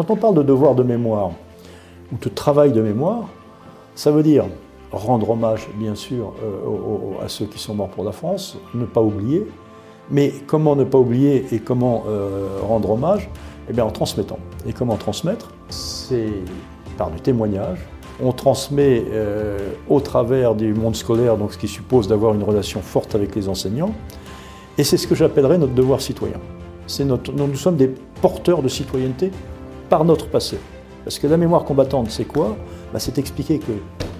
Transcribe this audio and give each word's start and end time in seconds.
Quand 0.00 0.10
on 0.12 0.16
parle 0.16 0.36
de 0.36 0.42
devoir 0.42 0.74
de 0.74 0.82
mémoire 0.82 1.32
ou 2.10 2.16
de 2.16 2.30
travail 2.30 2.72
de 2.72 2.80
mémoire, 2.80 3.28
ça 3.94 4.10
veut 4.10 4.22
dire 4.22 4.46
rendre 4.90 5.28
hommage, 5.28 5.68
bien 5.74 5.94
sûr, 5.94 6.32
à 7.22 7.28
ceux 7.28 7.44
qui 7.44 7.58
sont 7.58 7.74
morts 7.74 7.90
pour 7.90 8.04
la 8.04 8.12
France, 8.12 8.56
ne 8.72 8.86
pas 8.86 9.02
oublier, 9.02 9.46
mais 10.10 10.32
comment 10.46 10.74
ne 10.74 10.84
pas 10.84 10.96
oublier 10.96 11.44
et 11.52 11.58
comment 11.58 12.04
rendre 12.66 12.92
hommage? 12.92 13.28
Eh 13.68 13.74
bien 13.74 13.84
en 13.84 13.90
transmettant. 13.90 14.38
Et 14.66 14.72
comment 14.72 14.96
transmettre? 14.96 15.50
C'est 15.68 16.32
par 16.96 17.10
du 17.10 17.20
témoignage, 17.20 17.80
on 18.22 18.32
transmet 18.32 19.04
euh, 19.10 19.58
au 19.90 20.00
travers 20.00 20.54
du 20.54 20.72
monde 20.72 20.96
scolaire, 20.96 21.36
donc 21.36 21.52
ce 21.52 21.58
qui 21.58 21.68
suppose 21.68 22.08
d'avoir 22.08 22.32
une 22.32 22.42
relation 22.42 22.80
forte 22.80 23.14
avec 23.14 23.36
les 23.36 23.50
enseignants. 23.50 23.92
Et 24.78 24.82
c'est 24.82 24.96
ce 24.96 25.06
que 25.06 25.14
j'appellerais 25.14 25.58
notre 25.58 25.74
devoir 25.74 26.00
citoyen. 26.00 26.40
Notre, 27.00 27.32
nous 27.32 27.54
sommes 27.54 27.76
des 27.76 27.88
porteurs 28.22 28.62
de 28.62 28.68
citoyenneté 28.68 29.30
par 29.90 30.04
notre 30.04 30.28
passé. 30.28 30.56
Parce 31.04 31.18
que 31.18 31.26
la 31.26 31.36
mémoire 31.36 31.64
combattante, 31.64 32.10
c'est 32.10 32.24
quoi? 32.24 32.56
Bah, 32.92 32.98
C'est 32.98 33.18
expliquer 33.18 33.58
que 33.58 33.72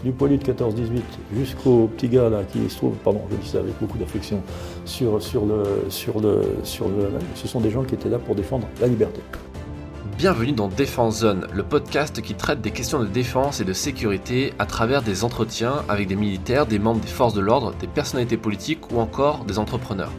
du 0.05 0.13
poilu 0.13 0.37
de 0.37 0.45
14-18 0.45 1.01
jusqu'au 1.37 1.89
petit 1.97 2.09
gars 2.09 2.31
qui 2.53 2.69
se 2.69 2.77
trouve, 2.77 2.95
pardon, 3.05 3.23
je 3.31 3.37
dis 3.37 3.49
ça 3.49 3.59
avec 3.59 3.79
beaucoup 3.81 3.97
d'affection, 3.97 4.43
sur, 4.85 5.23
sur 5.23 5.47
le, 5.47 5.63
sur 5.89 6.21
le, 6.21 6.41
sur 6.65 6.89
le, 6.89 7.11
ce 7.35 7.47
sont 7.47 7.61
des 7.61 7.71
gens 7.71 7.85
qui 7.85 7.95
étaient 7.95 8.09
là 8.09 8.19
pour 8.19 8.35
défendre 8.35 8.67
la 8.81 8.89
liberté. 8.89 9.21
Bienvenue 10.19 10.53
dans 10.53 10.69
Défense 10.69 11.21
Zone, 11.21 11.47
le 11.53 11.63
podcast 11.63 12.21
qui 12.21 12.35
traite 12.35 12.61
des 12.61 12.73
questions 12.73 13.01
de 13.01 13.07
défense 13.07 13.61
et 13.61 13.65
de 13.65 13.73
sécurité 13.73 14.53
à 14.59 14.67
travers 14.67 15.03
des 15.03 15.25
entretiens 15.25 15.83
avec 15.89 16.09
des 16.09 16.17
militaires, 16.17 16.67
des 16.67 16.79
membres 16.79 17.01
des 17.01 17.09
forces 17.09 17.35
de 17.35 17.41
l'ordre, 17.41 17.75
des 17.81 17.87
personnalités 17.87 18.37
politiques 18.37 18.91
ou 18.93 18.99
encore 18.99 19.45
des 19.45 19.59
entrepreneurs. 19.59 20.13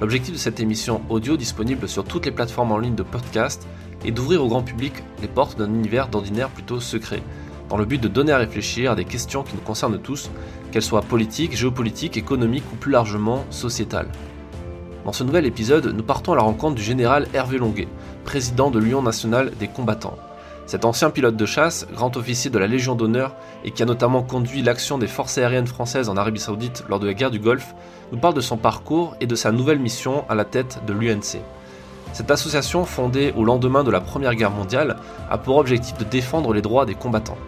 L'objectif 0.00 0.32
de 0.32 0.38
cette 0.38 0.60
émission 0.60 1.00
audio 1.08 1.36
disponible 1.36 1.88
sur 1.88 2.04
toutes 2.04 2.26
les 2.26 2.32
plateformes 2.32 2.70
en 2.72 2.78
ligne 2.78 2.94
de 2.94 3.02
podcast 3.02 3.66
est 4.04 4.10
d'ouvrir 4.10 4.44
au 4.44 4.48
grand 4.48 4.62
public 4.62 4.92
les 5.20 5.28
portes 5.28 5.58
d'un 5.58 5.72
univers 5.72 6.08
d'ordinaire 6.08 6.50
plutôt 6.50 6.80
secret, 6.80 7.22
dans 7.68 7.76
le 7.76 7.84
but 7.84 8.00
de 8.00 8.08
donner 8.08 8.32
à 8.32 8.38
réfléchir 8.38 8.92
à 8.92 8.94
des 8.94 9.04
questions 9.04 9.42
qui 9.42 9.54
nous 9.54 9.60
concernent 9.60 9.98
tous, 9.98 10.30
qu'elles 10.70 10.82
soient 10.82 11.02
politiques, 11.02 11.56
géopolitiques, 11.56 12.16
économiques 12.16 12.64
ou 12.72 12.76
plus 12.76 12.92
largement 12.92 13.44
sociétales. 13.50 14.08
Dans 15.04 15.12
ce 15.12 15.24
nouvel 15.24 15.46
épisode, 15.46 15.86
nous 15.86 16.02
partons 16.02 16.32
à 16.32 16.36
la 16.36 16.42
rencontre 16.42 16.74
du 16.74 16.82
général 16.82 17.28
Hervé 17.32 17.58
Longuet, 17.58 17.88
président 18.24 18.70
de 18.70 18.78
l'Union 18.78 19.02
nationale 19.02 19.52
des 19.58 19.68
combattants. 19.68 20.18
Cet 20.66 20.84
ancien 20.84 21.08
pilote 21.08 21.36
de 21.36 21.46
chasse, 21.46 21.86
grand 21.94 22.14
officier 22.18 22.50
de 22.50 22.58
la 22.58 22.66
Légion 22.66 22.94
d'honneur 22.94 23.34
et 23.64 23.70
qui 23.70 23.82
a 23.82 23.86
notamment 23.86 24.22
conduit 24.22 24.60
l'action 24.60 24.98
des 24.98 25.06
forces 25.06 25.38
aériennes 25.38 25.66
françaises 25.66 26.10
en 26.10 26.18
Arabie 26.18 26.40
saoudite 26.40 26.84
lors 26.90 27.00
de 27.00 27.06
la 27.06 27.14
guerre 27.14 27.30
du 27.30 27.38
Golfe, 27.38 27.74
nous 28.12 28.18
parle 28.18 28.34
de 28.34 28.42
son 28.42 28.58
parcours 28.58 29.16
et 29.22 29.26
de 29.26 29.34
sa 29.34 29.50
nouvelle 29.50 29.78
mission 29.78 30.26
à 30.28 30.34
la 30.34 30.44
tête 30.44 30.82
de 30.86 30.92
l'UNC. 30.92 31.40
Cette 32.18 32.32
association, 32.32 32.84
fondée 32.84 33.32
au 33.36 33.44
lendemain 33.44 33.84
de 33.84 33.92
la 33.92 34.00
Première 34.00 34.34
Guerre 34.34 34.50
mondiale, 34.50 34.96
a 35.30 35.38
pour 35.38 35.56
objectif 35.56 35.96
de 35.98 36.02
défendre 36.02 36.52
les 36.52 36.62
droits 36.62 36.84
des 36.84 36.96
combattants. 36.96 37.38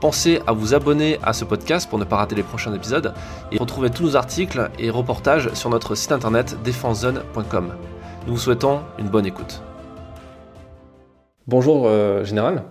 Pensez 0.00 0.40
à 0.46 0.52
vous 0.52 0.72
abonner 0.72 1.18
à 1.22 1.34
ce 1.34 1.44
podcast 1.44 1.90
pour 1.90 1.98
ne 1.98 2.04
pas 2.04 2.16
rater 2.16 2.34
les 2.34 2.42
prochains 2.42 2.72
épisodes 2.72 3.12
et 3.52 3.58
retrouver 3.58 3.90
tous 3.90 4.04
nos 4.04 4.16
articles 4.16 4.70
et 4.78 4.88
reportages 4.88 5.52
sur 5.52 5.68
notre 5.68 5.94
site 5.94 6.10
internet 6.10 6.56
défensezone.com. 6.64 7.74
Nous 8.26 8.32
vous 8.32 8.38
souhaitons 8.38 8.80
une 8.98 9.10
bonne 9.10 9.26
écoute. 9.26 9.60
Bonjour 11.46 11.82
euh, 11.84 12.24
Général. 12.24 12.62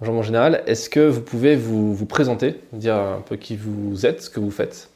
Bonjour 0.00 0.16
mon 0.16 0.22
Général. 0.22 0.62
Est-ce 0.66 0.90
que 0.90 1.08
vous 1.08 1.22
pouvez 1.22 1.56
vous, 1.56 1.94
vous, 1.94 2.04
présenter, 2.04 2.60
dire 2.74 2.96
un 2.96 3.22
peu 3.26 3.36
qui 3.36 3.56
vous 3.56 4.04
êtes, 4.04 4.20
ce 4.24 4.28
que 4.28 4.38
vous 4.38 4.50
faites? 4.50 4.90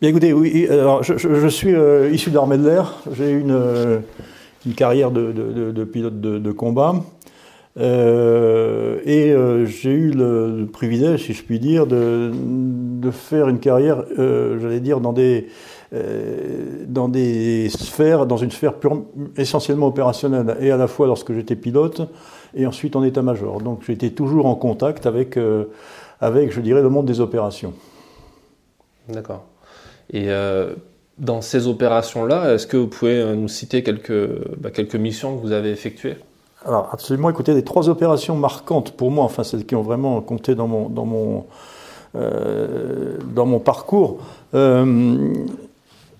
Bien 0.00 0.08
écoutez, 0.08 0.32
oui, 0.32 0.66
alors 0.70 1.02
je, 1.02 1.48
suis 1.48 1.74
euh, 1.74 2.08
issu 2.10 2.30
de 2.30 2.34
l'armée 2.34 2.56
de 2.56 2.66
l'air. 2.66 2.94
J'ai 3.12 3.32
une, 3.32 3.50
euh, 3.50 3.98
une 4.66 4.74
carrière 4.74 5.10
de, 5.10 5.84
pilote 5.84 6.20
de, 6.20 6.52
combat. 6.52 6.94
Euh, 7.78 8.98
et 9.04 9.30
euh, 9.30 9.66
j'ai 9.66 9.92
eu 9.92 10.10
le, 10.10 10.68
privilège, 10.72 11.24
si 11.24 11.32
je 11.32 11.44
puis 11.44 11.60
dire, 11.60 11.86
de, 11.86 12.32
faire 13.12 13.48
une 13.48 13.60
carrière, 13.60 14.04
euh, 14.18 14.58
j'allais 14.60 14.80
dire, 14.80 15.00
dans 15.00 15.12
des, 15.12 15.48
dans 16.86 17.08
des 17.08 17.68
sphères, 17.70 18.26
dans 18.26 18.36
une 18.36 18.50
sphère 18.50 18.74
essentiellement 19.36 19.86
opérationnelle, 19.86 20.56
et 20.60 20.70
à 20.70 20.76
la 20.76 20.86
fois 20.88 21.06
lorsque 21.06 21.32
j'étais 21.32 21.56
pilote, 21.56 22.02
et 22.54 22.66
ensuite 22.66 22.96
en 22.96 23.02
état-major. 23.02 23.60
Donc 23.60 23.82
j'étais 23.86 24.10
toujours 24.10 24.46
en 24.46 24.54
contact 24.54 25.06
avec, 25.06 25.38
avec, 26.20 26.52
je 26.52 26.60
dirais, 26.60 26.82
le 26.82 26.90
monde 26.90 27.06
des 27.06 27.20
opérations. 27.20 27.72
D'accord. 29.08 29.44
Et 30.12 30.28
dans 31.18 31.40
ces 31.40 31.66
opérations-là, 31.66 32.54
est-ce 32.54 32.66
que 32.66 32.76
vous 32.76 32.86
pouvez 32.86 33.34
nous 33.34 33.48
citer 33.48 33.82
quelques, 33.82 34.56
bah, 34.58 34.70
quelques 34.70 34.96
missions 34.96 35.36
que 35.36 35.42
vous 35.42 35.52
avez 35.52 35.70
effectuées? 35.70 36.16
Alors, 36.64 36.88
absolument, 36.92 37.30
écoutez, 37.30 37.54
les 37.54 37.64
trois 37.64 37.88
opérations 37.88 38.36
marquantes 38.36 38.92
pour 38.92 39.10
moi, 39.10 39.24
enfin 39.24 39.44
celles 39.44 39.64
qui 39.64 39.74
ont 39.74 39.82
vraiment 39.82 40.20
compté 40.20 40.54
dans 40.54 40.66
mon, 40.66 40.88
dans 40.88 41.04
mon, 41.04 41.46
euh, 42.16 43.16
dans 43.34 43.46
mon 43.46 43.60
parcours, 43.60 44.18
euh, 44.54 45.32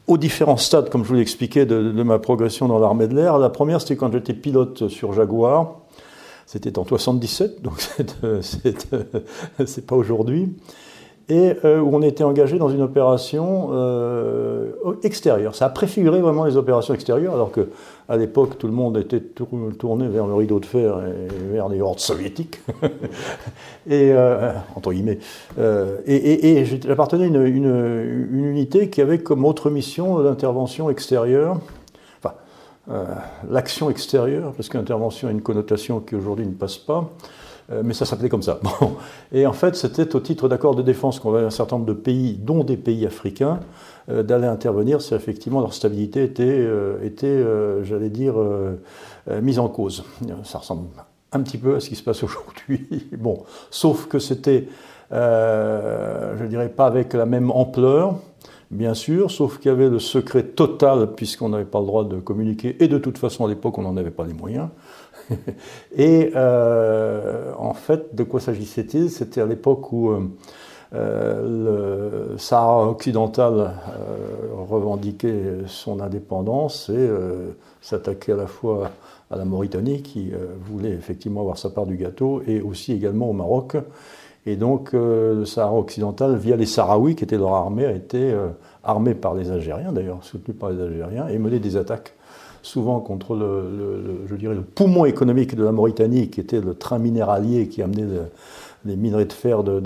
aux 0.06 0.16
différents 0.16 0.56
stades, 0.56 0.90
comme 0.90 1.02
je 1.02 1.08
vous 1.08 1.14
l'ai 1.14 1.20
expliqué, 1.20 1.66
de, 1.66 1.80
ma 2.02 2.18
progression 2.18 2.68
dans 2.68 2.78
l'armée 2.78 3.08
de 3.08 3.14
l'air. 3.14 3.38
La 3.38 3.50
première, 3.50 3.80
c'était 3.80 3.96
quand 3.96 4.12
j'étais 4.12 4.32
pilote 4.32 4.88
sur 4.88 5.12
Jaguar. 5.12 5.74
C'était 6.46 6.78
en 6.78 6.84
77, 6.84 7.60
donc 7.60 7.74
c'est 8.40 9.86
pas 9.86 9.96
aujourd'hui 9.96 10.54
et 11.28 11.54
euh, 11.64 11.80
où 11.80 11.94
on 11.94 12.00
était 12.00 12.24
engagé 12.24 12.58
dans 12.58 12.70
une 12.70 12.80
opération 12.80 13.68
euh, 13.72 14.72
extérieure. 15.02 15.54
Ça 15.54 15.66
a 15.66 15.68
préfiguré 15.68 16.20
vraiment 16.20 16.44
les 16.44 16.56
opérations 16.56 16.94
extérieures, 16.94 17.34
alors 17.34 17.50
que 17.50 17.68
à 18.08 18.16
l'époque 18.16 18.56
tout 18.58 18.66
le 18.66 18.72
monde 18.72 18.96
était 18.96 19.20
tourné 19.20 20.08
vers 20.08 20.26
le 20.26 20.34
rideau 20.34 20.58
de 20.58 20.64
fer 20.64 20.98
et 21.00 21.52
vers 21.52 21.68
les 21.68 21.82
hordes 21.82 22.00
soviétiques, 22.00 22.60
et 23.86 24.12
euh, 24.12 24.52
j'appartenais 26.86 27.24
à 27.24 27.26
une, 27.26 27.44
une, 27.46 28.44
unité 28.46 28.88
qui 28.88 29.02
avait 29.02 29.18
comme 29.18 29.44
autre 29.44 29.68
mission 29.68 30.18
l'intervention 30.18 30.88
extérieure. 30.88 31.58
Enfin, 32.22 32.36
l'action 33.50 33.90
extérieure, 33.90 34.52
parce 34.56 34.70
qu'intervention 34.70 35.28
a 35.28 35.30
une 35.30 35.42
connotation 35.42 36.00
qui 36.00 36.14
aujourd'hui 36.14 36.46
ne 36.46 36.52
passe 36.52 36.78
pas. 36.78 37.10
Euh, 37.70 37.82
mais 37.84 37.92
ça 37.92 38.06
s'appelait 38.06 38.28
comme 38.28 38.42
ça. 38.42 38.60
Et 39.32 39.46
en 39.46 39.52
fait, 39.52 39.76
c'était 39.76 40.14
au 40.16 40.20
titre 40.20 40.48
d'accord 40.48 40.74
de 40.74 40.82
défense 40.82 41.20
qu'on 41.20 41.34
avait 41.34 41.46
un 41.46 41.50
certain 41.50 41.76
nombre 41.76 41.88
de 41.88 41.92
pays, 41.92 42.34
dont 42.34 42.64
des 42.64 42.76
pays 42.76 43.06
africains, 43.06 43.60
euh, 44.10 44.22
d'aller 44.22 44.46
intervenir 44.46 45.02
si 45.02 45.14
effectivement 45.14 45.60
leur 45.60 45.74
stabilité 45.74 46.24
était, 46.24 46.44
euh, 46.44 47.84
j'allais 47.84 48.10
dire, 48.10 48.34
mise 49.42 49.58
en 49.58 49.68
cause. 49.68 50.04
Ça 50.44 50.58
ressemble 50.58 50.88
un 51.32 51.40
petit 51.42 51.58
peu 51.58 51.76
à 51.76 51.80
ce 51.80 51.90
qui 51.90 51.96
se 51.96 52.02
passe 52.02 52.22
aujourd'hui. 52.24 52.86
bon, 53.18 53.42
sauf 53.70 54.06
que 54.06 54.18
c'était, 54.18 54.68
je 55.10 56.44
dirais, 56.46 56.70
pas 56.70 56.86
avec 56.86 57.12
la 57.12 57.26
même 57.26 57.50
ampleur, 57.50 58.14
bien 58.70 58.94
sûr, 58.94 59.30
sauf 59.30 59.58
qu'il 59.58 59.70
y 59.70 59.74
avait 59.74 59.90
le 59.90 59.98
secret 59.98 60.42
total, 60.42 61.14
puisqu'on 61.14 61.50
n'avait 61.50 61.64
pas 61.66 61.80
le 61.80 61.86
droit 61.86 62.04
de 62.04 62.18
communiquer, 62.18 62.82
et 62.82 62.88
de 62.88 62.96
toute 62.96 63.18
façon, 63.18 63.44
à 63.44 63.48
l'époque, 63.48 63.76
on 63.76 63.82
n'en 63.82 63.98
avait 63.98 64.10
pas 64.10 64.24
les 64.24 64.32
moyens. 64.32 64.68
et 65.96 66.32
euh, 66.34 67.52
en 67.58 67.74
fait, 67.74 68.14
de 68.14 68.22
quoi 68.22 68.40
s'agissait-il? 68.40 69.10
C'était 69.10 69.40
à 69.40 69.46
l'époque 69.46 69.92
où 69.92 70.10
euh, 70.10 70.20
euh, 70.94 72.30
le 72.30 72.38
Sahara 72.38 72.88
occidental 72.88 73.72
revendiquait 74.56 75.58
son 75.66 76.00
indépendance 76.00 76.88
et 76.88 77.08
s'attaquait 77.80 78.32
à 78.32 78.36
la 78.36 78.46
fois 78.46 78.90
à 79.30 79.36
la 79.36 79.44
Mauritanie, 79.44 80.00
qui 80.02 80.32
voulait 80.60 80.92
effectivement 80.92 81.42
avoir 81.42 81.58
sa 81.58 81.68
part 81.68 81.84
du 81.84 81.96
gâteau, 81.96 82.42
et 82.46 82.62
aussi 82.62 82.92
également 82.92 83.28
au 83.28 83.34
Maroc. 83.34 83.76
Et 84.46 84.56
donc, 84.56 84.92
le 84.94 85.44
Sahara 85.44 85.74
occidental, 85.74 86.36
via 86.36 86.56
les 86.56 86.64
Sahraouis, 86.64 87.14
qui 87.14 87.24
étaient 87.24 87.36
leur 87.36 87.52
armée, 87.52 87.84
a 87.84 87.92
été 87.92 88.34
armé 88.82 89.14
par 89.14 89.34
les 89.34 89.50
Algériens, 89.50 89.92
d'ailleurs, 89.92 90.24
soutenu 90.24 90.54
par 90.54 90.70
les 90.70 90.82
Algériens, 90.82 91.28
et 91.28 91.38
mené 91.38 91.58
des 91.58 91.76
attaques 91.76 92.14
souvent 92.62 93.00
contre 93.00 93.34
le, 93.34 94.26
je 94.26 94.34
dirais, 94.34 94.54
le 94.54 94.62
poumon 94.62 95.04
économique 95.04 95.54
de 95.54 95.64
la 95.64 95.72
Mauritanie, 95.72 96.28
qui 96.28 96.40
était 96.40 96.60
le 96.60 96.74
train 96.74 96.98
minéralier 96.98 97.68
qui 97.68 97.82
amenait 97.82 98.06
les 98.84 98.96
minerais 98.96 99.24
de 99.24 99.32
fer 99.32 99.62
de, 99.62 99.82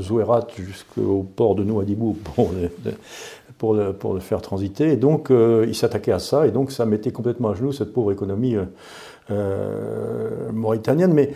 Zouerat 0.00 0.46
jusqu'au 0.56 1.26
port 1.36 1.54
de 1.54 1.64
Nouadhibou 1.64 2.16
pour, 3.58 3.74
le, 3.74 4.20
faire 4.20 4.40
transiter. 4.40 4.92
Et 4.92 4.96
donc, 4.96 5.30
euh, 5.30 5.64
il 5.66 5.74
s'attaquait 5.74 6.12
à 6.12 6.18
ça, 6.18 6.46
et 6.46 6.50
donc 6.50 6.70
ça 6.70 6.86
mettait 6.86 7.10
complètement 7.10 7.50
à 7.50 7.54
genoux 7.54 7.72
cette 7.72 7.92
pauvre 7.92 8.12
économie 8.12 8.56
euh, 8.56 8.64
euh, 9.30 10.52
mauritanienne. 10.52 11.12
Mais 11.12 11.32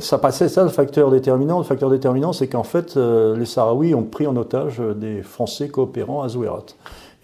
ça 0.00 0.18
passait 0.18 0.48
ça, 0.48 0.62
le 0.62 0.68
facteur 0.68 1.10
déterminant. 1.10 1.58
Le 1.58 1.64
facteur 1.64 1.90
déterminant, 1.90 2.32
c'est 2.32 2.46
qu'en 2.48 2.62
fait, 2.62 2.96
les 2.96 3.46
Sahraouis 3.46 3.94
ont 3.94 4.04
pris 4.04 4.26
en 4.26 4.36
otage 4.36 4.80
des 4.96 5.22
Français 5.22 5.68
coopérants 5.68 6.22
à 6.22 6.28
Zouerat. 6.28 6.66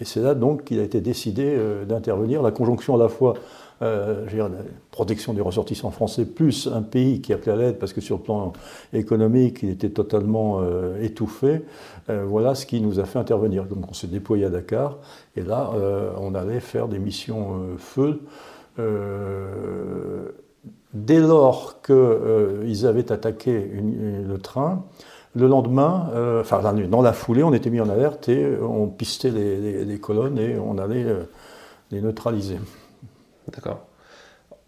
Et 0.00 0.04
c'est 0.04 0.20
là 0.20 0.34
donc 0.34 0.64
qu'il 0.64 0.80
a 0.80 0.82
été 0.82 1.00
décidé 1.00 1.44
euh, 1.46 1.84
d'intervenir. 1.84 2.42
La 2.42 2.50
conjonction 2.50 2.94
à 2.94 2.98
la 2.98 3.08
fois 3.08 3.34
euh, 3.82 4.24
la 4.32 4.48
protection 4.92 5.34
des 5.34 5.40
ressortissants 5.40 5.90
français, 5.90 6.24
plus 6.24 6.68
un 6.72 6.82
pays 6.82 7.20
qui 7.20 7.32
appelait 7.32 7.52
à 7.52 7.56
l'aide 7.56 7.78
parce 7.78 7.92
que 7.92 8.00
sur 8.00 8.18
le 8.18 8.22
plan 8.22 8.52
économique, 8.92 9.60
il 9.62 9.70
était 9.70 9.90
totalement 9.90 10.60
euh, 10.60 11.02
étouffé. 11.02 11.62
Euh, 12.08 12.24
voilà 12.24 12.54
ce 12.54 12.66
qui 12.66 12.80
nous 12.80 13.00
a 13.00 13.04
fait 13.04 13.18
intervenir. 13.18 13.64
Donc 13.64 13.90
on 13.90 13.92
s'est 13.92 14.06
déployé 14.06 14.44
à 14.44 14.50
Dakar 14.50 14.98
et 15.36 15.42
là, 15.42 15.72
on 16.18 16.34
allait 16.34 16.60
faire 16.60 16.88
des 16.88 16.98
missions 16.98 17.76
feu 17.78 18.20
dès 20.94 21.20
lors 21.20 21.82
qu'ils 21.82 22.86
avaient 22.86 23.10
attaqué 23.10 23.70
le 23.82 24.38
train, 24.38 24.84
le 25.34 25.48
lendemain, 25.48 26.10
enfin 26.40 26.60
dans 26.88 27.02
la 27.02 27.12
foulée, 27.12 27.42
on 27.42 27.52
était 27.52 27.70
mis 27.70 27.80
en 27.80 27.88
alerte 27.88 28.28
et 28.28 28.56
on 28.60 28.86
pistait 28.86 29.30
les, 29.30 29.98
colonnes 29.98 30.38
et 30.38 30.56
on 30.58 30.78
allait 30.78 31.06
les 31.90 32.00
neutraliser. 32.00 32.58
D'accord. 33.52 33.80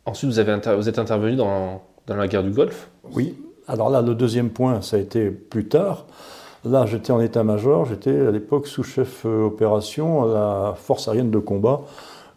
Ensuite, 0.05 0.31
vous, 0.31 0.39
avez 0.39 0.77
vous 0.77 0.89
êtes 0.89 0.99
intervenu 0.99 1.37
dans, 1.37 1.83
dans 2.07 2.17
la 2.17 2.29
guerre 2.29 2.43
du 2.43 2.51
Golfe? 2.51 2.89
Oui. 3.13 3.37
Alors 3.69 3.91
là, 3.91 4.03
le 4.03 4.15
deuxième 4.15 4.51
point, 4.51 4.81
ça 4.83 4.97
a 4.97 5.01
été 5.01 5.31
plus 5.31 5.67
tard. 5.67 6.07
Là, 6.65 6.87
j'étais 6.87 7.13
en 7.13 7.21
état-major, 7.21 7.85
j'étais 7.85 8.27
à 8.27 8.31
l'époque 8.31 8.67
sous-chef 8.67 9.25
euh, 9.25 9.45
opération 9.45 10.25
à 10.25 10.27
la 10.35 10.75
force 10.75 11.09
aérienne 11.09 11.31
de 11.31 11.39
combat. 11.39 11.83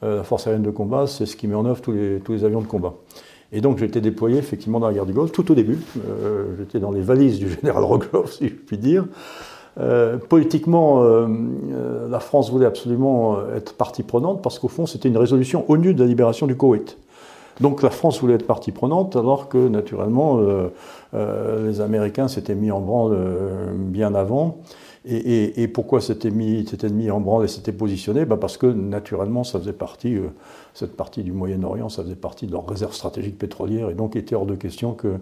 Euh, 0.04 0.18
la 0.18 0.24
force 0.24 0.48
aérienne 0.48 0.64
de 0.64 0.72
combat, 0.72 1.08
c'est 1.08 1.26
ce 1.26 1.36
qui 1.36 1.48
met 1.48 1.56
en 1.56 1.66
œuvre 1.66 1.82
tous 1.82 1.92
les, 1.92 2.20
tous 2.20 2.34
les 2.34 2.44
avions 2.44 2.62
de 2.62 2.68
combat. 2.68 2.94
Et 3.52 3.62
donc, 3.62 3.80
j'étais 3.80 4.02
déployé 4.02 4.38
effectivement 4.38 4.80
dans 4.80 4.88
la 4.88 4.94
guerre 4.94 5.06
du 5.06 5.14
Golfe, 5.14 5.32
tout 5.32 5.52
au 5.52 5.56
début. 5.56 5.80
Euh, 6.08 6.56
j'étais 6.58 6.80
dans 6.80 6.92
les 6.92 7.02
valises 7.02 7.40
du 7.40 7.50
général 7.62 7.84
Rogloff, 7.84 8.34
si 8.34 8.50
je 8.50 8.54
puis 8.54 8.78
dire. 8.78 9.06
politiquement, 10.28 11.04
la 12.10 12.20
France 12.20 12.52
voulait 12.52 12.66
absolument 12.66 13.38
être 13.56 13.76
partie 13.76 14.04
prenante 14.04 14.42
parce 14.42 14.60
qu'au 14.60 14.68
fond, 14.68 14.86
c'était 14.86 15.10
une 15.10 15.18
résolution 15.18 15.64
ONU 15.70 15.94
de 15.94 16.02
la 16.02 16.08
libération 16.08 16.48
du 16.48 16.56
Koweït. 16.56 16.98
Donc 17.60 17.82
la 17.82 17.90
France 17.90 18.22
voulait 18.22 18.36
être 18.36 18.48
partie 18.48 18.72
prenante, 18.72 19.16
alors 19.16 19.50
que 19.50 19.68
naturellement 19.68 20.40
euh, 20.40 20.70
euh, 21.14 21.68
les 21.68 21.82
Américains 21.82 22.28
s'étaient 22.28 22.56
mis 22.56 22.72
en 22.72 22.80
branle 22.80 23.14
euh, 23.14 23.72
bien 23.74 24.16
avant. 24.16 24.58
Et, 25.12 25.68
pourquoi 25.68 26.02
s'étaient 26.02 26.30
mis, 26.30 26.66
mis 26.92 27.10
en 27.10 27.20
branle 27.20 27.46
et 27.46 27.48
s'étaient 27.48 27.72
positionnés 27.72 28.26
bah 28.26 28.38
Parce 28.40 28.58
que 28.58 28.68
naturellement, 28.68 29.44
ça 29.44 29.60
faisait 29.60 29.74
partie, 29.74 30.18
cette 30.74 30.96
partie 30.96 31.24
du 31.24 31.32
Moyen-Orient, 31.32 31.90
ça 31.90 32.04
faisait 32.04 32.16
partie 32.16 32.46
de 32.46 32.52
leur 32.52 32.68
réserve 32.68 32.94
stratégique 32.94 33.38
pétrolière, 33.38 33.90
et 33.90 33.96
donc 33.96 34.14
il 34.16 34.20
était 34.20 34.36
hors 34.36 34.46
de 34.46 34.56
question 34.56 34.94
que 34.94 35.16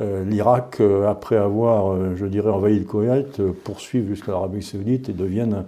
l'Irak, 0.00 0.80
après 1.06 1.36
avoir, 1.36 2.16
je 2.16 2.26
dirais, 2.26 2.50
envahi 2.50 2.80
le 2.80 2.84
Koweït, 2.84 3.40
poursuive 3.64 4.08
jusqu'à 4.08 4.32
l'Arabie 4.32 4.62
Saoudite 4.62 5.08
et 5.08 5.12
devienne 5.12 5.64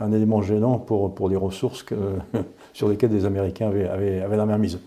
un, 0.00 0.12
élément 0.12 0.42
gênant 0.42 0.78
pour, 0.78 1.14
pour 1.14 1.28
les 1.28 1.36
ressources 1.36 1.84
sur 2.74 2.88
lesquelles 2.88 3.12
les 3.12 3.24
Américains 3.24 3.68
avaient, 3.68 4.20
la 4.36 4.46
main 4.46 4.58
mise 4.58 4.78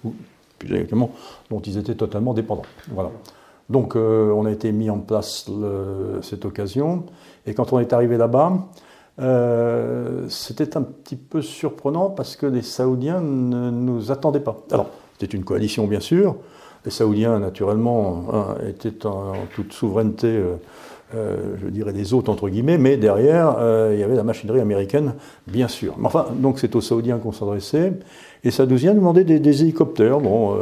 plus 0.59 0.73
exactement, 0.73 1.11
dont 1.49 1.59
ils 1.59 1.77
étaient 1.77 1.95
totalement 1.95 2.33
dépendants. 2.33 2.63
Voilà. 2.91 3.11
Donc 3.69 3.95
euh, 3.95 4.31
on 4.31 4.45
a 4.45 4.51
été 4.51 4.71
mis 4.71 4.89
en 4.89 4.99
place 4.99 5.49
cette 6.21 6.45
occasion, 6.45 7.03
et 7.47 7.53
quand 7.53 7.73
on 7.73 7.79
est 7.79 7.93
arrivé 7.93 8.17
là-bas, 8.17 8.67
euh, 9.19 10.25
c'était 10.29 10.77
un 10.77 10.83
petit 10.83 11.15
peu 11.15 11.41
surprenant 11.41 12.09
parce 12.09 12.35
que 12.35 12.45
les 12.45 12.61
Saoudiens 12.61 13.21
ne 13.21 13.71
nous 13.71 14.11
attendaient 14.11 14.41
pas. 14.41 14.57
Alors, 14.71 14.89
c'était 15.17 15.35
une 15.35 15.43
coalition 15.43 15.87
bien 15.87 16.01
sûr, 16.01 16.35
les 16.85 16.91
Saoudiens 16.91 17.39
naturellement 17.39 18.25
étaient 18.67 19.05
en, 19.07 19.33
toute 19.55 19.73
souveraineté. 19.73 20.27
Euh, 20.27 20.55
euh, 21.15 21.55
je 21.63 21.69
dirais 21.69 21.93
des 21.93 22.13
autres 22.13 22.29
entre 22.29 22.49
guillemets, 22.49 22.77
mais 22.77 22.97
derrière, 22.97 23.55
il 23.93 23.97
y 23.97 24.03
avait 24.03 24.17
la 24.17 24.23
machinerie 24.23 24.59
américaine, 24.59 25.13
bien 25.47 25.69
sûr. 25.69 25.95
Mais 25.97 26.05
enfin, 26.05 26.27
donc 26.35 26.59
c'est 26.59 26.75
aux 26.75 26.81
Saoudiens 26.81 27.17
qu'on 27.17 27.31
s'adressait, 27.31 27.93
et 28.43 28.51
Saoudiens 28.51 28.93
demandaient 28.93 29.23
des, 29.23 29.39
des 29.39 29.61
hélicoptères. 29.61 30.19
Bon, 30.19 30.57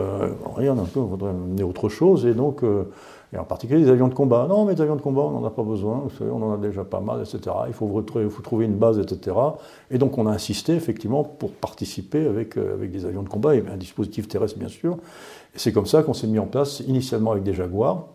rien 0.55 0.75
on 0.95 1.01
voudrait 1.01 1.31
amener 1.31 1.63
autre 1.63 1.89
chose, 1.89 2.27
et 2.27 2.35
donc, 2.35 2.61
et 3.35 3.37
en 3.37 3.43
particulier 3.43 3.83
des 3.83 3.89
avions 3.89 4.07
de 4.07 4.13
combat. 4.13 4.47
Non, 4.47 4.65
mais 4.65 4.75
des 4.75 4.81
avions 4.81 4.95
de 4.95 5.01
combat, 5.01 5.21
on 5.21 5.31
n'en 5.31 5.45
a 5.45 5.51
pas 5.51 5.63
besoin, 5.63 6.01
vous 6.03 6.09
savez, 6.17 6.31
on 6.31 6.41
en 6.41 6.53
a 6.53 6.57
déjà 6.57 6.83
pas 6.83 7.01
mal, 7.01 7.21
etc. 7.21 7.55
Il 7.67 7.73
faut, 7.73 8.01
trouver 8.41 8.65
une 8.65 8.77
base, 8.77 8.99
etc. 8.99 9.35
Et 9.91 9.97
donc 9.97 10.17
on 10.17 10.25
a 10.25 10.31
insisté 10.31 10.73
effectivement 10.73 11.23
pour 11.23 11.51
participer 11.51 12.25
avec, 12.25 12.57
avec 12.57 12.91
des 12.91 13.05
avions 13.05 13.23
de 13.23 13.29
combat, 13.29 13.55
et 13.55 13.63
un 13.71 13.77
dispositif 13.77 14.27
terrestre 14.27 14.57
bien 14.57 14.69
sûr. 14.69 14.97
Et 15.53 15.59
c'est 15.59 15.71
comme 15.71 15.85
ça 15.85 16.03
qu'on 16.03 16.13
s'est 16.13 16.27
mis 16.27 16.39
en 16.39 16.47
place, 16.47 16.79
initialement 16.81 17.31
avec 17.31 17.43
des 17.43 17.53
Jaguars, 17.53 18.07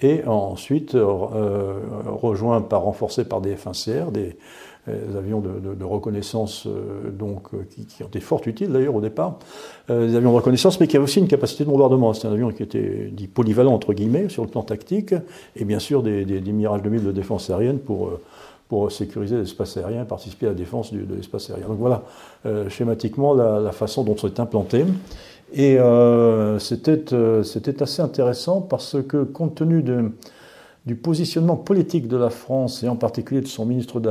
et 0.00 0.24
ensuite 0.26 0.94
euh, 0.94 1.06
euh, 1.34 1.78
rejoint 2.06 2.60
par, 2.60 2.82
renforcé 2.82 3.24
par 3.24 3.40
des 3.40 3.54
F1CR, 3.54 4.10
des, 4.10 4.36
avions 5.16 5.40
de, 5.40 5.84
reconnaissance 5.84 6.66
euh, 6.66 7.10
donc, 7.10 7.48
qui, 7.70 8.02
ont 8.02 8.06
été 8.06 8.20
fort 8.20 8.40
utiles 8.46 8.70
d'ailleurs 8.70 8.94
au 8.94 9.00
départ, 9.00 9.38
des 9.88 10.16
avions 10.16 10.30
de 10.30 10.36
reconnaissance, 10.36 10.80
mais 10.80 10.86
qui 10.86 10.96
avaient 10.96 11.04
aussi 11.04 11.20
une 11.20 11.28
capacité 11.28 11.64
de 11.64 11.70
bombardement. 11.70 12.12
C'était 12.12 12.28
un 12.28 12.32
avion 12.32 12.50
qui 12.50 12.62
était 12.62 13.10
dit 13.12 13.28
polyvalent 13.28 13.72
entre 13.72 13.92
guillemets 13.92 14.28
sur 14.28 14.44
le 14.44 14.50
plan 14.50 14.62
tactique, 14.62 15.14
et 15.56 15.64
bien 15.64 15.78
sûr 15.78 16.02
des, 16.02 16.24
des, 16.24 16.40
des 16.40 16.52
Mirage 16.52 16.82
2000 16.82 17.04
de 17.04 17.12
défense 17.12 17.50
aérienne 17.50 17.78
pour 17.78 18.18
sécuriser 18.90 19.36
l'espace 19.36 19.76
aérien, 19.76 20.04
participer 20.04 20.46
à 20.46 20.48
la 20.48 20.54
défense 20.54 20.92
de 20.92 21.14
l'espace 21.14 21.50
aérien. 21.50 21.68
Donc 21.68 21.78
voilà, 21.78 22.02
schématiquement, 22.68 23.34
la, 23.34 23.72
façon 23.72 24.02
dont 24.02 24.16
c'est 24.20 24.40
implanté. 24.40 24.84
Et 25.54 25.76
euh, 25.78 26.58
euh, 26.58 27.42
c'était 27.42 27.82
assez 27.82 28.02
intéressant 28.02 28.60
parce 28.60 28.96
que 29.06 29.22
compte 29.22 29.54
tenu 29.54 29.82
de, 29.82 30.10
du 30.86 30.96
positionnement 30.96 31.56
politique 31.56 32.08
de 32.08 32.16
la 32.16 32.28
France, 32.28 32.82
et 32.82 32.88
en 32.88 32.96
particulier 32.96 33.40
de 33.40 33.46
son 33.46 33.64
ministre 33.64 34.00
de 34.00 34.10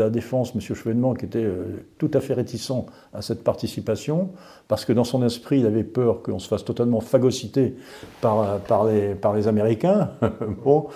la, 0.00 0.10
Défense, 0.10 0.52
M. 0.54 0.60
Chevènement, 0.60 1.14
qui 1.14 1.26
était 1.26 1.44
euh, 1.44 1.84
tout 1.98 2.10
à 2.14 2.20
fait 2.20 2.34
réticent 2.34 2.72
à 3.14 3.22
cette 3.22 3.44
participation, 3.44 4.30
parce 4.66 4.84
que 4.84 4.92
dans 4.92 5.04
son 5.04 5.24
esprit, 5.24 5.60
il 5.60 5.66
avait 5.66 5.84
peur 5.84 6.22
qu'on 6.22 6.40
se 6.40 6.48
fasse 6.48 6.64
totalement 6.64 7.00
phagocyter 7.00 7.76
par, 8.20 8.84
les, 8.84 9.48
Américains. 9.48 10.10
bon, 10.64 10.86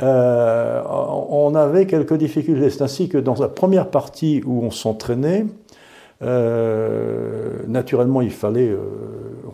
euh, 0.00 0.82
on 0.86 1.54
avait 1.56 1.86
quelques 1.86 2.14
difficultés. 2.14 2.70
C'est 2.70 2.82
ainsi 2.82 3.08
que 3.08 3.18
dans 3.18 3.34
la 3.34 3.48
première 3.48 3.90
partie 3.90 4.42
où 4.46 4.62
on 4.62 4.70
s'entraînait, 4.70 5.46
euh, 6.22 7.62
naturellement, 7.66 8.20
il 8.22 8.30
fallait 8.30 8.68
euh, 8.68 8.78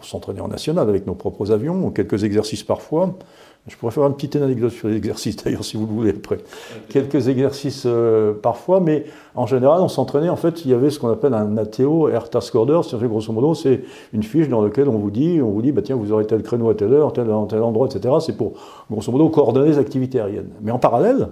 s'entraîner 0.03 0.41
en 0.41 0.49
national 0.49 0.89
avec 0.89 1.07
nos 1.07 1.15
propres 1.15 1.51
avions, 1.51 1.91
quelques 1.91 2.25
exercices 2.25 2.63
parfois. 2.63 3.17
Je 3.69 3.77
pourrais 3.77 3.93
faire 3.93 4.07
une 4.07 4.15
petite 4.15 4.37
anecdote 4.37 4.73
sur 4.73 4.89
les 4.89 4.97
exercices, 4.97 5.37
d'ailleurs, 5.37 5.65
si 5.65 5.77
vous 5.77 5.87
le 5.87 5.93
voulez, 5.93 6.11
après. 6.11 6.39
Quelques 6.89 7.29
exercices 7.29 7.85
euh, 7.87 8.33
parfois, 8.33 8.81
mais 8.81 9.05
en 9.35 9.47
général, 9.47 9.81
on 9.81 9.89
s'entraînait. 9.89 10.31
En 10.31 10.37
fait, 10.37 10.65
il 10.65 10.71
y 10.71 10.75
avait 10.75 10.91
ce 10.91 10.99
qu'on 10.99 11.11
appelle 11.11 11.35
un 11.35 11.57
ATO, 11.57 12.09
Air 12.09 12.31
Task 12.31 12.55
Order. 12.55 12.81
C'est-à-dire, 12.83 13.09
grosso 13.09 13.33
modo, 13.33 13.55
c'est 13.55 13.83
une 14.13 14.23
fiche 14.23 14.49
dans 14.49 14.63
laquelle 14.63 14.89
on 14.89 14.99
vous 14.99 15.11
dit, 15.11 15.41
on 15.43 15.51
vous 15.51 15.63
dit, 15.63 15.73
bah, 15.73 15.83
tiens, 15.83 15.97
vous 15.97 16.13
aurez 16.13 16.27
tel 16.27 16.43
créneau 16.43 16.71
à 16.71 16.75
telle 16.75 16.93
heure, 16.93 17.13
tel, 17.13 17.27
tel 17.49 17.63
endroit, 17.63 17.89
etc. 17.89 18.15
C'est 18.21 18.37
pour, 18.37 18.55
grosso 18.91 19.13
modo, 19.13 19.29
coordonner 19.29 19.69
les 19.69 19.79
activités 19.79 20.19
aériennes. 20.19 20.51
Mais 20.63 20.71
en 20.71 20.79
parallèle, 20.79 21.29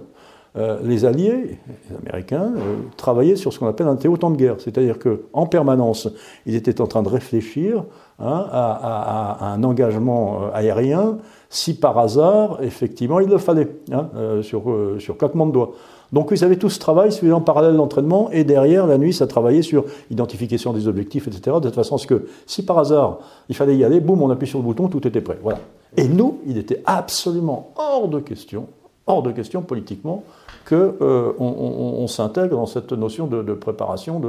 euh, 0.57 0.79
les 0.83 1.05
Alliés, 1.05 1.59
les 1.67 1.95
Américains, 1.95 2.51
euh, 2.57 2.77
travaillaient 2.95 3.35
sur 3.35 3.53
ce 3.53 3.59
qu'on 3.59 3.67
appelle 3.67 3.87
un 3.87 3.95
théotemps 3.95 4.31
de 4.31 4.37
guerre. 4.37 4.55
C'est-à-dire 4.57 4.97
qu'en 4.97 5.45
permanence, 5.45 6.09
ils 6.47 6.55
étaient 6.55 6.81
en 6.81 6.87
train 6.87 7.03
de 7.03 7.09
réfléchir 7.09 7.83
hein, 8.19 8.47
à, 8.51 9.53
un 9.53 9.63
engagement 9.63 10.41
euh, 10.41 10.49
aérien 10.53 11.17
si 11.49 11.75
par 11.75 11.97
hasard, 11.97 12.59
effectivement, 12.61 13.19
il 13.19 13.29
le 13.29 13.37
fallait, 13.37 13.69
hein, 13.91 14.09
sur, 14.41 14.63
sur 14.99 15.17
claquement 15.17 15.45
de 15.45 15.51
doigts. 15.51 15.73
Donc 16.13 16.29
ils 16.31 16.43
avaient 16.43 16.57
tout 16.57 16.69
ce 16.69 16.79
travail 16.79 17.11
suivant 17.11 17.37
en 17.37 17.41
parallèle 17.41 17.75
l'entraînement, 17.75 18.29
et 18.31 18.43
derrière, 18.43 18.87
la 18.87 18.97
nuit, 18.97 19.13
ça 19.13 19.27
travaillait 19.27 19.61
sur 19.61 19.85
identification 20.09 20.73
des 20.73 20.87
objectifs, 20.87 21.27
etc. 21.27 21.57
De 21.57 21.61
toute 21.61 21.75
façon, 21.75 21.97
ce 21.97 22.07
que 22.07 22.27
si 22.45 22.63
par 22.63 22.79
hasard, 22.79 23.19
il 23.49 23.55
fallait 23.55 23.75
y 23.75 23.83
aller, 23.83 23.99
boum, 23.99 24.21
on 24.21 24.29
appuie 24.29 24.47
sur 24.47 24.59
le 24.59 24.65
bouton, 24.65 24.87
tout 24.87 25.05
était 25.07 25.21
prêt. 25.21 25.37
Voilà. 25.41 25.59
Et 25.95 26.07
nous, 26.07 26.39
il 26.45 26.57
était 26.57 26.81
absolument 26.85 27.71
hors 27.75 28.07
de 28.07 28.19
question, 28.19 28.67
hors 29.07 29.23
de 29.23 29.31
question 29.31 29.61
politiquement, 29.61 30.23
qu'on 30.67 30.75
euh, 31.01 31.31
on, 31.39 32.07
s'intègre 32.07 32.57
dans 32.57 32.65
cette 32.65 32.91
notion 32.91 33.27
de, 33.27 33.53
préparation 33.53 34.21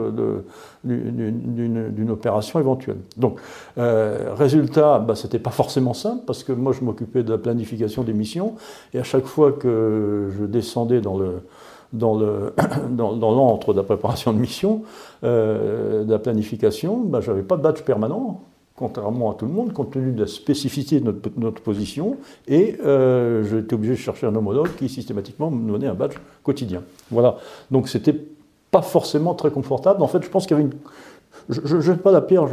d'une 0.84 2.10
opération 2.10 2.60
éventuelle. 2.60 2.98
Donc, 3.16 3.40
euh, 3.76 4.34
résultat, 4.36 5.00
bah, 5.00 5.16
c'était 5.16 5.40
pas 5.40 5.50
forcément 5.50 5.94
simple 5.94 6.22
parce 6.26 6.44
que 6.44 6.52
moi 6.52 6.72
je 6.72 6.84
m'occupais 6.84 7.24
de 7.24 7.30
la 7.30 7.38
planification 7.38 8.04
des 8.04 8.12
missions 8.12 8.54
et 8.94 9.00
à 9.00 9.02
chaque 9.02 9.26
fois 9.26 9.50
que 9.52 10.30
je 10.38 10.44
descendais 10.44 11.00
dans 11.00 11.18
l'antre 11.92 13.72
de 13.72 13.78
la 13.78 13.84
préparation 13.84 14.32
de 14.32 14.38
mission, 14.38 14.82
euh, 15.24 16.04
de 16.04 16.12
la 16.12 16.20
planification, 16.20 16.98
bah, 16.98 17.20
j'avais 17.20 17.42
pas 17.42 17.56
de 17.56 17.62
badge 17.62 17.82
permanent 17.82 18.42
contrairement 18.78 19.32
à 19.32 19.34
tout 19.34 19.44
le 19.44 19.52
monde, 19.52 19.72
compte 19.72 19.90
tenu 19.90 20.12
de 20.12 20.20
la 20.20 20.26
spécificité 20.26 21.00
de 21.00 21.14
notre, 21.36 21.60
position, 21.60 22.16
et 22.46 22.76
euh, 22.84 23.42
j'étais 23.44 23.74
obligé 23.74 23.94
de 23.94 23.98
chercher 23.98 24.26
un 24.26 24.34
homologue 24.36 24.68
qui 24.78 24.88
systématiquement 24.88 25.50
me 25.50 25.72
donnait 25.72 25.88
un 25.88 25.94
badge 25.94 26.14
quotidien. 26.44 26.82
Voilà. 27.10 27.36
Donc 27.70 27.88
c'était 27.88 28.14
pas 28.70 28.82
forcément 28.82 29.34
très 29.34 29.50
confortable. 29.50 30.02
En 30.02 30.06
fait, 30.06 30.22
je 30.22 30.28
pense 30.28 30.46
qu'il 30.46 30.56
y 30.56 30.60
avait 30.60 30.68
une, 30.70 30.78
je 31.48 31.76
ne 31.76 31.80
jette 31.80 32.02
pas 32.02 32.12
la 32.12 32.20
pierre 32.20 32.46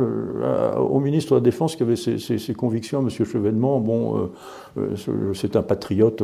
au 0.79 0.99
ministre 0.99 1.31
de 1.31 1.35
la 1.35 1.41
Défense 1.41 1.75
qui 1.75 1.83
avait 1.83 1.97
ses, 1.97 2.53
convictions, 2.53 3.01
M. 3.01 3.09
Chevènement. 3.09 3.79
Bon, 3.79 4.29
euh, 4.77 4.87
euh, 5.09 5.33
c'est 5.33 5.55
un 5.55 5.63
patriote. 5.63 6.23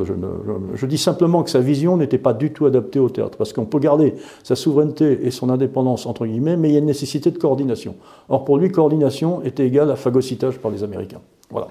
Je, 0.76 0.86
dis 0.86 0.98
simplement 0.98 1.44
que 1.44 1.50
sa 1.50 1.60
vision 1.60 1.98
n'était 1.98 2.18
pas 2.18 2.34
du 2.34 2.54
tout 2.54 2.66
adaptée 2.66 3.00
au 3.00 3.10
théâtre, 3.10 3.38
parce 3.38 3.52
qu'on 3.52 3.66
peut 3.66 3.80
garder 3.80 4.16
sa 4.44 4.56
souveraineté 4.56 5.26
et 5.26 5.32
son 5.32 5.50
indépendance, 5.50 6.06
entre 6.06 6.26
guillemets, 6.26 6.56
mais 6.56 6.70
il 6.70 6.74
y 6.74 6.76
a 6.76 6.80
une 6.80 6.86
nécessité 6.86 7.32
de 7.32 7.38
coordination. 7.38 7.96
Or, 8.30 8.46
pour 8.46 8.58
lui, 8.58 8.72
coordination 8.72 9.44
était 9.44 9.68
égale 9.68 9.92
à 9.92 9.96
phagocytage 9.96 10.58
par 10.60 10.72
les 10.72 10.84
Américains. 10.84 11.22
Voilà. 11.50 11.68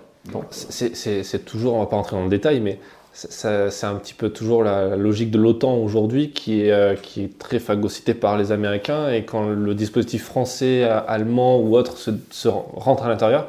C'est 0.50 1.45
toujours, 1.47 1.75
on 1.75 1.78
ne 1.78 1.85
va 1.85 1.90
pas 1.90 1.97
entrer 1.97 2.16
dans 2.16 2.25
le 2.25 2.30
détail, 2.30 2.61
mais 2.61 2.78
c'est 3.12 3.87
un 3.87 3.95
petit 3.97 4.14
peu 4.14 4.31
toujours 4.31 4.62
la, 4.62 4.97
logique 4.97 5.31
de 5.31 5.38
l'OTAN 5.38 5.76
aujourd'hui 5.76 6.31
qui 6.31 6.62
est, 6.62 6.71
euh, 6.71 6.95
qui 6.95 7.29
très 7.29 7.59
phagocytée 7.59 8.14
par 8.14 8.38
les 8.38 8.52
Américains 8.52 9.11
et 9.11 9.25
quand 9.25 9.49
le 9.49 9.75
dispositif 9.75 10.25
français, 10.25 10.85
allemand 10.85 11.61
ou 11.61 11.76
autre 11.76 11.99
se, 11.99 12.49
rentre 12.49 13.05
à 13.05 13.09
l'intérieur, 13.09 13.49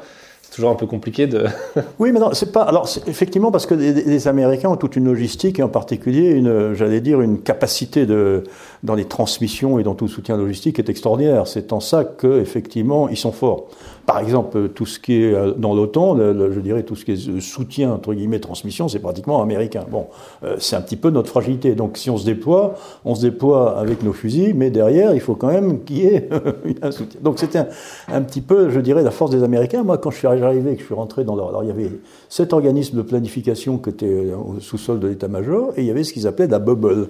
toujours 0.52 0.70
un 0.70 0.74
peu 0.74 0.86
compliqué 0.86 1.26
de. 1.26 1.46
oui, 1.98 2.12
mais 2.12 2.20
non, 2.20 2.34
c'est 2.34 2.52
pas. 2.52 2.62
Alors, 2.62 2.88
effectivement, 3.06 3.50
parce 3.50 3.66
que 3.66 3.74
les, 3.74 4.28
Américains 4.28 4.68
ont 4.68 4.76
toute 4.76 4.96
une 4.96 5.06
logistique 5.06 5.58
et 5.58 5.62
en 5.62 5.68
particulier 5.68 6.42
j'allais 6.74 7.00
dire, 7.00 7.20
une 7.20 7.40
capacité 7.40 8.06
de, 8.06 8.44
dans 8.82 8.94
les 8.94 9.06
transmissions 9.06 9.78
et 9.78 9.82
dans 9.82 9.94
tout 9.94 10.08
soutien 10.08 10.36
logistique 10.36 10.78
est 10.78 10.88
extraordinaire. 10.88 11.46
C'est 11.46 11.72
en 11.72 11.80
ça 11.80 12.04
que, 12.04 12.40
effectivement, 12.40 13.08
ils 13.08 13.16
sont 13.16 13.32
forts. 13.32 13.68
Par 14.06 14.18
exemple, 14.18 14.68
tout 14.70 14.86
ce 14.86 14.98
qui 14.98 15.22
est 15.22 15.32
euh, 15.32 15.52
dans 15.56 15.74
l'OTAN, 15.74 16.16
je 16.16 16.60
dirais 16.60 16.82
tout 16.82 16.96
ce 16.96 17.04
qui 17.04 17.12
est 17.12 17.40
soutien, 17.40 17.92
entre 17.92 18.14
guillemets, 18.14 18.40
transmission, 18.40 18.88
c'est 18.88 18.98
pratiquement 18.98 19.40
américain. 19.42 19.84
Bon, 19.88 20.06
euh, 20.42 20.56
c'est 20.58 20.74
un 20.74 20.80
petit 20.80 20.96
peu 20.96 21.10
notre 21.10 21.28
fragilité. 21.28 21.74
Donc, 21.74 21.96
si 21.96 22.10
on 22.10 22.16
se 22.16 22.24
déploie, 22.24 22.74
on 23.04 23.14
se 23.14 23.22
déploie 23.22 23.78
avec 23.78 24.02
nos 24.02 24.12
fusils, 24.12 24.54
mais 24.54 24.70
derrière, 24.70 25.14
il 25.14 25.20
faut 25.20 25.36
quand 25.36 25.52
même 25.52 25.84
qu'il 25.84 25.98
y 25.98 26.06
ait 26.06 26.28
un 26.82 26.90
soutien. 26.90 27.20
Donc, 27.22 27.38
c'était 27.38 27.60
un, 28.08 28.22
petit 28.22 28.40
peu, 28.40 28.70
je 28.70 28.80
dirais, 28.80 29.02
la 29.02 29.12
force 29.12 29.30
des 29.30 29.44
Américains. 29.44 29.84
Moi, 29.84 29.98
quand 29.98 30.10
je 30.10 30.18
suis 30.18 30.26
arrivé, 30.26 30.74
que 30.74 30.80
je 30.80 30.86
suis 30.86 30.94
rentré 30.94 31.24
dans 31.24 31.36
leur... 31.36 31.50
Alors, 31.50 31.62
il 31.62 31.68
y 31.68 31.72
avait 31.72 31.90
sept 32.28 32.52
organismes 32.52 32.96
de 32.96 33.02
planification 33.02 33.78
qui 33.78 33.90
étaient 33.90 34.32
au 34.34 34.58
sous-sol 34.58 34.98
de 34.98 35.08
l'état-major, 35.08 35.72
et 35.76 35.82
il 35.82 35.86
y 35.86 35.90
avait 35.90 36.04
ce 36.04 36.12
qu'ils 36.12 36.26
appelaient 36.26 36.48
la 36.48 36.58
bubble 36.58 37.08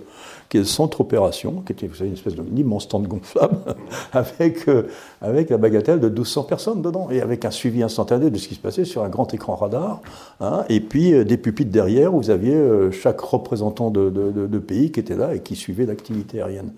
qui 0.52 0.58
est 0.58 0.60
le 0.60 0.66
centre 0.66 1.00
opération, 1.00 1.62
qui 1.64 1.72
était 1.72 1.86
vous 1.86 1.94
savez, 1.94 2.10
une 2.10 2.14
espèce 2.14 2.34
d'immense 2.34 2.82
stand 2.82 3.08
gonflable, 3.08 3.56
avec, 4.12 4.68
euh, 4.68 4.82
avec 5.22 5.48
la 5.48 5.56
bagatelle 5.56 5.98
de 5.98 6.10
1200 6.10 6.42
personnes 6.42 6.82
dedans, 6.82 7.08
et 7.10 7.22
avec 7.22 7.46
un 7.46 7.50
suivi 7.50 7.82
instantané 7.82 8.28
de 8.28 8.36
ce 8.36 8.48
qui 8.48 8.54
se 8.54 8.60
passait 8.60 8.84
sur 8.84 9.02
un 9.02 9.08
grand 9.08 9.32
écran 9.32 9.56
radar, 9.56 10.02
hein, 10.42 10.64
et 10.68 10.80
puis 10.80 11.14
euh, 11.14 11.24
des 11.24 11.38
pupitres 11.38 11.70
derrière 11.70 12.12
où 12.12 12.18
vous 12.18 12.28
aviez 12.28 12.54
euh, 12.54 12.90
chaque 12.90 13.18
représentant 13.22 13.90
de, 13.90 14.10
de, 14.10 14.58
pays 14.58 14.92
qui 14.92 15.00
était 15.00 15.16
là 15.16 15.34
et 15.34 15.40
qui 15.40 15.56
suivait 15.56 15.86
l'activité 15.86 16.42
aérienne. 16.42 16.72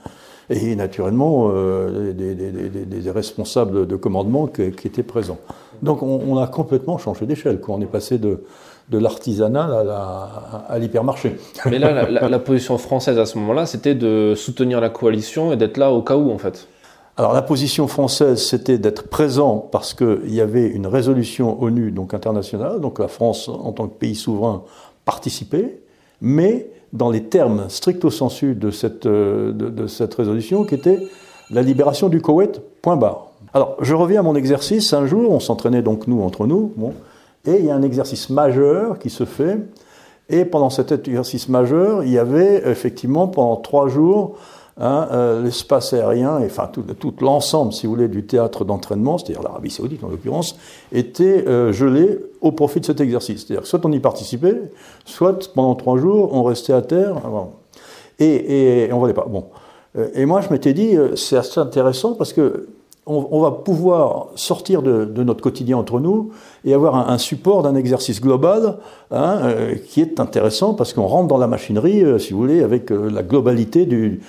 Et 0.51 0.77
naturellement, 0.77 1.51
des, 1.89 3.11
responsables 3.11 3.89
de 3.89 3.97
commandement 3.97 4.47
qui, 4.47 4.71
qui 4.71 4.87
étaient 4.87 5.03
présents. 5.03 5.39
Donc 5.83 6.03
on, 6.03 6.21
on 6.29 6.39
a 6.39 6.47
complètement 6.47 6.97
changé 6.99 7.27
d'échelle. 7.27 7.59
On 7.67 7.81
est 7.81 7.87
passé 7.87 8.19
de, 8.19 8.45
de 8.91 8.99
l'artisanat 8.99 9.69
à 10.69 10.79
l'hypermarché. 10.79 11.37
Mais 11.67 11.79
là, 11.79 12.09
la, 12.09 12.39
position 12.39 12.77
française 12.79 13.19
à 13.19 13.27
ce 13.27 13.39
moment-là, 13.39 13.67
c'était 13.67 13.95
de 13.95 14.35
soutenir 14.37 14.81
la 14.81 14.91
coalition 14.91 15.53
et 15.53 15.57
d'être 15.57 15.79
là 15.79 15.91
au 15.91 16.03
cas 16.03 16.17
où, 16.17 16.31
en 16.31 16.39
fait. 16.39 16.69
Alors 17.17 17.33
la 17.33 17.43
position 17.43 17.87
française, 17.87 18.45
c'était 18.45 18.77
d'être 18.77 19.09
présent 19.09 19.59
parce 19.71 19.95
qu'il 19.95 20.35
y 20.35 20.41
avait 20.41 20.67
une 20.67 20.87
résolution 20.87 21.63
ONU, 21.63 21.93
donc 21.93 22.13
internationale, 22.13 22.81
donc 22.81 22.99
la 22.99 23.09
France, 23.09 23.49
en 23.49 23.73
tant 23.73 23.87
que 23.87 23.95
pays 23.95 24.17
souverain, 24.17 24.65
participait, 25.05 25.81
mais 26.21 26.69
dans 26.93 27.11
les 27.11 27.25
termes 27.25 27.67
stricto 27.69 28.11
sensu 28.11 28.55
de 28.55 28.71
cette, 28.71 29.07
de, 29.07 29.53
de 29.53 29.87
cette 29.87 30.15
résolution, 30.15 30.65
qui 30.65 30.75
était 30.75 30.99
la 31.51 31.63
libération 31.63 32.09
du 32.09 32.21
Koweït, 32.21 32.61
point 32.83 32.97
barre. 32.97 33.29
Alors, 33.53 33.77
je 33.81 33.95
reviens 33.95 34.21
à 34.21 34.23
mon 34.23 34.35
exercice. 34.35 34.93
Un 34.93 35.07
jour, 35.07 35.31
on 35.31 35.39
s'entraînait 35.39 35.83
donc 35.83 36.09
nous 36.09 36.21
entre 36.23 36.47
nous. 36.47 36.73
Bon, 36.77 36.93
et 37.47 37.59
il 37.59 37.65
y 37.65 37.71
a 37.71 37.75
un 37.75 37.83
exercice 37.83 38.31
majeur 38.31 38.99
qui 38.99 39.11
se 39.11 39.25
fait. 39.25 39.59
Et 40.31 40.45
pendant 40.45 40.71
cet 40.71 40.91
exercice 40.93 41.49
majeur, 41.49 42.03
il 42.03 42.11
y 42.11 42.19
avait 42.19 42.63
effectivement 42.67 43.29
pendant 43.29 43.57
trois 43.57 43.89
jours 43.89 44.37
hein, 44.79 45.09
euh, 45.13 45.43
l'espace 45.43 45.93
aérien, 45.93 46.41
et, 46.41 46.47
enfin 46.47 46.71
tout, 46.73 47.15
l'ensemble, 47.21 47.75
si 47.75 47.87
vous 47.87 47.93
voulez, 47.95 48.09
du 48.09 48.25
théâtre 48.25 48.65
d'entraînement, 48.65 49.19
c'est-à-dire 49.19 49.43
l'Arabie 49.43 49.71
Saoudite 49.71 50.03
en 50.03 50.09
l'occurrence, 50.09 50.57
était 50.93 51.47
euh, 51.47 51.73
gelé 51.73 52.19
au 52.41 52.53
profit 52.53 52.81
de 52.81 52.87
cet 52.87 53.01
exercice. 53.01 53.45
C'est-à-dire 53.47 53.67
soit 53.67 53.85
on 53.85 53.93
y 53.93 54.01
participait, 54.01 54.63
soit 55.05 55.53
pendant 55.55 55.75
trois 55.75 55.99
jours 55.99 56.33
on 56.33 56.43
restait 56.43 56.73
à 56.73 56.83
terre. 56.83 57.17
Et, 58.19 58.27
et, 58.27 58.85
et 58.85 58.93
on 58.93 58.97
ne 58.97 59.01
volait 59.01 59.15
pas. 59.15 59.27
Bon. 59.29 59.47
Euh, 59.99 60.09
et 60.15 60.25
moi 60.25 60.41
je 60.41 60.49
m'étais 60.49 60.73
dit, 60.73 60.97
c'est 61.17 61.37
assez 61.37 61.61
intéressant 61.61 62.15
parce 62.15 62.33
que 62.33 62.69
on, 63.07 63.41
va 63.41 63.51
pouvoir 63.51 64.29
sortir 64.35 64.83
de, 64.83 65.23
notre 65.23 65.43
quotidien 65.43 65.77
entre 65.77 66.01
nous 66.01 66.31
et 66.65 66.73
avoir 66.73 67.11
un, 67.11 67.19
support 67.19 67.63
d'un 67.63 67.75
exercice 67.75 68.21
global 68.21 68.79
hein, 69.11 69.41
euh, 69.43 69.75
qui 69.75 70.01
est 70.01 70.21
intéressant 70.21 70.75
parce 70.75 70.95
qu'on 70.95 71.07
rentre 71.07 71.29
dans 71.29 71.37
la 71.37 71.47
machinerie, 71.47 72.03
euh, 72.03 72.19
si 72.19 72.33
vous 72.33 72.39
voulez, 72.39 72.63
avec 72.63 72.91
euh, 72.91 73.11
la 73.11 73.23
globalité 73.23 73.85
du, 73.85 74.21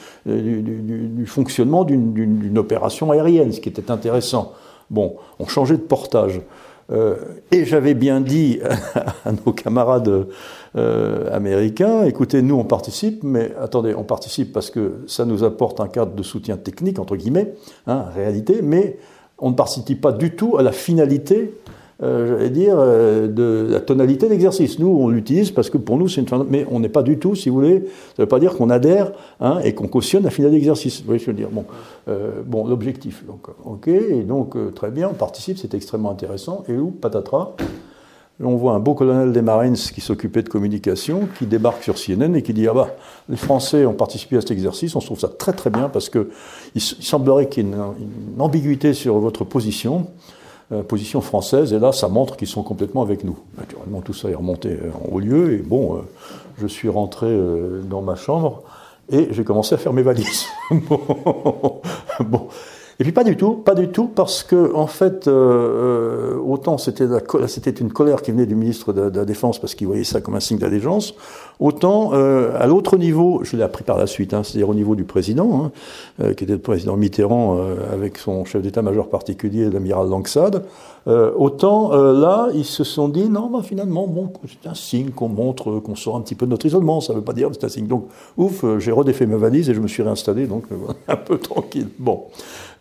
fonctionnement 1.25 1.85
d'une 1.85 2.57
opération 2.57 3.11
aérienne, 3.11 3.53
ce 3.53 3.61
qui 3.61 3.69
était 3.69 3.91
intéressant. 3.91 4.53
Bon, 4.89 5.15
on 5.39 5.47
changeait 5.47 5.77
de 5.77 5.81
portage. 5.81 6.41
Et 7.51 7.65
j'avais 7.65 7.95
bien 7.95 8.21
dit 8.21 8.59
à 9.25 9.31
nos 9.31 9.53
camarades 9.53 10.27
euh, 10.75 11.33
américains, 11.33 12.03
écoutez, 12.03 12.41
nous 12.41 12.55
on 12.55 12.65
participe, 12.65 13.23
mais 13.23 13.51
attendez, 13.61 13.95
on 13.95 14.03
participe 14.03 14.51
parce 14.51 14.69
que 14.69 15.03
ça 15.07 15.23
nous 15.23 15.43
apporte 15.43 15.79
un 15.79 15.87
cadre 15.87 16.13
de 16.13 16.23
soutien 16.23 16.57
technique, 16.57 16.99
entre 16.99 17.15
guillemets, 17.15 17.53
hein, 17.87 18.05
réalité, 18.13 18.61
mais 18.61 18.97
on 19.37 19.51
ne 19.51 19.55
participe 19.55 20.01
pas 20.01 20.11
du 20.11 20.35
tout 20.35 20.57
à 20.57 20.63
la 20.63 20.71
finalité 20.71 21.53
euh, 22.03 22.27
j'allais 22.27 22.49
dire, 22.49 22.75
euh, 22.77 23.27
de 23.27 23.71
la 23.71 23.79
tonalité 23.79 24.27
d'exercice. 24.27 24.79
Nous, 24.79 24.87
on 24.87 25.07
l'utilise 25.07 25.51
parce 25.51 25.69
que 25.69 25.77
pour 25.77 25.97
nous, 25.97 26.09
c'est 26.09 26.19
une 26.19 26.45
mais 26.49 26.65
on 26.69 26.81
n'est 26.81 26.89
pas 26.89 27.03
du 27.03 27.19
tout, 27.19 27.35
si 27.35 27.47
vous 27.47 27.55
voulez, 27.55 27.79
ça 27.79 28.13
ne 28.19 28.23
veut 28.23 28.27
pas 28.27 28.39
dire 28.39 28.53
qu'on 28.55 28.69
adhère 28.69 29.13
hein, 29.39 29.59
et 29.63 29.73
qu'on 29.73 29.87
cautionne 29.87 30.23
la 30.23 30.29
finale 30.29 30.51
d'exercice. 30.51 30.99
Vous 30.99 31.05
voyez 31.05 31.19
ce 31.19 31.27
que 31.27 31.31
je 31.31 31.37
veux 31.37 31.41
dire? 31.41 31.49
Bon, 31.51 31.63
bon 32.45 32.67
l'objectif. 32.67 33.23
Donc, 33.25 33.47
ok, 33.63 33.87
et 33.87 34.23
donc, 34.23 34.57
très 34.75 34.91
bien, 34.91 35.07
on 35.09 35.13
participe, 35.13 35.57
c'est 35.57 35.73
extrêmement 35.73 36.11
intéressant. 36.11 36.65
Et 36.67 36.75
où, 36.75 36.91
patatras 36.91 37.55
on 38.43 38.55
voit 38.55 38.73
un 38.73 38.79
beau 38.79 38.93
colonel 38.93 39.31
des 39.31 39.41
Marines 39.41 39.75
qui 39.75 40.01
s'occupait 40.01 40.43
de 40.43 40.49
communication, 40.49 41.27
qui 41.37 41.45
débarque 41.45 41.83
sur 41.83 41.95
CNN 41.95 42.35
et 42.35 42.41
qui 42.41 42.53
dit 42.53 42.67
Ah 42.67 42.73
bah, 42.73 42.89
les 43.29 43.37
Français 43.37 43.85
ont 43.85 43.93
participé 43.93 44.37
à 44.37 44.41
cet 44.41 44.51
exercice, 44.51 44.95
on 44.95 44.99
trouve 44.99 45.19
ça 45.19 45.29
très 45.29 45.53
très 45.53 45.69
bien 45.69 45.89
parce 45.89 46.09
qu'il 46.09 46.27
il 46.75 46.81
semblerait 46.81 47.47
qu'il 47.47 47.65
y 47.65 47.69
ait 47.69 47.73
une 47.73 48.41
ambiguïté 48.41 48.93
sur 48.93 49.19
votre 49.19 49.43
position. 49.43 50.07
Euh, 50.71 50.81
position 50.81 51.21
française, 51.21 51.73
et 51.73 51.79
là, 51.79 51.91
ça 51.91 52.07
montre 52.07 52.37
qu'ils 52.37 52.47
sont 52.47 52.63
complètement 52.63 53.03
avec 53.03 53.23
nous. 53.23 53.37
Naturellement, 53.55 54.01
tout 54.01 54.15
ça 54.15 54.31
est 54.31 54.33
remonté 54.33 54.69
euh, 54.69 54.89
au 55.11 55.19
lieu, 55.19 55.53
et 55.53 55.57
bon, 55.57 55.97
euh, 55.97 55.99
je 56.57 56.65
suis 56.65 56.89
rentré 56.89 57.27
dans 57.87 58.01
ma 58.01 58.15
chambre, 58.15 58.63
et 59.11 59.27
j'ai 59.29 59.43
commencé 59.43 59.75
à 59.75 59.77
faire 59.77 59.93
mes 59.93 60.01
valises. 60.01 60.47
bon. 62.19 62.47
Et 62.99 63.03
puis 63.03 63.11
pas 63.11 63.25
du 63.25 63.35
tout, 63.35 63.55
pas 63.55 63.75
du 63.75 63.89
tout, 63.89 64.07
parce 64.07 64.41
que 64.43 64.73
en 64.73 64.87
fait, 64.87 65.27
euh, 65.27 66.37
autant 66.37 66.77
c'était 66.77 67.71
une 67.71 67.91
colère 67.91 68.21
qui 68.21 68.31
venait 68.31 68.45
du 68.45 68.55
ministre 68.55 68.93
de, 68.93 69.19
la 69.19 69.25
Défense 69.25 69.59
parce 69.59 69.75
qu'il 69.75 69.87
voyait 69.87 70.05
ça 70.05 70.21
comme 70.21 70.35
un 70.35 70.39
signe 70.39 70.59
d'allégeance, 70.59 71.13
autant 71.59 72.11
euh, 72.13 72.51
à 72.57 72.67
l'autre 72.67 72.95
niveau, 72.95 73.41
je 73.43 73.57
l'ai 73.57 73.63
appris 73.63 73.83
par 73.83 73.97
la 73.97 74.07
suite, 74.07 74.33
hein, 74.33 74.43
c'est-à-dire 74.43 74.69
au 74.69 74.73
niveau 74.73 74.95
du 74.95 75.03
président, 75.03 75.65
hein, 75.65 75.71
euh, 76.21 76.33
qui 76.33 76.45
était 76.45 76.53
le 76.53 76.59
président 76.59 76.95
Mitterrand 76.95 77.57
avec 77.91 78.17
son 78.17 78.45
chef 78.45 78.61
d'état-major 78.61 79.09
particulier, 79.09 79.69
l'amiral 79.69 80.07
Langsade, 80.07 80.63
autant 81.05 81.93
là, 81.95 82.47
ils 82.53 82.65
se 82.65 82.83
sont 82.83 83.09
dit 83.09 83.29
non, 83.29 83.49
bah, 83.49 83.59
finalement, 83.61 84.07
c'est 84.47 84.69
un 84.69 84.73
signe 84.73 85.09
qu'on 85.09 85.29
montre, 85.29 85.79
qu'on 85.79 85.95
sort 85.95 86.15
un 86.15 86.21
petit 86.21 86.35
peu 86.35 86.45
de 86.45 86.51
notre 86.51 86.65
isolement, 86.65 87.01
ça 87.01 87.13
veut 87.13 87.21
pas 87.21 87.33
dire 87.33 87.49
que 87.49 87.55
c'est 87.55 87.65
un 87.65 87.69
signe. 87.69 87.87
Donc, 87.87 88.07
ouf, 88.37 88.63
j'ai 88.79 88.91
redéfait 88.91 89.25
mes 89.25 89.35
valises 89.35 89.69
et 89.69 89.73
je 89.73 89.81
me 89.81 89.87
suis 89.87 90.01
réinstallé, 90.01 90.47
donc 90.47 90.63
un 91.09 91.17
peu 91.17 91.37
tranquille. 91.37 91.89
Bon. 91.99 92.23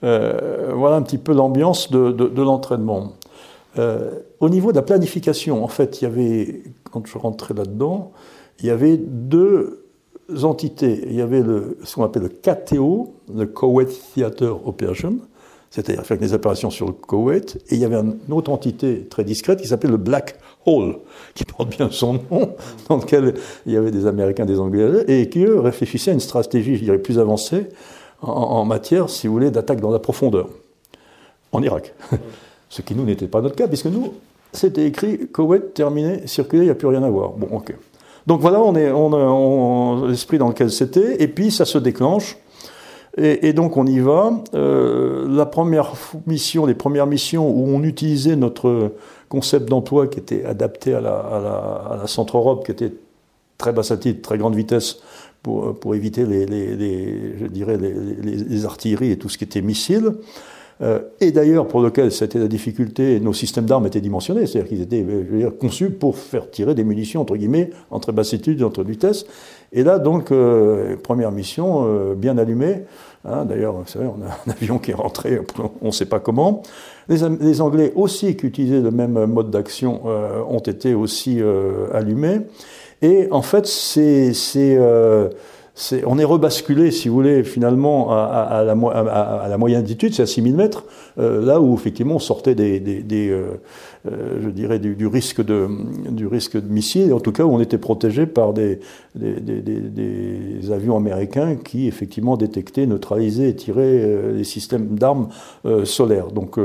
Euh, 0.05 0.73
voilà 0.75 0.97
un 0.97 1.03
petit 1.03 1.19
peu 1.19 1.33
l'ambiance 1.33 1.91
de, 1.91 2.43
l'entraînement. 2.43 3.13
Euh, 3.79 4.21
au 4.41 4.49
niveau 4.49 4.71
de 4.71 4.77
la 4.77 4.83
planification, 4.83 5.65
en 5.65 5.69
fait, 5.69 6.01
il 6.01 6.05
y 6.05 6.07
avait, 6.07 6.63
quand 6.91 7.07
je 7.07 7.19
rentrais 7.19 7.55
là-dedans, 7.55 8.13
il 8.61 8.67
y 8.67 8.71
avait 8.71 8.97
deux 8.97 9.85
entités. 10.43 11.05
Il 11.07 11.15
y 11.15 11.23
avait 11.23 11.43
le, 11.43 11.79
ce 11.83 11.97
qu'on 11.97 12.05
appelle 12.05 12.23
le 12.23 12.29
KTO, 12.29 13.15
le 13.35 13.47
Kuwait 13.47 13.87
Theater 14.15 14.67
Operation, 14.67 15.19
c'est-à-dire 15.75 16.07
faire 16.07 16.19
des 16.19 16.33
opérations 16.35 16.71
sur 16.71 16.87
le 16.87 16.93
Koweït, 16.93 17.57
et 17.69 17.75
il 17.75 17.81
y 17.81 17.85
avait 17.85 17.97
une 17.97 18.33
autre 18.33 18.53
entité 18.53 19.07
très 19.11 19.25
discrète 19.25 19.61
qui 19.61 19.67
s'appelait 19.67 19.91
le 19.91 19.97
Black 19.97 20.39
Hole, 20.67 20.99
qui 21.35 21.45
porte 21.45 21.77
bien 21.77 21.89
son 21.91 22.21
nom, 22.31 22.55
dans 22.89 22.99
lequel 22.99 23.35
il 23.67 23.73
y 23.73 23.77
avait 23.77 23.91
des 23.91 24.07
Américains, 24.07 24.45
des 24.45 24.61
Anglais, 24.61 25.05
et 25.09 25.29
qui, 25.29 25.45
eux, 25.45 25.59
réfléchissaient 25.59 26.13
à 26.13 26.15
une 26.15 26.21
stratégie, 26.21 26.77
je 26.77 26.85
dirais, 26.85 26.99
plus 26.99 27.19
avancée, 27.19 27.67
en, 28.23 28.65
matière, 28.65 29.11
si 29.11 29.27
vous 29.27 29.35
voulez, 29.35 29.51
d'attaque 29.51 29.81
dans 29.81 29.91
la 29.91 29.99
profondeur, 29.99 30.49
en 31.53 31.63
Irak. 31.63 31.95
Ce 32.69 32.83
qui, 32.83 32.95
nous, 32.95 33.05
n'était 33.05 33.27
pas 33.27 33.41
notre 33.41 33.57
cas, 33.57 33.69
puisque 33.69 33.87
nous, 33.87 34.15
c'était 34.53 34.87
écrit 34.87 35.29
Koweït 35.29 35.75
terminé, 35.75 36.27
circulé, 36.27 36.63
il 36.63 36.67
n'y 36.67 36.71
a 36.71 36.75
plus 36.75 36.89
rien 36.89 37.03
à 37.03 37.11
voir. 37.11 37.31
Bon, 37.33 37.49
ok. 37.57 37.75
Donc 38.27 38.41
voilà, 38.41 38.61
on 38.61 38.75
est 38.75 40.09
l'esprit 40.09 40.39
dans 40.39 40.49
lequel 40.49 40.71
c'était, 40.71 41.23
et 41.23 41.29
puis 41.29 41.51
ça 41.51 41.65
se 41.65 41.79
déclenche. 41.79 42.39
Et, 43.17 43.53
donc 43.53 43.77
on 43.77 43.87
y 43.87 44.01
va. 44.01 44.33
Euh, 44.55 45.29
la 45.29 45.47
première 45.47 45.93
mission, 46.27 46.67
les 46.67 46.75
premières 46.75 47.07
missions 47.07 47.49
où 47.49 47.69
on 47.69 47.83
utilisait 47.85 48.35
notre 48.35 48.93
concept 49.29 49.69
d'emploi 49.69 50.09
qui 50.09 50.19
était 50.19 50.45
adapté 50.45 50.95
à 50.95 51.01
la, 51.01 52.01
à 52.03 52.07
Centre-Europe, 52.07 52.65
qui 52.65 52.73
était 52.73 52.93
très 53.57 53.73
basse 53.73 53.93
altitude, 53.93 54.23
très 54.23 54.37
grande 54.37 54.57
vitesse, 54.57 54.99
pour, 55.45 55.95
éviter 55.95 56.25
les, 56.25 56.47
je 57.39 57.47
dirais 57.47 57.77
les, 57.79 58.65
artilleries 58.65 59.11
et 59.11 59.19
tout 59.19 59.29
ce 59.29 59.37
qui 59.37 59.45
était 59.45 59.61
missiles. 59.61 60.13
et 61.21 61.31
d'ailleurs 61.33 61.69
pour 61.69 61.83
lequel 61.83 62.11
c'était 62.11 62.39
la 62.39 62.49
difficulté, 62.49 63.21
nos 63.21 63.35
systèmes 63.35 63.67
d'armes 63.67 63.87
étaient 63.87 64.01
dimensionnés, 64.01 64.47
c'est-à-dire 64.47 64.69
qu'ils 64.69 64.81
étaient 64.81 65.05
conçus 65.61 65.91
pour 65.91 66.17
faire 66.17 66.51
tirer 66.51 66.75
des 66.75 66.83
munitions, 66.83 67.21
entre 67.21 67.37
guillemets, 67.37 67.71
entre 67.91 68.11
bassitude 68.11 68.61
et 68.61 68.65
entre 68.65 68.83
vitesse. 68.83 69.27
Et 69.73 69.85
là, 69.85 69.99
donc, 69.99 70.33
première 71.03 71.31
mission, 71.31 72.15
bien 72.15 72.39
allumée. 72.39 72.85
Hein, 73.27 73.45
D'ailleurs, 73.45 73.75
vous 73.75 73.87
savez, 73.87 74.07
on 74.07 74.23
a 74.23 74.29
un 74.29 74.53
avion 74.61 74.79
qui 74.79 74.93
est 74.93 74.95
rentré, 74.95 75.41
on 75.83 75.87
ne 75.87 75.93
sait 75.93 76.07
pas 76.07 76.21
comment. 76.21 76.63
Les, 77.09 77.61
Anglais 77.61 77.93
aussi, 77.95 78.35
qui 78.35 78.47
utilisaient 78.47 78.81
le 78.81 78.91
même 78.91 79.27
mode 79.27 79.51
d'action, 79.51 80.07
ont 80.07 80.59
été 80.59 80.95
aussi 80.95 81.41
allumés. 81.93 82.41
Et 83.05 83.29
en 83.31 83.43
fait, 83.43 83.71
euh, 83.99 85.29
on 86.07 86.19
est 86.19 86.25
rebasculé, 86.25 86.91
si 86.91 87.11
vous 87.11 87.15
voulez, 87.15 87.45
finalement, 87.45 88.11
à, 88.13 88.65
la, 88.65 88.75
moyenne 89.59 89.81
altitude, 89.81 90.15
c'est 90.15 90.23
à 90.23 90.27
6000 90.27 90.55
mètres, 90.55 90.85
euh, 91.19 91.45
là 91.45 91.61
où 91.61 91.75
effectivement 91.75 92.15
on 92.15 92.19
sortait 92.19 92.55
des, 92.55 92.81
euh, 93.31 93.61
je 94.07 94.51
dirais, 94.51 94.79
du, 94.79 94.95
du, 94.97 95.07
risque 95.07 95.43
de, 95.43 95.67
du 96.11 96.27
risque 96.27 96.61
de 96.61 96.69
missiles, 96.71 97.13
en 97.15 97.21
tout 97.21 97.33
cas 97.33 97.45
où 97.45 97.55
on 97.55 97.61
était 97.61 97.79
protégé 97.79 98.27
par 98.27 98.53
des, 98.53 98.81
des, 99.15 99.41
des 99.41 100.73
avions 100.73 100.97
américains 100.97 101.57
qui 101.57 101.87
effectivement 101.87 102.37
détectaient, 102.37 102.87
neutralisaient 102.87 103.49
et 103.49 103.57
tiraient 103.57 104.03
euh, 104.03 104.37
les 104.37 104.45
systèmes 104.45 104.89
d'armes 104.97 105.29
euh, 105.65 105.85
solaires. 105.85 106.29
Donc 106.29 106.59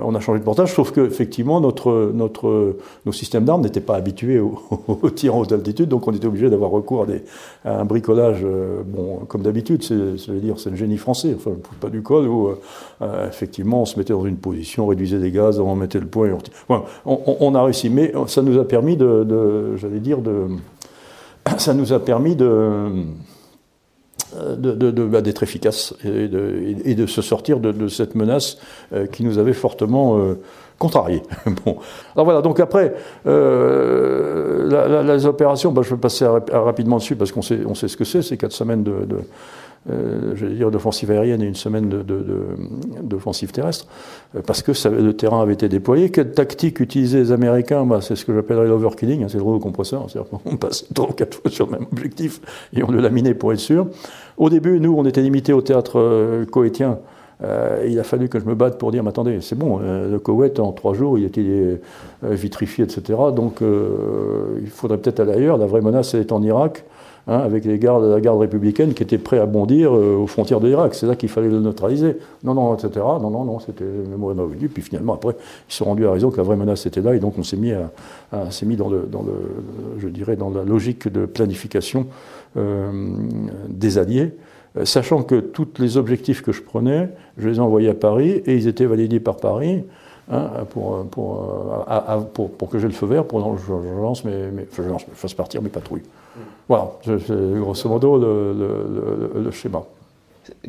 on 0.00 0.14
a 0.16 0.20
changé 0.20 0.40
de 0.40 0.44
portage, 0.44 0.74
sauf 0.74 0.90
que 0.90 1.00
effectivement 1.02 1.60
notre, 1.60 2.10
notre, 2.12 2.76
nos 3.06 3.12
systèmes 3.12 3.44
d'armes 3.44 3.62
n'étaient 3.62 3.80
pas 3.80 3.94
habitués 3.94 4.40
au, 4.40 4.58
au, 4.88 5.08
tir 5.10 5.36
en 5.36 5.40
haute 5.40 5.52
altitude, 5.52 5.88
donc 5.88 6.08
on 6.08 6.12
était 6.12 6.26
obligé 6.26 6.50
d'avoir 6.50 6.72
recours 6.72 7.04
à, 7.04 7.06
des, 7.06 7.22
à 7.64 7.80
un 7.80 7.84
bricolage, 7.84 8.44
bon, 8.84 9.20
comme 9.28 9.42
d'habitude, 9.42 9.84
c'est, 9.84 10.32
dire, 10.40 10.58
c'est 10.58 10.70
le 10.70 10.76
génie 10.76 10.96
français, 10.96 11.32
enfin, 11.36 11.52
pas 11.80 11.90
du 11.90 12.02
col, 12.02 12.26
où 12.26 12.50
effectivement 13.28 13.82
on 13.82 13.84
se 13.84 13.96
mettait 13.98 14.12
dans 14.12 14.26
une 14.26 14.38
position, 14.38 14.84
on 14.84 14.88
réduisait 14.88 15.18
les 15.18 15.30
gaz, 15.30 15.60
on 15.60 15.76
mettait 15.76 16.00
le 16.00 16.06
point 16.06 16.26
et 16.26 16.32
on 16.32 16.40
on, 16.68 17.54
a 17.54 17.62
réussi, 17.62 17.90
mais 17.90 18.12
ça 18.26 18.42
nous 18.42 18.58
a 18.58 18.66
permis 18.66 18.96
de, 18.96 19.76
j'allais 19.76 20.00
dire, 20.00 20.18
de, 20.18 20.48
ça 21.58 21.74
nous 21.74 21.92
a 21.92 21.98
permis 21.98 22.36
de, 22.36 23.04
bah, 24.34 25.22
d'être 25.22 25.42
efficace 25.42 25.94
et 26.04 26.28
de, 26.28 27.06
se 27.06 27.22
sortir 27.22 27.60
de, 27.60 27.88
cette 27.88 28.14
menace 28.14 28.58
euh, 28.92 29.06
qui 29.06 29.24
nous 29.24 29.38
avait 29.38 29.54
fortement 29.54 30.18
euh, 30.18 30.34
contrariés. 30.78 31.22
bon. 31.64 31.78
Alors 32.14 32.24
voilà, 32.24 32.42
donc 32.42 32.60
après, 32.60 32.94
euh, 33.26 35.02
les 35.02 35.26
opérations, 35.26 35.72
bah, 35.72 35.82
je 35.82 35.94
vais 35.94 36.00
passer 36.00 36.26
rapidement 36.26 36.96
dessus 36.96 37.16
parce 37.16 37.32
qu'on 37.32 37.42
sait, 37.42 37.60
on 37.66 37.74
sait 37.74 37.88
ce 37.88 37.96
que 37.96 38.04
c'est, 38.04 38.22
c'est 38.22 38.36
quatre 38.36 38.52
semaines 38.52 38.84
de, 38.84 39.20
euh, 39.90 40.32
je 40.34 40.46
dire, 40.46 40.70
d'offensive 40.70 41.10
aérienne 41.10 41.42
et 41.42 41.46
une 41.46 41.54
semaine 41.54 41.88
d'offensive 43.02 43.48
de, 43.48 43.54
terrestre, 43.54 43.86
euh, 44.36 44.40
parce 44.46 44.62
que 44.62 44.72
le 44.88 45.12
terrain 45.14 45.40
avait 45.40 45.54
été 45.54 45.68
déployé. 45.68 46.10
Quelle 46.10 46.32
tactique 46.32 46.80
utilisaient 46.80 47.18
les 47.18 47.32
Américains? 47.32 47.86
Bah, 47.86 48.00
C'est 48.00 48.16
ce 48.16 48.24
que 48.24 48.34
j'appellerais 48.34 48.68
l'overkilling, 48.68 49.24
hein, 49.24 49.28
c'est 49.28 49.38
le 49.38 49.44
rouleau 49.44 49.60
compresseur. 49.60 50.04
C'est-à-dire 50.08 50.30
qu'on 50.30 50.56
passe 50.56 50.86
trois 50.94 51.08
ou 51.08 51.12
quatre 51.12 51.40
fois 51.40 51.50
sur 51.50 51.66
le 51.66 51.72
même 51.72 51.86
objectif 51.90 52.40
et 52.74 52.82
on 52.82 52.90
le 52.90 53.00
laminait 53.00 53.34
pour 53.34 53.52
être 53.52 53.60
sûr. 53.60 53.86
Au 54.36 54.50
début, 54.50 54.78
nous, 54.78 54.94
on 54.96 55.04
était 55.04 55.22
limité 55.22 55.52
au 55.52 55.62
théâtre 55.62 55.98
euh. 55.98 56.44
Euh, 57.44 57.86
il 57.88 57.98
a 58.00 58.02
fallu 58.02 58.28
que 58.28 58.40
je 58.40 58.44
me 58.44 58.54
batte 58.54 58.78
pour 58.78 58.90
dire, 58.90 59.02
mais 59.04 59.10
attendez, 59.10 59.40
c'est 59.40 59.56
bon, 59.56 59.78
euh, 59.80 60.10
le 60.10 60.18
Koweït, 60.18 60.58
en 60.58 60.72
trois 60.72 60.92
jours, 60.92 61.18
il 61.18 61.24
était 61.24 61.80
vitrifié, 62.22 62.84
etc. 62.84 63.18
Donc, 63.34 63.60
il 63.62 64.70
faudrait 64.70 64.98
peut-être 64.98 65.20
aller 65.20 65.32
ailleurs. 65.32 65.56
La 65.56 65.66
vraie 65.66 65.80
menace, 65.80 66.14
elle 66.14 66.20
est 66.20 66.32
en 66.32 66.42
Irak. 66.42 66.84
Hein, 67.30 67.40
avec 67.40 67.66
les 67.66 67.78
gardes, 67.78 68.04
la 68.04 68.20
garde 68.22 68.40
républicaine 68.40 68.94
qui 68.94 69.02
était 69.02 69.18
prêt 69.18 69.38
à 69.38 69.44
bondir 69.44 69.92
aux 69.92 70.26
frontières 70.26 70.60
de 70.60 70.68
l'Irak. 70.68 70.94
C'est 70.94 71.06
là 71.06 71.14
qu'il 71.14 71.28
fallait 71.28 71.50
le 71.50 71.60
neutraliser. 71.60 72.16
Non, 72.42 72.54
non, 72.54 72.74
etc. 72.74 72.90
Non, 73.20 73.28
non, 73.28 73.44
non, 73.44 73.58
c'était 73.58 73.84
le 73.84 74.08
mémoire 74.08 74.34
revenu. 74.34 74.68
Puis 74.68 74.82
finalement, 74.82 75.14
après, 75.14 75.34
ils 75.68 75.72
se 75.72 75.78
sont 75.78 75.84
rendus 75.84 76.06
à 76.06 76.12
raison 76.12 76.30
que 76.30 76.38
la 76.38 76.42
vraie 76.42 76.56
menace 76.56 76.86
était 76.86 77.02
là, 77.02 77.14
et 77.14 77.18
donc 77.18 77.34
on 77.38 77.42
s'est 77.42 77.58
mis, 77.58 77.72
dans, 78.76 78.88
le, 78.88 79.08
je 79.98 80.08
dirais, 80.08 80.36
dans 80.36 80.48
la 80.48 80.64
logique 80.64 81.06
de 81.12 81.26
planification 81.26 82.06
des 82.56 83.98
alliés. 83.98 84.32
Euh, 84.76 84.84
sachant 84.84 85.22
que 85.22 85.40
tous 85.40 85.68
les 85.78 85.96
objectifs 85.96 86.42
que 86.42 86.52
je 86.52 86.62
prenais, 86.62 87.08
je 87.38 87.48
les 87.48 87.56
ai 87.56 87.60
envoyés 87.60 87.88
à 87.88 87.94
Paris 87.94 88.42
et 88.46 88.54
ils 88.54 88.68
étaient 88.68 88.86
validés 88.86 89.20
par 89.20 89.36
Paris 89.36 89.84
hein, 90.30 90.50
pour, 90.70 90.96
euh, 90.96 92.66
que 92.70 92.78
j'ai 92.78 92.86
le 92.86 92.92
feu 92.92 93.06
vert 93.06 93.24
pour 93.24 93.56
que 93.56 93.62
je, 93.62 94.00
lance 94.00 94.24
mes, 94.24 94.50
mes, 94.50 94.66
je 94.70 94.82
fasse 95.14 95.34
partir 95.34 95.62
mes 95.62 95.70
patrouilles. 95.70 96.02
Voilà, 96.68 96.90
c'est 97.04 97.58
grosso 97.58 97.88
modo 97.88 98.18
le, 98.18 98.52
le, 98.52 99.42
le, 99.42 99.50
schéma. 99.50 99.82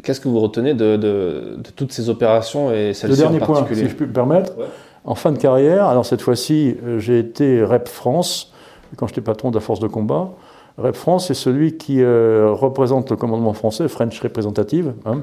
Qu'est-ce 0.04 0.20
que 0.20 0.28
vous 0.28 0.40
retenez 0.40 0.74
de, 0.74 0.98
de, 0.98 1.58
de 1.58 1.70
toutes 1.76 1.92
ces 1.92 2.10
opérations 2.10 2.72
et 2.72 2.94
celle-ci 2.94 3.24
en 3.24 3.38
particulier 3.38 3.38
Le 3.38 3.38
dernier 3.38 3.40
point, 3.40 3.76
si 3.76 3.90
je 3.90 3.96
peux 3.96 4.06
me 4.06 4.14
permettre, 4.14 4.54
en 5.06 5.16
fin 5.16 5.32
de 5.32 5.38
carrière, 5.38 5.88
alors 5.88 6.06
cette 6.06 6.22
fois-ci, 6.22 6.76
euh, 6.86 7.00
j'ai 7.00 7.20
été 7.20 7.64
REP 7.64 7.88
France, 7.88 8.54
quand 8.96 9.08
j'étais 9.08 9.22
patron 9.22 9.50
de 9.50 9.56
la 9.56 9.62
force 9.62 9.80
de 9.80 9.88
combat. 9.88 10.30
Rep 10.78 10.96
France, 10.96 11.28
c'est 11.28 11.34
celui 11.34 11.78
qui 11.78 12.02
euh, 12.02 12.52
représente 12.52 13.10
le 13.10 13.18
commandement 13.18 13.54
français, 13.54 13.88
French 13.88 14.20
Representative, 14.22 14.94
hein, 15.06 15.22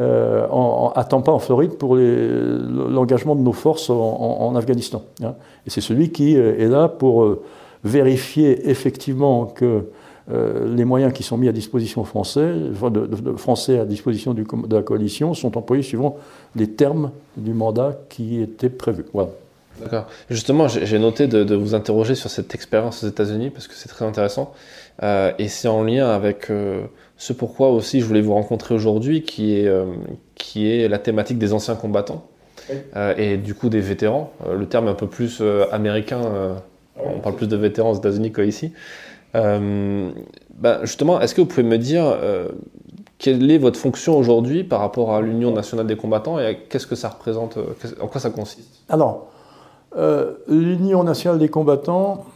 euh, 0.00 0.46
en, 0.50 0.92
à 0.94 1.04
Tampa, 1.04 1.30
en 1.30 1.38
Floride, 1.38 1.74
pour 1.74 1.96
l'engagement 1.96 3.34
de 3.34 3.40
nos 3.40 3.52
forces 3.52 3.90
en, 3.90 4.54
Afghanistan. 4.56 5.02
Hein. 5.22 5.34
Et 5.66 5.70
c'est 5.70 5.80
celui 5.80 6.10
qui 6.10 6.36
euh, 6.36 6.58
est 6.58 6.68
là 6.68 6.88
pour 6.88 7.36
vérifier 7.84 8.68
effectivement 8.70 9.46
que 9.46 9.84
les 10.30 10.84
moyens 10.84 11.14
qui 11.14 11.22
sont 11.22 11.38
mis 11.38 11.48
à 11.48 11.52
disposition 11.52 12.04
français, 12.04 12.52
de, 12.52 13.36
français 13.38 13.78
à 13.78 13.86
disposition 13.86 14.34
du, 14.34 14.44
de 14.44 14.76
la 14.76 14.82
coalition 14.82 15.32
sont 15.32 15.56
employés 15.56 15.82
suivant 15.82 16.18
les 16.54 16.68
termes 16.68 17.12
du 17.38 17.54
mandat 17.54 17.96
qui 18.10 18.42
était 18.42 18.68
prévu. 18.68 19.06
Voilà. 19.14 19.30
D'accord. 19.80 20.06
Justement, 20.30 20.68
j'ai 20.68 20.98
noté 20.98 21.26
de, 21.26 21.54
vous 21.54 21.74
interroger 21.74 22.14
sur 22.14 22.30
cette 22.30 22.54
expérience 22.54 23.04
aux 23.04 23.08
États-Unis 23.08 23.50
parce 23.50 23.68
que 23.68 23.74
c'est 23.74 23.88
très 23.88 24.04
intéressant. 24.04 24.52
Euh, 25.02 25.32
et 25.38 25.48
c'est 25.48 25.68
en 25.68 25.82
lien 25.82 26.08
avec 26.08 26.50
euh, 26.50 26.82
ce 27.16 27.32
pourquoi 27.32 27.70
aussi 27.70 28.00
je 28.00 28.04
voulais 28.04 28.20
vous 28.20 28.34
rencontrer 28.34 28.74
aujourd'hui, 28.74 29.22
qui, 29.22 29.56
est 29.56 29.66
euh, 29.66 29.86
qui 30.34 30.70
est 30.70 30.88
la 30.88 30.98
thématique 30.98 31.38
des 31.38 31.52
anciens 31.52 31.76
combattants 31.76 32.26
et 33.16 33.38
du 33.38 33.54
coup 33.54 33.70
des 33.70 33.80
vétérans. 33.80 34.30
le 34.46 34.66
terme 34.66 34.88
un 34.88 34.94
peu 34.94 35.06
plus 35.06 35.42
américain, 35.72 36.20
on 37.04 37.20
parle 37.20 37.36
plus 37.36 37.48
de 37.48 37.56
vétérans 37.56 37.90
aux 37.90 37.96
États-Unis 37.96 38.32
qu'ici. 38.32 38.72
Ben, 39.34 40.80
justement, 40.82 41.20
est-ce 41.20 41.34
que 41.34 41.40
vous 41.40 41.46
pouvez 41.46 41.62
me 41.62 41.78
dire 41.78 42.16
quelle 43.18 43.50
est 43.50 43.58
votre 43.58 43.78
fonction 43.78 44.16
aujourd'hui 44.16 44.64
par 44.64 44.80
rapport 44.80 45.14
à 45.14 45.20
l'Union 45.20 45.52
nationale 45.52 45.86
des 45.86 45.96
combattants 45.96 46.38
et 46.38 46.66
qu'est-ce 46.68 46.86
que 46.86 46.96
ça 46.96 47.08
représente, 47.08 47.58
en 48.00 48.06
quoi 48.06 48.20
ça 48.20 48.30
consiste? 48.30 48.82
Alors, 48.88 49.28
euh, 49.96 50.34
L'Union 50.48 51.02
nationale 51.02 51.38
des 51.38 51.48
combattants, 51.48 52.26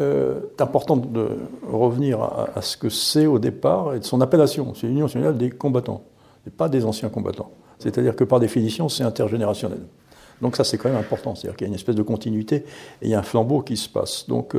euh, 0.00 0.40
c'est 0.56 0.62
important 0.62 0.96
de 0.96 1.28
revenir 1.70 2.22
à, 2.22 2.62
ce 2.62 2.76
que 2.76 2.88
c'est 2.88 3.26
au 3.26 3.38
départ 3.38 3.94
et 3.94 4.00
de 4.00 4.04
son 4.04 4.20
appellation. 4.20 4.74
C'est 4.74 4.86
l'Union 4.86 5.06
nationale 5.06 5.36
des 5.36 5.50
combattants, 5.50 6.02
et 6.46 6.50
pas 6.50 6.68
des 6.68 6.84
anciens 6.84 7.08
combattants. 7.08 7.50
C'est-à-dire 7.78 8.14
que 8.16 8.24
par 8.24 8.40
définition, 8.40 8.88
c'est 8.88 9.04
intergénérationnel. 9.04 9.80
Donc 10.42 10.56
ça, 10.56 10.64
c'est 10.64 10.78
quand 10.78 10.88
même 10.88 10.98
important. 10.98 11.34
C'est-à-dire 11.34 11.56
qu'il 11.56 11.66
y 11.66 11.68
a 11.68 11.72
une 11.72 11.74
espèce 11.74 11.96
de 11.96 12.02
continuité 12.02 12.56
et 12.56 12.64
il 13.02 13.10
y 13.10 13.14
a 13.14 13.18
un 13.18 13.22
flambeau 13.22 13.60
qui 13.60 13.76
se 13.76 13.88
passe. 13.88 14.26
Donc 14.28 14.54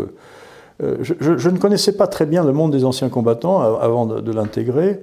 euh, 0.84 0.98
je, 1.02 1.14
je, 1.20 1.50
ne 1.50 1.58
connaissais 1.58 1.94
pas 1.94 2.08
très 2.08 2.26
bien 2.26 2.44
le 2.44 2.54
monde 2.54 2.72
des 2.72 2.86
anciens 2.86 3.10
combattants 3.10 3.62
avant 3.62 4.06
de, 4.06 4.32
l'intégrer. 4.32 5.02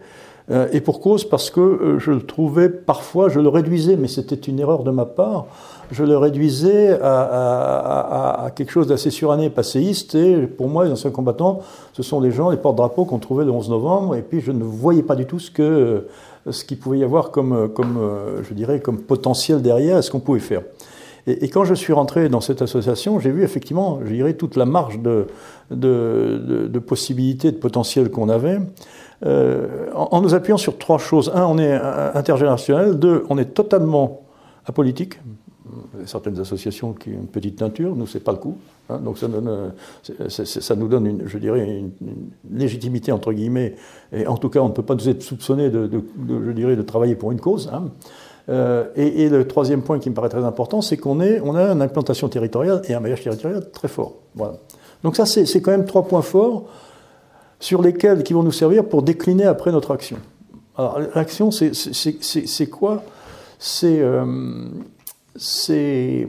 Euh, 0.51 0.69
et 0.73 0.81
pour 0.81 1.01
cause, 1.01 1.25
parce 1.25 1.51
que 1.51 1.61
euh, 1.61 1.99
je 1.99 2.11
le 2.11 2.21
trouvais 2.21 2.69
parfois, 2.69 3.29
je 3.29 3.41
le 3.41 3.49
réduisais, 3.49 3.97
mais 3.97 4.09
c'était 4.09 4.35
une 4.35 4.61
erreur 4.61 4.85
de 4.85 4.91
ma 4.91 5.07
part, 5.07 5.47
je 5.91 6.05
le 6.05 6.19
réduisais 6.19 6.99
à, 7.03 8.51
quelque 8.55 8.71
chose 8.71 8.87
d'assez 8.87 9.11
suranné, 9.11 9.49
passéiste, 9.49 10.15
et 10.15 10.47
pour 10.47 10.69
moi, 10.69 10.85
les 10.85 10.93
anciens 10.93 11.11
combattants, 11.11 11.61
ce 11.95 12.03
sont 12.03 12.21
les 12.21 12.31
gens, 12.31 12.51
les 12.51 12.59
porte-drapeaux 12.59 13.07
qu'on 13.07 13.19
trouvait 13.19 13.45
le 13.45 13.51
11 13.51 13.71
novembre, 13.71 14.17
et 14.17 14.23
puis 14.23 14.43
je 14.43 14.53
ne 14.53 14.63
voyais 14.63 15.03
pas 15.03 15.17
du 15.17 15.25
tout 15.25 15.39
ce 15.39 15.51
que 15.51 16.07
ce 16.51 16.65
qu'il 16.65 16.79
pouvait 16.79 16.99
y 16.99 17.05
avoir 17.05 17.31
comme, 17.31 17.71
comme, 17.73 17.99
je 18.43 18.55
dirais, 18.55 18.81
comme 18.81 19.01
potentiel 19.01 19.63
derrière, 19.63 20.03
ce 20.03 20.11
qu'on 20.11 20.21
pouvait 20.21 20.41
faire. 20.41 20.63
Et, 21.27 21.49
quand 21.49 21.65
je 21.65 21.75
suis 21.75 21.95
rentré 21.95 22.29
dans 22.29 22.43
cette 22.43 22.61
association, 22.61 23.19
j'ai 23.19 23.31
vu 23.31 23.43
effectivement, 23.43 24.01
je 24.05 24.13
dirais, 24.13 24.35
toute 24.35 24.57
la 24.57 24.67
marge 24.67 25.01
de 25.01 26.79
possibilités, 26.87 27.51
de 27.51 27.57
potentiel 27.57 28.11
qu'on 28.11 28.29
avait. 28.29 28.59
Euh, 29.25 29.87
en, 29.95 30.21
nous 30.21 30.35
appuyant 30.35 30.59
sur 30.59 30.77
trois 30.77 30.99
choses. 30.99 31.31
Un, 31.35 31.45
on 31.47 31.59
est 31.59 31.73
intergénérationnel. 31.73 32.99
Deux, 32.99 33.25
on 33.31 33.39
est 33.39 33.55
totalement 33.55 34.23
apolitique. 34.67 35.19
Certaines 36.07 36.39
associations 36.41 36.93
qui 36.93 37.11
ont 37.11 37.21
une 37.21 37.27
petite 37.27 37.57
teinture, 37.57 37.95
nous, 37.97 38.07
c'est 38.07 38.21
pas 38.21 38.33
le 38.33 38.39
coup. 38.39 38.57
Hein. 38.91 38.99
donc 38.99 39.17
ça, 39.17 39.29
donne, 39.29 39.73
ça, 40.29 40.77
nous 40.77 40.89
donne, 40.89 41.23
je 41.25 41.39
dirais, 41.39 41.65
une, 41.65 41.91
légitimité, 42.51 43.13
entre 43.13 43.33
guillemets, 43.33 43.77
et 44.13 44.27
en 44.27 44.37
tout 44.37 44.51
cas, 44.51 44.61
on 44.61 44.69
ne 44.69 44.75
peut 44.75 44.83
pas 44.83 44.95
nous 44.95 45.09
être 45.09 45.23
soupçonné 45.23 45.71
de, 45.71 45.87
de 45.87 46.83
travailler 46.83 47.15
pour 47.15 47.33
une 47.33 47.41
cause. 47.41 47.71
Hein. 47.73 47.85
Euh, 48.49 48.85
et, 48.95 49.29
le 49.29 49.47
troisième 49.47 49.83
point 49.83 49.99
qui 49.99 50.11
me 50.11 50.15
paraît 50.15 50.29
très 50.29 50.45
important, 50.45 50.83
c'est 50.83 50.97
qu'on 50.97 51.19
on 51.21 51.55
a 51.55 51.73
une 51.73 51.83
implantation 51.83 52.29
territoriale 52.29 52.83
et 52.89 52.95
un 52.95 53.01
maillage 53.01 53.23
territorial 53.23 53.71
très 53.71 53.89
fort. 53.89 54.15
Voilà. 54.35 54.55
Donc 55.03 55.17
ça, 55.17 55.27
c'est 55.27 55.61
quand 55.61 55.71
même 55.71 55.87
trois 55.87 56.07
points 56.07 56.23
forts 56.23 56.65
sur 57.59 57.83
lesquels 57.83 58.23
qui 58.23 58.33
vont 58.33 58.43
nous 58.43 58.53
servir 58.53 58.85
pour 58.85 59.03
décliner 59.03 59.45
après 59.45 59.73
notre 59.73 59.93
action. 59.93 60.19
Alors, 60.77 60.99
l'action, 61.15 61.51
c'est 61.51 62.67
quoi? 62.67 63.03
C'est 63.59 64.03
c'est 65.37 66.29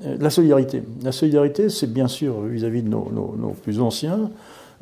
la 0.00 0.30
solidarité. 0.30 0.82
La 1.02 1.12
solidarité, 1.12 1.68
c'est 1.68 1.92
bien 1.92 2.08
sûr 2.08 2.40
vis-à-vis 2.42 2.82
de 2.82 2.88
nos, 2.88 3.54
plus 3.62 3.80
anciens, 3.80 4.30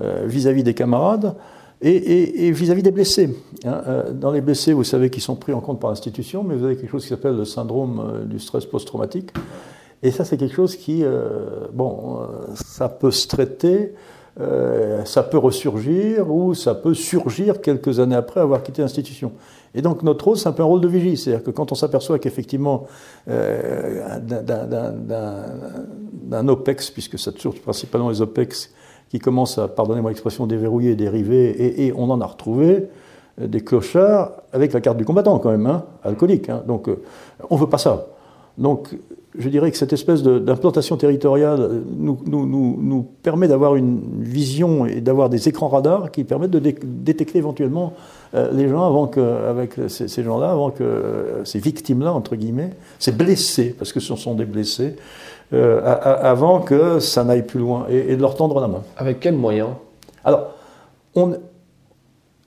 vis-à-vis 0.00 0.64
des 0.64 0.74
camarades, 0.74 1.34
et 1.82 2.50
vis-à-vis 2.50 2.82
des 2.82 2.90
blessés. 2.90 3.36
Hein. 3.64 4.04
Dans 4.14 4.30
les 4.30 4.40
blessés, 4.40 4.72
vous 4.72 4.84
savez 4.84 5.10
qu'ils 5.10 5.22
sont 5.22 5.36
pris 5.36 5.52
en 5.52 5.60
compte 5.60 5.80
par 5.80 5.90
l'institution, 5.90 6.42
mais 6.42 6.54
vous 6.56 6.64
avez 6.64 6.76
quelque 6.76 6.90
chose 6.90 7.02
qui 7.02 7.10
s'appelle 7.10 7.36
le 7.36 7.44
syndrome 7.44 8.26
du 8.26 8.38
stress 8.38 8.64
post-traumatique. 8.64 9.32
Et 10.02 10.10
ça, 10.10 10.24
c'est 10.24 10.36
quelque 10.36 10.54
chose 10.54 10.76
qui, 10.76 11.04
bon, 11.72 12.20
ça 12.54 12.88
peut 12.88 13.10
se 13.10 13.28
traiter 13.28 13.92
euh, 14.40 15.04
ça 15.04 15.22
peut 15.22 15.36
ressurgir 15.36 16.30
ou 16.30 16.54
ça 16.54 16.74
peut 16.74 16.94
surgir 16.94 17.60
quelques 17.60 18.00
années 18.00 18.16
après 18.16 18.40
avoir 18.40 18.62
quitté 18.62 18.80
l'institution. 18.80 19.32
Et 19.74 19.82
donc 19.82 20.02
notre 20.02 20.24
rôle, 20.24 20.38
c'est 20.38 20.48
un 20.48 20.52
peu 20.52 20.62
un 20.62 20.66
rôle 20.66 20.80
de 20.80 20.88
vigie. 20.88 21.16
C'est-à-dire 21.18 21.44
que 21.44 21.50
quand 21.50 21.70
on 21.70 21.74
s'aperçoit 21.74 22.18
qu'effectivement 22.18 22.86
euh, 23.28 24.18
d'un 26.24 26.48
OPEX, 26.48 26.90
puisque 26.90 27.18
ça 27.18 27.32
touche 27.32 27.60
principalement 27.60 28.08
les 28.08 28.22
OPEX 28.22 28.72
qui 29.10 29.18
commencent 29.18 29.58
à, 29.58 29.68
pardonnez-moi 29.68 30.10
l'expression, 30.10 30.46
déverrouiller, 30.46 30.94
dériver, 30.94 31.84
et, 31.86 31.92
on 31.94 32.08
en 32.08 32.20
a 32.22 32.26
retrouvé 32.26 32.88
euh, 33.40 33.46
des 33.46 33.60
clochards 33.60 34.32
avec 34.52 34.72
la 34.72 34.80
carte 34.80 34.96
du 34.96 35.04
combattant 35.04 35.38
quand 35.38 35.50
même, 35.50 35.66
hein, 35.66 35.84
alcoolique. 36.02 36.48
Hein. 36.48 36.62
Donc 36.66 36.88
on 37.50 37.56
ne 37.56 37.60
veut 37.60 37.68
pas 37.68 37.78
ça. 37.78 38.06
Donc 38.56 38.94
je 39.38 39.48
dirais 39.48 39.70
que 39.70 39.76
cette 39.76 39.92
espèce 39.92 40.22
d'implantation 40.22 40.96
territoriale 40.96 41.60
euh, 41.60 41.80
nous, 41.96 42.18
nous, 42.26 42.46
nous, 42.46 42.78
nous 42.80 43.02
permet 43.22 43.48
d'avoir 43.48 43.76
une 43.76 44.00
vision 44.20 44.84
et 44.86 45.00
d'avoir 45.00 45.30
des 45.30 45.48
écrans 45.48 45.68
radars 45.68 46.10
qui 46.10 46.24
permettent 46.24 46.50
de 46.50 46.58
détecter 46.58 47.38
éventuellement 47.38 47.94
euh, 48.34 48.50
les 48.52 48.68
gens 48.68 48.86
avant 48.86 49.06
que, 49.06 49.20
avec 49.20 49.74
ces, 49.88 50.22
gens-là, 50.22 50.50
avant 50.50 50.70
que 50.70 50.82
euh, 50.82 51.44
ces 51.44 51.58
victimes-là, 51.58 52.12
entre 52.12 52.36
guillemets, 52.36 52.70
ces 52.98 53.12
blessés, 53.12 53.74
parce 53.78 53.92
que 53.92 54.00
ce 54.00 54.14
sont 54.16 54.34
des 54.34 54.44
blessés, 54.44 54.96
avant 55.52 56.60
que 56.60 56.98
ça 56.98 57.24
n'aille 57.24 57.42
plus 57.42 57.60
loin 57.60 57.84
et, 57.90 58.12
et, 58.12 58.16
de 58.16 58.22
leur 58.22 58.36
tendre 58.36 58.58
la 58.58 58.68
main. 58.68 58.82
Avec 58.96 59.20
quels 59.20 59.36
moyens? 59.36 59.68
Alors, 60.24 60.52
on, 61.14 61.34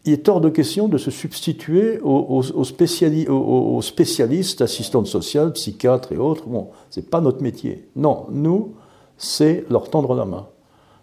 il 0.06 0.14
est 0.14 0.30
hors 0.30 0.40
de 0.40 0.50
question 0.50 0.88
de 0.88 0.98
se 0.98 1.10
substituer 1.10 2.00
aux, 2.02 2.64
spécialistes, 2.64 4.62
assistantes 4.62 5.08
sociales, 5.08 5.52
psychiatres 5.54 6.12
et 6.12 6.18
autres. 6.18 6.48
Bon, 6.48 6.70
c'est 6.92 7.10
pas 7.10 7.22
notre 7.22 7.42
métier. 7.42 7.88
Non, 7.96 8.28
nous, 8.30 8.76
c'est 9.18 9.66
leur 9.70 9.90
tendre 9.90 10.14
la 10.14 10.26
main. 10.26 10.46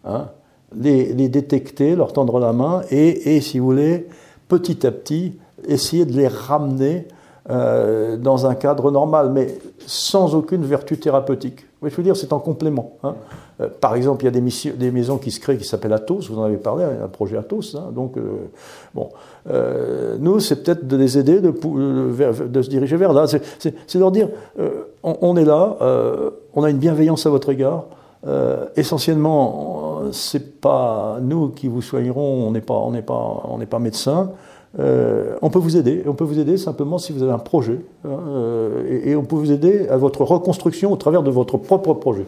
Hein. 0.05 0.29
les, 0.77 1.29
détecter, 1.29 1.95
leur 1.95 2.13
tendre 2.13 2.39
la 2.41 2.53
main 2.53 2.83
et, 2.91 3.41
si 3.41 3.59
vous 3.59 3.67
voulez, 3.67 4.09
petit 4.49 4.87
à 4.87 4.93
petit, 4.93 5.39
essayer 5.67 6.05
de 6.05 6.13
les 6.13 6.29
ramener 6.29 7.07
euh, 7.51 8.17
dans 8.17 8.47
un 8.47 8.55
cadre 8.55 8.91
normal, 8.91 9.31
mais 9.33 9.59
sans 9.87 10.35
aucune 10.35 10.65
vertu 10.65 10.99
thérapeutique. 10.99 11.67
je 11.83 11.95
veux 11.95 12.03
dire, 12.05 12.17
c'est 12.17 12.33
en 12.33 12.39
complément. 12.39 12.99
Hein. 13.03 13.15
Euh, 13.61 13.69
par 13.81 13.95
exemple, 13.95 14.25
il 14.25 14.27
y 14.27 14.29
a 14.29 14.73
des, 14.73 14.91
maisons 14.91 15.19
qui 15.19 15.31
se 15.31 15.41
créent 15.41 15.57
qui 15.57 15.65
s'appellent 15.65 15.93
Athos, 15.93 16.21
vous 16.31 16.39
en 16.39 16.45
avez 16.45 16.57
parlé, 16.57 16.85
un 16.85 17.09
projet 17.09 17.37
Athos. 17.37 17.77
Hein. 17.77 17.93
donc, 17.95 18.17
euh, 18.17 18.49
bon, 18.95 19.11
nous, 20.21 20.41
c'est 20.41 20.63
peut-être 20.63 20.87
de 20.87 20.97
les 20.97 21.19
aider 21.19 21.41
de, 21.41 21.51
de, 21.51 22.63
se 22.63 22.69
diriger 22.69 22.97
vers 22.97 23.13
là. 23.13 23.27
C'est 23.27 23.99
leur 23.99 24.13
dire, 24.13 24.29
on, 25.03 25.37
est 25.37 25.45
là, 25.45 25.77
on 26.55 26.63
a 26.63 26.71
une 26.71 26.79
bienveillance 26.79 27.27
à 27.27 27.31
votre 27.31 27.51
égard. 27.51 27.85
essentiellement, 28.77 30.03
c'est 30.13 30.61
pas 30.61 31.19
nous 31.21 31.49
qui 31.49 31.69
vous 31.69 31.83
soignerons, 31.83 32.47
on 32.47 32.51
n'est 32.53 32.61
pas, 32.61 32.89
pas, 33.07 33.43
pas 33.69 33.79
médecin. 33.79 34.31
Euh, 34.79 35.37
on 35.43 35.51
peut 35.51 35.59
vous 35.59 35.77
aider. 35.77 36.03
On 36.07 36.15
peut 36.15 36.25
vous 36.25 36.39
aider 36.39 36.57
simplement 36.57 36.99
si 36.99 37.13
vous 37.13 37.23
avez 37.23 37.33
un 37.33 37.39
projet. 37.39 37.81
Hein, 38.05 38.19
euh, 38.29 39.03
et, 39.05 39.15
on 39.17 39.25
peut 39.25 39.37
vous 39.37 39.53
aider 39.53 39.89
à 39.89 39.97
votre 39.97 40.23
reconstruction 40.23 40.93
au 40.93 40.97
travers 40.97 41.23
de 41.23 41.31
votre 41.31 41.59
propre 41.59 41.95
projet. 41.95 42.27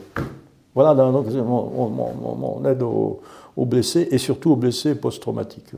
Voilà, 0.75 0.95
donc 0.95 1.27
on, 1.37 2.65
aide 2.65 2.83
aux, 2.83 3.21
blessés 3.65 4.09
et 4.11 4.19
surtout 4.19 4.53
aux 4.53 4.57
blessés 4.57 4.95
post-traumatiques. 4.95 5.73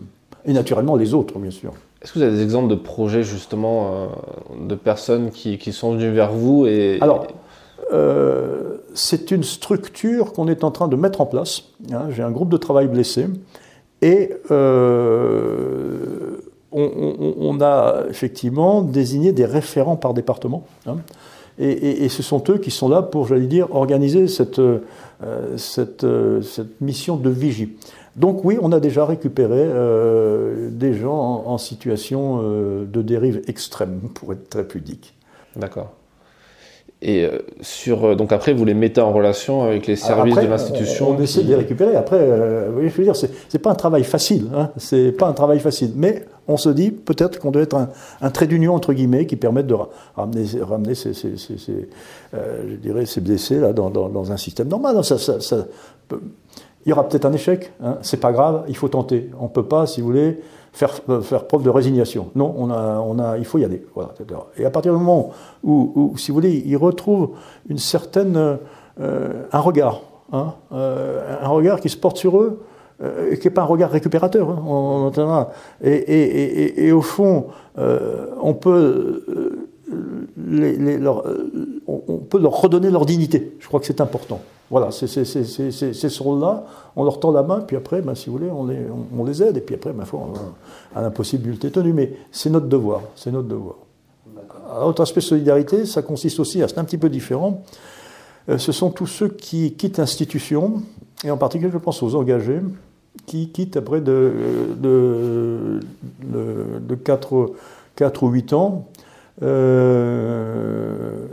Et 0.45 0.53
naturellement 0.53 0.97
les 0.97 1.13
autres, 1.13 1.39
bien 1.39 1.51
sûr. 1.51 1.73
Est-ce 2.03 2.13
que 2.13 2.19
vous 2.19 2.25
avez 2.25 2.37
des 2.37 2.43
exemples 2.43 2.69
de 2.69 2.77
projets 2.77 3.23
justement 3.23 3.91
euh, 3.91 4.07
de 4.67 4.75
personnes 4.75 5.31
qui, 5.31 5.59
sont 5.73 5.93
venues 5.93 6.11
vers 6.11 6.33
vous 6.33 6.67
et, 6.67 6.99
Alors, 7.01 7.27
c'est 8.95 9.31
une 9.31 9.43
structure 9.43 10.33
qu'on 10.33 10.49
est 10.49 10.65
en 10.65 10.71
train 10.71 10.89
de 10.89 10.97
mettre 10.97 11.21
en 11.21 11.27
place. 11.27 11.65
Hein. 11.93 12.07
J'ai 12.11 12.23
un 12.23 12.31
groupe 12.31 12.49
de 12.49 12.57
travail 12.57 12.87
blessé 12.87 13.27
et 14.03 14.31
on, 16.77 17.61
a 17.61 18.05
effectivement 18.09 18.83
désigné 18.83 19.33
des 19.33 19.47
référents 19.47 19.97
par 19.97 20.15
département. 20.15 20.65
Hein. 20.87 20.97
Et, 21.59 22.09
ce 22.09 22.23
sont 22.23 22.43
eux 22.51 22.59
qui 22.59 22.71
sont 22.71 22.89
là 22.89 23.03
pour, 23.03 23.27
j'allais 23.27 23.47
dire, 23.47 23.75
organiser 23.75 24.29
cette, 24.29 24.59
euh, 24.59 24.81
euh, 25.23 26.43
cette, 26.43 26.81
mission 26.81 27.17
de 27.17 27.31
vigie. 27.31 27.77
Donc 28.15 28.45
oui, 28.45 28.59
on 28.61 28.73
a 28.73 28.81
déjà 28.81 29.05
récupéré 29.05 29.63
euh, 29.63 30.69
des 30.71 30.95
gens 30.95 31.45
en, 31.47 31.59
situation 31.59 32.43
de 32.43 33.03
dérive 33.03 33.43
extrême, 33.47 34.01
pour 34.15 34.33
être 34.33 34.49
très 34.51 34.65
pudique. 34.65 35.15
D'accord. 35.55 35.93
Et 37.03 37.29
sur, 37.61 38.17
donc 38.17 38.33
après, 38.33 38.55
vous 38.55 38.65
les 38.65 38.73
mettez 38.73 39.03
en 39.03 39.13
relation 39.13 39.65
avec 39.65 39.87
les 39.87 39.97
services 39.97 40.35
de 40.35 40.47
l'institution. 40.47 41.11
On, 41.11 41.21
essaie 41.21 41.43
de 41.43 41.49
les 41.49 41.55
récupérer. 41.55 41.95
Après, 41.95 42.17
euh, 42.17 42.89
je 42.89 42.95
veux 42.95 43.05
dire, 43.05 43.15
c'est 43.17 43.59
pas 43.59 43.71
un 43.71 43.75
travail 43.75 44.03
facile. 44.03 44.49
Hein. 44.55 44.71
C'est 44.79 45.13
pas 45.13 45.27
un 45.27 45.35
travail 45.35 45.61
facile. 45.61 45.93
Mais 45.95 46.25
on 46.49 46.57
se 46.57 46.69
dit 46.69 46.91
peut-être 46.91 47.39
qu'on 47.39 47.51
doit 47.51 47.63
être 47.63 47.89
un, 48.21 48.31
trait 48.31 48.47
d'union 48.47 48.75
entre 48.75 48.93
guillemets 48.93 49.27
qui 49.27 49.37
permette 49.37 49.67
de 49.67 49.77
ramener, 50.17 50.47
ramener 50.61 50.95
ces, 50.95 51.15
ces, 51.15 53.21
blessés 53.21 53.59
là 53.59 53.73
dans, 53.73 54.33
un 54.33 54.37
système 54.37 54.69
normal. 54.69 55.03
Il 56.87 56.91
y 56.91 56.93
aura 56.93 57.09
peut-être 57.09 57.25
un 57.25 57.33
échec. 57.33 57.73
Hein. 57.83 57.99
C'est 58.03 58.21
pas 58.21 58.31
grave. 58.31 58.65
Il 58.69 58.77
faut 58.77 58.89
tenter. 58.89 59.31
On 59.41 59.49
peut 59.49 59.65
pas, 59.65 59.87
si 59.87 60.01
vous 60.01 60.07
voulez 60.07 60.41
faire, 60.73 60.95
euh, 61.09 61.21
faire 61.21 61.47
preuve 61.47 61.63
de 61.63 61.71
résignation. 61.71 62.31
Non, 62.37 62.55
on 62.57 62.71
a, 62.71 63.01
on 63.01 63.19
a, 63.19 63.39
il 63.39 63.45
faut 63.45 63.59
y 63.59 63.65
aller. 63.65 63.85
Et 64.57 64.65
à 64.65 64.71
partir 64.71 64.93
du 64.93 64.99
moment 64.99 65.33
où, 65.65 66.15
si 66.17 66.31
vous 66.31 66.35
voulez, 66.35 66.63
il 66.65 66.77
retrouve 66.77 67.31
une 67.69 67.79
certaine, 67.79 68.59
euh, 69.01 69.43
un 69.51 69.61
regard, 69.61 70.03
hein, 70.33 70.55
euh, 70.73 71.37
un 71.43 71.49
regard 71.49 71.81
qui 71.81 71.89
se 71.89 71.97
porte 71.97 72.19
sur 72.19 72.39
eux, 72.39 72.63
qui 72.99 73.47
n'est 73.47 73.55
pas 73.55 73.63
un 73.63 73.67
regard 73.67 73.91
récupérateur. 73.91 74.49
Hein, 74.51 74.63
on, 74.67 75.47
et, 75.83 75.91
et, 75.91 76.87
et, 76.87 76.93
au 76.93 77.03
fond, 77.03 77.47
on 77.77 78.55
peut 78.55 79.67
les, 80.37 80.99
leur, 80.99 81.25
on 81.87 82.19
peut 82.19 82.41
leur 82.41 82.61
redonner 82.61 82.91
leur 82.91 83.07
dignité. 83.07 83.57
Je 83.61 83.67
crois 83.67 83.81
que 83.81 83.87
c'est 83.87 84.01
important. 84.01 84.41
Voilà, 84.71 84.91
c'est 84.91 85.07
ce 85.07 86.23
rôle-là. 86.23 86.65
On 86.97 87.05
leur 87.05 87.21
tend 87.21 87.31
la 87.31 87.43
main, 87.43 87.61
puis 87.61 87.77
après, 87.77 88.03
ben, 88.03 88.15
si 88.15 88.29
vous 88.29 88.39
voulez, 88.39 88.51
on 88.51 88.67
les, 88.67 88.81
on, 89.17 89.25
les 89.25 89.43
aide, 89.43 89.57
et 89.57 89.61
puis 89.61 89.77
après, 89.77 89.93
ben, 89.93 90.05
on 90.13 90.99
a 90.99 91.03
l'impossibilité 91.03 91.71
tenue. 91.71 91.93
Mais 91.93 92.15
c'est 92.33 92.51
notre 92.51 92.67
devoir, 92.67 93.03
c'est 93.15 93.31
notre 93.31 93.49
devoir. 93.49 93.77
Autre 94.83 95.03
aspect 95.03 95.21
solidarité, 95.21 95.87
ça 95.87 96.03
consiste 96.03 96.41
aussi, 96.41 96.61
c'est 96.67 96.79
un 96.79 96.85
petit 96.85 96.99
peu 96.99 97.09
différent. 97.09 97.63
Euh, 98.49 98.59
ce 98.59 98.73
sont 98.73 98.91
tous 98.91 99.07
ceux 99.07 99.29
qui 99.29 99.75
quittent 99.75 99.99
l'institution, 99.99 100.83
et 101.25 101.31
en 101.31 101.37
particulier, 101.37 101.71
je 101.73 101.79
pense 101.79 102.03
aux 102.03 102.17
engagés, 102.17 102.61
qui 103.25 103.51
quittent 103.51 103.77
après 103.77 104.01
de, 104.01 104.33
de, 104.77 105.81
de, 106.23 106.95
4, 106.95 107.53
4, 107.97 108.23
ou 108.23 108.29
8 108.29 108.53
ans. 108.53 108.89
Euh, 109.43 111.27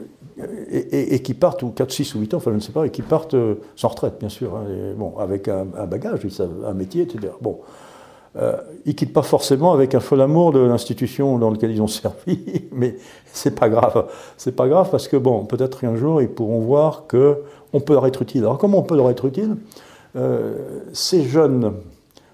et, 0.92 1.22
qui 1.22 1.34
partent, 1.34 1.64
ou 1.64 1.70
4, 1.70 1.92
6 1.92 2.16
ou 2.16 2.20
8 2.20 2.34
ans, 2.34 2.38
enfin 2.38 2.52
je 2.52 2.56
ne 2.56 2.62
sais 2.62 2.72
pas, 2.72 2.86
et 2.86 2.90
qui 2.90 3.02
partent 3.02 3.36
euh, 3.36 3.56
sans 3.76 3.90
retraite, 3.90 4.16
bien 4.20 4.30
sûr, 4.30 4.56
hein, 4.56 4.66
bon, 4.98 5.14
avec 5.18 5.48
un, 5.48 5.66
bagage, 5.86 6.22
un 6.68 6.74
métier, 6.74 7.04
etc. 7.04 7.34
Bon, 7.40 7.60
euh, 8.36 8.58
ils 8.86 8.90
ne 8.90 8.94
quittent 8.94 9.14
pas 9.14 9.22
forcément 9.22 9.74
avec 9.74 9.94
un 9.94 10.00
fol 10.00 10.20
amour 10.20 10.52
de 10.52 10.60
l'institution 10.60 11.38
dans 11.38 11.52
laquelle 11.52 11.72
ils 11.72 11.82
ont 11.82 11.88
servi, 11.88 12.40
mais 12.72 12.98
c'est 13.32 13.58
pas 13.58 13.70
grave. 13.70 14.08
C'est 14.38 14.56
pas 14.56 14.68
grave 14.68 14.90
parce 14.90 15.08
que, 15.08 15.18
bon, 15.18 15.46
peut-être 15.46 15.82
qu'un 15.82 15.96
jour, 15.96 16.22
ils 16.22 16.30
pourront 16.30 16.60
voir 16.60 17.06
qu'on 17.08 17.80
peut 17.80 17.94
leur 17.94 18.08
être 18.08 18.22
utile. 18.24 18.42
Alors, 18.42 18.58
comment 18.58 18.80
on 18.80 18.84
peut 18.84 18.98
leur 18.98 19.10
être 19.10 19.26
utile? 19.26 19.56
Ces 20.94 21.24
jeunes 21.24 21.74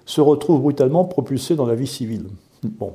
se 0.05 0.21
retrouvent 0.21 0.61
brutalement 0.61 1.05
propulsés 1.05 1.55
dans 1.55 1.65
la 1.65 1.75
vie 1.75 1.87
civile. 1.87 2.25
Bon, 2.63 2.93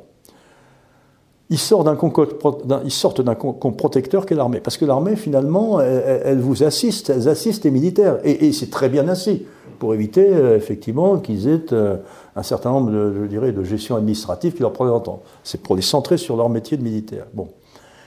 ils 1.51 1.59
sortent 1.59 3.20
d'un 3.20 3.35
con 3.35 3.73
protecteur 3.73 4.27
qu'est 4.27 4.35
l'armée. 4.35 4.61
Parce 4.61 4.77
que 4.77 4.85
l'armée, 4.85 5.14
finalement, 5.14 5.81
elle, 5.81 6.40
vous 6.40 6.64
assiste, 6.64 7.11
elle 7.11 7.29
assiste 7.29 7.64
les 7.64 7.70
militaires. 7.70 8.18
Et, 8.25 8.53
c'est 8.53 8.70
très 8.70 8.88
bien 8.88 9.09
ainsi, 9.09 9.47
pour 9.79 9.94
éviter, 9.94 10.27
euh, 10.27 10.57
effectivement, 10.57 11.18
qu'ils 11.18 11.49
aient 11.49 11.73
euh, 11.73 11.97
un 12.35 12.42
certain 12.42 12.70
nombre 12.70 12.90
de, 12.90 13.12
je 13.23 13.27
dirais, 13.27 13.53
de 13.53 13.62
gestion 13.62 13.97
administrative 13.97 14.55
qui 14.55 14.61
leur 14.61 14.73
prennent 14.73 14.88
temps. 15.03 15.23
C'est 15.42 15.61
pour 15.61 15.77
les 15.77 15.83
centrer 15.83 16.16
sur 16.16 16.37
leur 16.37 16.49
métier 16.49 16.77
de 16.77 16.83
militaire. 16.83 17.27
Bon. 17.35 17.49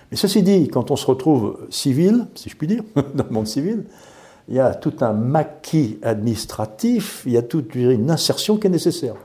Mais 0.09 0.17
ceci 0.17 0.41
dit, 0.41 0.67
quand 0.69 0.89
on 0.89 0.95
se 0.95 1.05
retrouve 1.05 1.57
civil, 1.69 2.25
si 2.33 2.49
je 2.49 2.55
puis 2.55 2.67
dire, 2.67 2.83
dans 2.95 3.25
le 3.25 3.33
monde 3.33 3.47
civil, 3.47 3.83
il 4.49 4.55
y 4.55 4.60
a 4.60 4.73
tout 4.73 4.93
un 5.01 5.13
maquis 5.13 5.99
administratif, 6.01 7.23
il 7.25 7.33
y 7.33 7.38
a 7.38 7.41
toute 7.41 7.75
une 7.75 8.10
insertion 8.10 8.57
qui 8.57 8.67
est 8.67 8.69
nécessaire. 8.69 9.15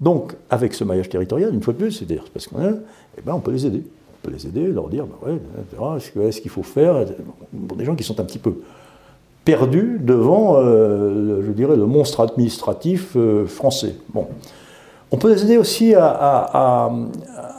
Donc, 0.00 0.34
avec 0.50 0.74
ce 0.74 0.84
maillage 0.84 1.08
territorial, 1.08 1.54
une 1.54 1.62
fois 1.62 1.72
de 1.72 1.78
plus, 1.78 1.92
c'est-à-dire 1.92 2.24
parce 2.32 2.48
qu'on 2.48 2.58
eh 2.60 3.20
ben, 3.22 3.34
on 3.34 3.40
peut 3.40 3.52
les 3.52 3.66
aider. 3.66 3.84
On 3.84 4.26
peut 4.26 4.34
les 4.34 4.46
aider, 4.46 4.66
leur 4.66 4.88
dire, 4.88 5.06
ben 5.06 5.38
ouais, 5.76 6.30
ce 6.32 6.40
qu'il 6.40 6.50
faut 6.50 6.62
faire 6.62 7.04
Pour 7.68 7.76
des 7.76 7.84
gens 7.84 7.94
qui 7.94 8.04
sont 8.04 8.18
un 8.20 8.24
petit 8.24 8.38
peu 8.38 8.54
perdus 9.44 9.98
devant, 10.00 10.56
euh, 10.56 11.42
je 11.44 11.52
dirais, 11.52 11.76
le 11.76 11.86
monstre 11.86 12.20
administratif 12.20 13.16
euh, 13.16 13.46
français. 13.46 13.96
Bon. 14.12 14.26
On 15.10 15.18
peut 15.18 15.32
les 15.32 15.42
aider 15.42 15.58
aussi 15.58 15.94
à, 15.94 16.90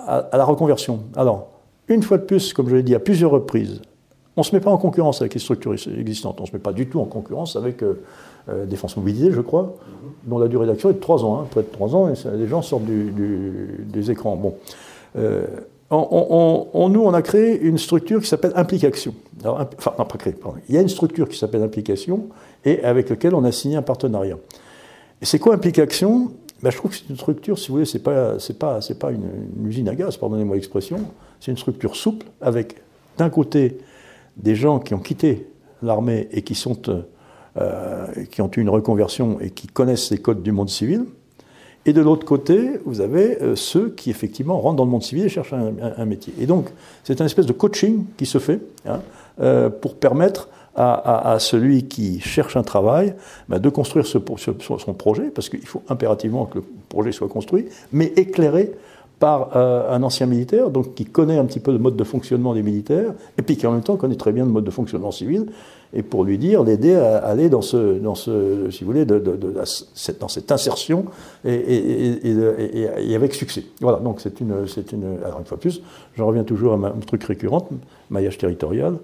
la 0.07 0.43
reconversion. 0.43 1.01
Alors, 1.15 1.49
une 1.87 2.01
fois 2.01 2.17
de 2.17 2.23
plus, 2.23 2.51
comme 2.53 2.67
je 2.67 2.75
l'ai 2.75 2.83
dit 2.83 2.95
à 2.95 2.99
plusieurs 2.99 3.31
reprises, 3.31 3.81
on 4.35 4.41
ne 4.41 4.45
se 4.45 4.55
met 4.55 4.61
pas 4.61 4.71
en 4.71 4.77
concurrence 4.77 5.21
avec 5.21 5.33
les 5.35 5.39
structures 5.39 5.73
existantes. 5.73 6.39
On 6.39 6.43
ne 6.43 6.47
se 6.47 6.53
met 6.53 6.59
pas 6.59 6.73
du 6.73 6.87
tout 6.87 6.99
en 6.99 7.05
concurrence 7.05 7.55
avec 7.55 7.83
euh, 7.83 8.01
euh, 8.49 8.65
Défense 8.65 8.97
Mobilité, 8.97 9.31
je 9.31 9.41
crois, 9.41 9.75
dont 10.23 10.39
la 10.39 10.47
durée 10.47 10.65
d'action 10.65 10.89
est 10.89 10.93
de 10.93 10.99
3 10.99 11.23
ans. 11.23 11.39
Hein, 11.39 11.47
peut 11.51 11.59
être 11.59 11.71
3 11.71 11.95
ans, 11.95 12.09
et 12.09 12.13
les 12.35 12.47
gens 12.47 12.61
sortent 12.61 12.85
des 12.85 14.11
écrans. 14.11 14.35
Bon. 14.35 14.55
Euh, 15.17 15.45
on, 15.91 16.89
nous, 16.89 17.03
on 17.03 17.13
a 17.13 17.21
créé 17.21 17.61
une 17.61 17.77
structure 17.77 18.21
qui 18.21 18.27
s'appelle 18.27 18.53
Implication. 18.55 19.13
enfin, 19.45 19.93
non, 19.99 20.05
pas 20.05 20.17
créé, 20.17 20.33
pardon. 20.33 20.57
Il 20.67 20.73
y 20.73 20.77
a 20.79 20.81
une 20.81 20.89
structure 20.89 21.29
qui 21.29 21.37
s'appelle 21.37 21.61
Implication 21.61 22.29
et 22.65 22.83
avec 22.83 23.09
laquelle 23.09 23.35
on 23.35 23.43
a 23.43 23.51
signé 23.51 23.75
un 23.75 23.83
partenariat. 23.83 24.37
Et 25.21 25.25
c'est 25.25 25.37
quoi 25.37 25.53
Implication? 25.53 26.31
Ben, 26.63 26.71
Je 26.71 26.77
trouve 26.77 26.89
que 26.89 26.97
c'est 26.97 27.09
une 27.09 27.17
structure, 27.17 27.59
si 27.59 27.67
vous 27.67 27.75
voulez, 27.75 27.85
ce 27.85 27.97
n'est 27.97 28.03
pas, 28.03 28.37
pas, 28.59 28.79
pas 28.99 29.11
une, 29.11 29.29
une, 29.59 29.67
usine 29.67 29.87
à 29.87 29.93
gaz, 29.93 30.17
pardonnez-moi 30.17 30.55
l'expression. 30.55 30.97
C'est 31.39 31.51
une 31.51 31.57
structure 31.57 31.95
souple 31.95 32.25
avec, 32.41 32.77
d'un 33.17 33.29
côté, 33.29 33.77
des 34.37 34.55
gens 34.55 34.79
qui 34.79 34.93
ont 34.93 34.99
quitté 34.99 35.47
l'armée 35.81 36.27
et 36.31 36.41
qui, 36.41 36.55
sont, 36.55 36.77
euh, 37.57 38.07
qui 38.31 38.41
ont 38.41 38.49
eu 38.55 38.61
une 38.61 38.69
reconversion 38.69 39.39
et 39.39 39.49
qui 39.49 39.67
connaissent 39.67 40.11
les 40.11 40.17
codes 40.17 40.41
du 40.43 40.51
monde 40.51 40.69
civil. 40.69 41.05
Et 41.85 41.91
de 41.91 42.01
l'autre 42.01 42.25
côté, 42.25 42.79
vous 42.85 43.01
avez 43.01 43.41
euh, 43.41 43.55
ceux 43.55 43.89
qui 43.89 44.09
effectivement 44.09 44.59
rentrent 44.59 44.77
dans 44.77 44.85
le 44.85 44.91
monde 44.91 45.03
civil 45.03 45.25
et 45.25 45.29
cherchent 45.29 45.53
un, 45.53 46.05
métier. 46.05 46.33
Et 46.39 46.45
donc, 46.45 46.69
c'est 47.03 47.19
un 47.19 47.25
espèce 47.25 47.45
de 47.45 47.53
coaching 47.53 48.05
qui 48.17 48.25
se 48.25 48.37
fait 48.37 48.61
hein, 48.85 49.01
euh, 49.41 49.69
pour 49.69 49.95
permettre 49.95 50.49
à, 50.75 51.37
celui 51.39 51.83
qui 51.83 52.19
cherche 52.19 52.57
un 52.57 52.63
travail 52.63 53.13
bah, 53.47 53.59
de 53.59 53.69
construire 53.69 54.07
son 54.07 54.93
projet, 54.97 55.29
parce 55.29 55.47
qu'il 55.47 55.67
faut 55.67 55.83
impérativement 55.87 56.45
que 56.45 56.57
le 56.57 56.65
projet 56.89 57.11
soit 57.11 57.27
construit, 57.27 57.67
mais 57.91 58.07
éclairé 58.15 58.71
par 59.19 59.55
euh, 59.55 59.89
un 59.93 60.03
ancien 60.03 60.25
militaire, 60.25 60.69
donc 60.69 60.95
qui 60.95 61.05
connaît 61.05 61.37
un 61.37 61.45
petit 61.45 61.59
peu 61.59 61.71
le 61.71 61.79
mode 61.79 61.95
de 61.95 62.03
fonctionnement 62.03 62.53
des 62.53 62.63
militaires, 62.63 63.13
et 63.37 63.41
puis 63.41 63.55
qui 63.55 63.65
en 63.67 63.71
même 63.71 63.83
temps 63.83 63.95
connaît 63.95 64.15
très 64.15 64.31
bien 64.31 64.45
le 64.45 64.51
mode 64.51 64.65
de 64.65 64.71
fonctionnement 64.71 65.11
civil, 65.11 65.45
et 65.93 66.01
pour 66.01 66.23
lui 66.23 66.37
dire, 66.37 66.63
l'aider 66.63 66.95
à 66.95 67.17
aller 67.17 67.49
dans 67.49 67.61
ce, 67.61 67.99
dans 67.99 68.15
ce, 68.15 68.69
si 68.71 68.83
vous 68.83 68.91
voulez, 68.91 69.05
de, 69.05 69.19
dans 69.19 70.27
cette 70.27 70.51
insertion 70.51 71.05
et, 71.45 72.19
et, 72.23 73.15
avec 73.15 73.35
succès. 73.35 73.63
Voilà, 73.79 73.99
donc 73.99 74.19
c'est 74.19 74.41
une, 74.41 74.67
c'est 74.67 74.91
une. 74.91 75.17
Alors 75.23 75.39
une 75.39 75.45
fois 75.45 75.59
plus, 75.59 75.81
je 76.15 76.23
reviens 76.23 76.43
toujours 76.43 76.73
à 76.73 76.75
un 76.75 76.99
truc 77.05 77.23
récurrent, 77.23 77.69
maillage 78.09 78.39
territorial. 78.39 78.97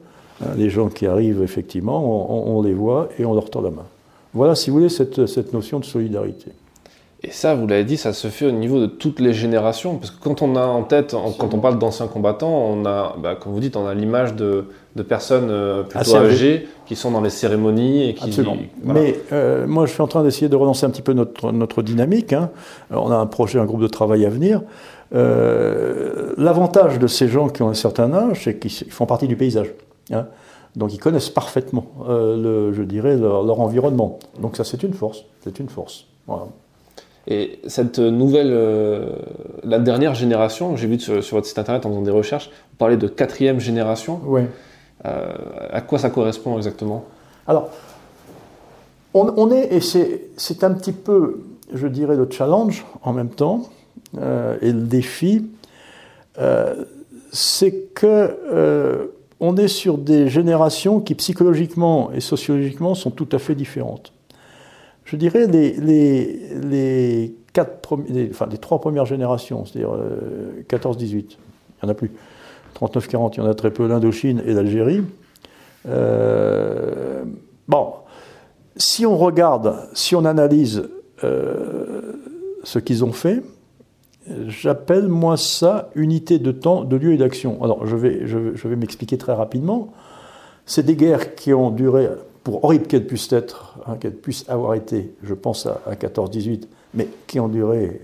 Les 0.57 0.69
gens 0.69 0.87
qui 0.87 1.05
arrivent 1.05 1.43
effectivement, 1.43 2.01
on, 2.31 2.57
on, 2.57 2.61
les 2.61 2.73
voit 2.73 3.09
et 3.19 3.25
on 3.25 3.33
leur 3.33 3.49
tend 3.49 3.61
la 3.61 3.71
main. 3.71 3.85
Voilà, 4.33 4.55
si 4.55 4.69
vous 4.69 4.77
voulez, 4.77 4.89
cette, 4.89 5.25
cette 5.25 5.53
notion 5.53 5.79
de 5.79 5.85
solidarité. 5.85 6.51
Et 7.21 7.31
ça, 7.31 7.53
vous 7.53 7.67
l'avez 7.67 7.83
dit, 7.83 7.97
ça 7.97 8.13
se 8.13 8.29
fait 8.29 8.45
au 8.45 8.51
niveau 8.51 8.79
de 8.79 8.85
toutes 8.85 9.19
les 9.19 9.33
générations. 9.33 9.97
Parce 9.97 10.11
que 10.11 10.23
quand 10.23 10.41
on 10.41 10.55
a 10.55 10.65
en 10.65 10.83
tête, 10.83 11.13
quand 11.37 11.53
on 11.53 11.59
parle 11.59 11.77
d'anciens 11.77 12.07
combattants, 12.07 12.49
on 12.49 12.85
a, 12.85 13.17
bah, 13.21 13.35
comme 13.35 13.51
vous 13.51 13.59
dites, 13.59 13.75
on 13.75 13.85
a 13.85 13.93
l'image 13.93 14.35
de, 14.35 14.65
personnes 15.07 15.49
euh, 15.49 15.83
plutôt 15.83 16.15
âgées 16.15 16.67
qui 16.85 16.95
sont 16.95 17.11
dans 17.11 17.21
les 17.21 17.29
cérémonies. 17.29 18.09
Et 18.09 18.13
qui, 18.13 18.25
Absolument. 18.25 18.57
Mais 18.83 19.19
euh, 19.33 19.67
moi, 19.67 19.85
je 19.85 19.91
suis 19.91 20.01
en 20.01 20.07
train 20.07 20.23
d'essayer 20.23 20.47
de 20.47 20.55
relancer 20.55 20.85
un 20.85 20.89
petit 20.89 21.01
peu 21.01 21.11
notre, 21.11 21.51
notre 21.51 21.81
dynamique. 21.81 22.31
Hein. 22.31 22.51
On 22.89 23.11
a 23.11 23.15
un 23.15 23.25
projet, 23.25 23.59
un 23.59 23.65
groupe 23.65 23.81
de 23.81 23.87
travail 23.87 24.25
à 24.25 24.29
venir. 24.29 24.61
Euh, 25.13 26.33
l'avantage 26.37 26.99
de 26.99 27.07
ces 27.07 27.27
gens 27.27 27.49
qui 27.49 27.63
ont 27.63 27.69
un 27.69 27.73
certain 27.73 28.13
âge, 28.13 28.43
c'est 28.45 28.59
qu'ils 28.59 28.91
font 28.91 29.05
partie 29.05 29.27
du 29.27 29.35
paysage. 29.35 29.73
Hein. 30.11 30.27
Donc 30.77 30.93
ils 30.93 30.99
connaissent 30.99 31.29
parfaitement, 31.29 31.85
le, 32.07 32.71
je 32.71 32.83
dirais, 32.83 33.17
leur, 33.17 33.43
leur, 33.43 33.59
environnement. 33.59 34.19
Donc 34.39 34.55
ça, 34.55 34.63
c'est 34.63 34.83
une 34.83 34.93
force. 34.93 35.25
C'est 35.43 35.59
une 35.59 35.67
force. 35.67 36.05
Voilà. 36.27 36.45
Et 37.29 37.59
cette 37.67 37.99
nouvelle, 37.99 38.49
euh, 38.51 39.11
la 39.63 39.77
dernière 39.77 40.15
génération, 40.15 40.75
j'ai 40.75 40.87
vu 40.87 40.99
sur, 40.99 41.13
votre 41.13 41.45
site 41.45 41.59
internet 41.59 41.85
en 41.85 41.89
faisant 41.89 42.01
des 42.01 42.11
recherches, 42.11 42.49
vous 42.49 42.77
parlez 42.77 42.97
de 42.97 43.07
quatrième 43.07 43.59
génération. 43.59 44.19
Oui. 44.25 44.41
Euh, 45.05 45.31
à 45.71 45.81
quoi 45.81 45.99
ça 45.99 46.09
correspond 46.09 46.57
exactement? 46.57 47.05
Alors, 47.47 47.69
on, 49.13 49.51
est, 49.51 49.73
et 49.73 49.79
c'est 49.79 50.63
un 50.63 50.71
petit 50.71 50.91
peu, 50.91 51.41
je 51.71 51.87
dirais, 51.87 52.15
le 52.15 52.27
challenge 52.29 52.85
en 53.03 53.13
même 53.13 53.29
temps, 53.29 53.69
euh, 54.19 54.57
et 54.61 54.71
le 54.71 54.81
défi, 54.81 55.45
c'est 57.31 57.93
que 57.93 59.11
on 59.41 59.55
est 59.55 59.67
sur 59.67 59.97
des 59.97 60.27
générations 60.27 60.99
qui 60.99 61.15
psychologiquement 61.15 62.11
et 62.11 62.19
sociologiquement 62.19 62.93
sont 62.93 63.11
tout 63.11 63.29
à 63.31 63.39
fait 63.39 63.55
différentes 63.55 64.11
je 65.09 65.15
dirais, 65.15 65.47
les, 65.47 65.73
les, 65.73 67.35
quatre 67.51 67.97
enfin, 68.29 68.47
les 68.51 68.57
trois 68.59 68.79
premières 68.79 69.05
générations, 69.05 69.65
c'est-à-dire 69.65 69.97
14-18, 70.69 70.69
euh, 70.69 70.97
il 71.07 71.15
n'y 71.17 71.25
en 71.83 71.89
a 71.89 71.93
plus. 71.95 72.11
39-40, 72.79 73.33
il 73.33 73.37
y 73.37 73.41
en 73.41 73.49
a 73.49 73.55
très 73.55 73.71
peu, 73.71 73.87
l'Indochine 73.87 74.43
et 74.45 74.53
l'Algérie. 74.53 75.01
Euh, 75.87 77.23
bon, 77.67 77.93
si 78.75 79.07
on 79.07 79.17
regarde, 79.17 79.89
si 79.93 80.15
on 80.15 80.25
analyse 80.25 80.87
euh, 81.23 82.13
ce 82.63 82.77
qu'ils 82.77 83.03
ont 83.03 83.11
fait, 83.11 83.41
j'appelle 84.45 85.07
moi 85.07 85.37
ça 85.37 85.89
unité 85.95 86.37
de 86.37 86.51
temps, 86.51 86.83
de 86.83 86.95
lieu 86.95 87.13
et 87.13 87.17
d'action. 87.17 87.63
Alors 87.63 87.87
je 87.87 87.95
vais, 87.95 88.27
je 88.27 88.37
vais 88.67 88.75
m'expliquer 88.75 89.17
très 89.17 89.33
rapidement. 89.33 89.91
C'est 90.67 90.85
des 90.85 90.95
guerres 90.95 91.33
qui 91.33 91.51
ont 91.51 91.71
duré 91.71 92.09
pour 92.43 92.63
horrible 92.63 92.87
qu'elle 92.87 93.05
puisse 93.05 93.31
être, 93.31 93.77
hein, 93.85 93.97
qu'elle 93.97 94.15
puisse 94.15 94.47
avoir 94.49 94.73
été, 94.75 95.13
je 95.23 95.33
pense 95.33 95.65
à, 95.65 95.81
14-18, 95.91 96.63
mais 96.93 97.07
qui 97.27 97.39
ont 97.39 97.47
duré 97.47 98.01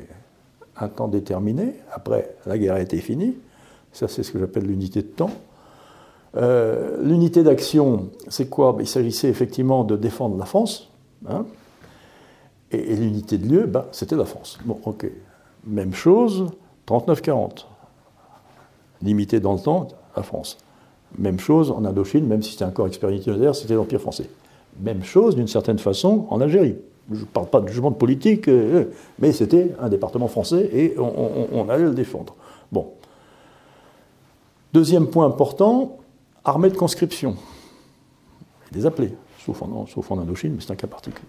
un 0.78 0.88
temps 0.88 1.08
déterminé. 1.08 1.76
Après, 1.92 2.36
la 2.46 2.58
guerre 2.58 2.76
a 2.76 2.82
été 2.82 2.98
finie. 2.98 3.38
Ça, 3.94 4.08
c'est 4.08 4.24
ce 4.24 4.32
que 4.32 4.40
j'appelle 4.40 4.66
l'unité 4.66 5.02
de 5.02 5.08
temps. 5.08 5.32
Euh, 6.36 7.02
l'unité 7.02 7.44
d'action, 7.44 8.10
c'est 8.28 8.50
quoi? 8.50 8.74
Ben, 8.74 8.82
Il 8.82 8.88
s'agissait 8.88 9.30
effectivement 9.30 9.84
de 9.84 9.96
défendre 9.96 10.38
la 10.38 10.46
France. 10.46 10.92
Hein. 11.28 11.46
et, 12.72 12.96
l'unité 12.96 13.38
de 13.38 13.48
lieu, 13.48 13.66
ben, 13.66 13.86
c'était 13.92 14.18
la 14.18 14.26
France. 14.26 14.60
Bon, 14.66 14.80
ok. 14.86 15.10
Même 15.66 15.94
chose, 15.94 16.48
39-40. 16.88 17.66
Limité 19.02 19.40
dans 19.40 19.54
le 19.54 19.60
temps, 19.60 19.88
la 20.16 20.24
France. 20.24 20.58
Même 21.18 21.40
chose 21.40 21.72
en 21.72 21.86
Indochine, 21.86 22.26
même 22.26 22.42
si 22.42 22.52
c'était 22.52 22.66
un 22.66 22.72
corps 22.72 22.88
expérimentaire, 22.88 23.56
c'était 23.56 23.76
l'Empire 23.76 24.02
français. 24.02 24.30
Même 24.82 25.04
chose, 25.04 25.36
d'une 25.36 25.48
certaine 25.48 25.80
façon, 25.80 26.26
en 26.30 26.42
Algérie. 26.42 26.76
Je 27.12 27.22
ne 27.22 27.26
parle 27.26 27.48
pas 27.48 27.62
de 27.62 27.68
jugement 27.68 27.92
de 27.92 27.96
politique, 27.96 28.48
euh, 28.48 28.86
mais 29.20 29.32
c'était 29.32 29.72
un 29.80 29.90
département 29.90 30.28
français 30.28 30.70
et 30.74 30.96
on, 30.98 31.70
allait 31.70 31.84
le 31.84 31.94
défendre. 31.94 32.36
Bon. 32.72 32.88
Deuxième 34.74 35.08
point 35.08 35.26
important, 35.26 35.98
armée 36.44 36.70
de 36.70 36.76
conscription. 36.76 37.36
Des 38.72 38.86
appelés, 38.86 39.14
sauf 39.46 39.62
en, 39.62 40.20
Indochine, 40.20 40.54
mais 40.56 40.62
c'est 40.62 40.72
un 40.72 40.76
cas 40.76 40.88
particulier. 40.88 41.28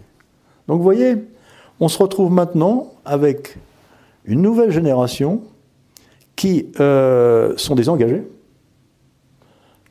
Donc 0.66 0.78
vous 0.78 0.82
voyez, 0.82 1.14
on 1.78 1.88
se 1.88 2.02
retrouve 2.02 2.32
maintenant 2.32 2.94
avec 3.04 3.58
une 4.24 4.40
nouvelle 4.40 4.70
génération 4.70 5.42
qui 6.34 6.72
euh, 6.80 7.54
sont 7.56 7.74
des 7.74 7.88
engagés, 7.88 8.26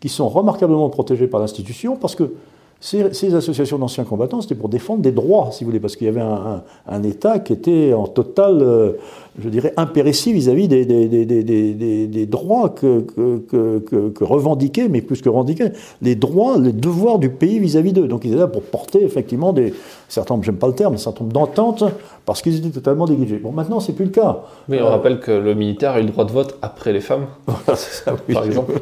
qui 0.05 0.09
sont 0.09 0.29
remarquablement 0.29 0.87
protégés 0.89 1.25
par 1.25 1.39
l'institution, 1.39 1.95
parce 1.95 2.13
que 2.13 2.33
ces, 2.79 3.33
associations 3.33 3.79
d'anciens 3.79 4.03
combattants, 4.03 4.39
c'était 4.39 4.53
pour 4.53 4.69
défendre 4.69 5.01
des 5.01 5.11
droits, 5.11 5.49
si 5.51 5.63
vous 5.63 5.71
voulez, 5.71 5.79
parce 5.79 5.95
qu'il 5.95 6.05
y 6.05 6.09
avait 6.11 6.21
un, 6.21 7.03
État 7.03 7.39
qui 7.39 7.53
était 7.53 7.91
en 7.91 8.05
total, 8.05 8.61
euh, 8.61 8.91
je 9.37 9.49
dirais, 9.49 9.73
impérissif 9.75 10.33
vis-à-vis 10.33 10.67
des, 10.67 10.85
des, 10.85 12.25
droits 12.25 12.69
que, 12.69 13.01
que, 13.01 14.23
revendiquaient, 14.23 14.87
mais 14.87 15.01
plus 15.01 15.21
que 15.21 15.29
revendiquaient, 15.29 15.73
les 16.01 16.15
droits, 16.15 16.57
les 16.57 16.71
devoirs 16.71 17.19
du 17.19 17.29
pays 17.29 17.59
vis-à-vis 17.59 17.91
d'eux. 17.91 18.07
Donc 18.07 18.23
ils 18.23 18.31
étaient 18.31 18.39
là 18.39 18.47
pour 18.47 18.63
porter 18.63 19.03
effectivement 19.03 19.51
des, 19.51 19.73
certains, 20.07 20.39
j'aime 20.41 20.57
pas 20.57 20.67
le 20.67 20.73
terme, 20.73 20.93
un 20.93 20.97
certain 20.97 21.25
nombre 21.25 21.33
d'ententes, 21.33 21.83
parce 22.25 22.41
qu'ils 22.41 22.57
étaient 22.57 22.69
totalement 22.69 23.07
négligés. 23.07 23.37
Bon, 23.37 23.51
maintenant, 23.51 23.79
c'est 23.79 23.93
plus 23.93 24.05
le 24.05 24.11
cas. 24.11 24.41
Mais 24.69 24.81
on 24.81 24.85
euh, 24.85 24.89
rappelle 24.89 25.19
que 25.19 25.31
le 25.31 25.53
militaire 25.53 25.91
a 25.91 25.99
eu 25.99 26.03
le 26.03 26.09
droit 26.09 26.25
de 26.25 26.31
vote 26.31 26.57
après 26.61 26.93
les 26.93 27.01
femmes, 27.01 27.25
ça, 27.75 28.15
oui. 28.27 28.33
par 28.33 28.45
exemple. 28.45 28.73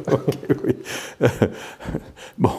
bon, 2.38 2.50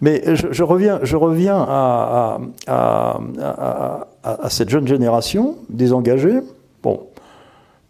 mais 0.00 0.22
je, 0.34 0.62
reviens, 0.62 1.00
je 1.02 1.16
reviens 1.16 1.56
à, 1.56 2.40
à, 2.66 3.20
à, 4.22 4.50
cette 4.50 4.70
jeune 4.70 4.86
génération 4.86 5.56
des 5.68 5.92
engagés. 5.92 6.40
Bon, 6.82 7.00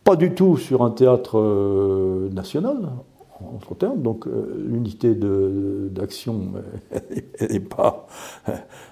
pas 0.05 0.17
du 0.17 0.33
tout 0.33 0.57
sur 0.57 0.83
un 0.83 0.91
théâtre 0.91 1.39
euh, 1.39 2.29
national, 2.31 2.91
entre 3.55 3.75
termes, 3.75 4.03
donc 4.03 4.27
euh, 4.27 4.65
l'unité 4.67 5.15
d'action, 5.15 6.41
n'est 7.41 7.61
pas, 7.61 8.07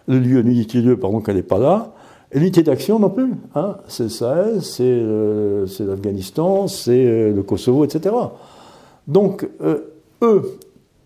le 0.07 0.19
lieu, 0.19 0.41
l'unité 0.41 0.81
de 0.83 0.91
lieu, 0.91 0.97
pardon, 0.97 1.21
qu'elle 1.21 1.37
n'est 1.37 1.43
pas 1.43 1.59
là. 1.59 1.93
L'unité 2.33 2.63
d'action 2.63 2.99
non 3.01 3.11
plus. 3.11 3.33
Hein. 3.55 3.79
C'est 3.89 4.05
le 4.05 4.09
Sahel, 4.09 4.63
c'est 4.63 4.85
euh, 4.85 5.67
l'Afghanistan, 5.81 6.69
c'est 6.69 7.05
euh, 7.05 7.33
le 7.33 7.43
Kosovo, 7.43 7.85
etc. 7.85 8.15
Donc, 9.09 9.49
eux, 10.23 10.59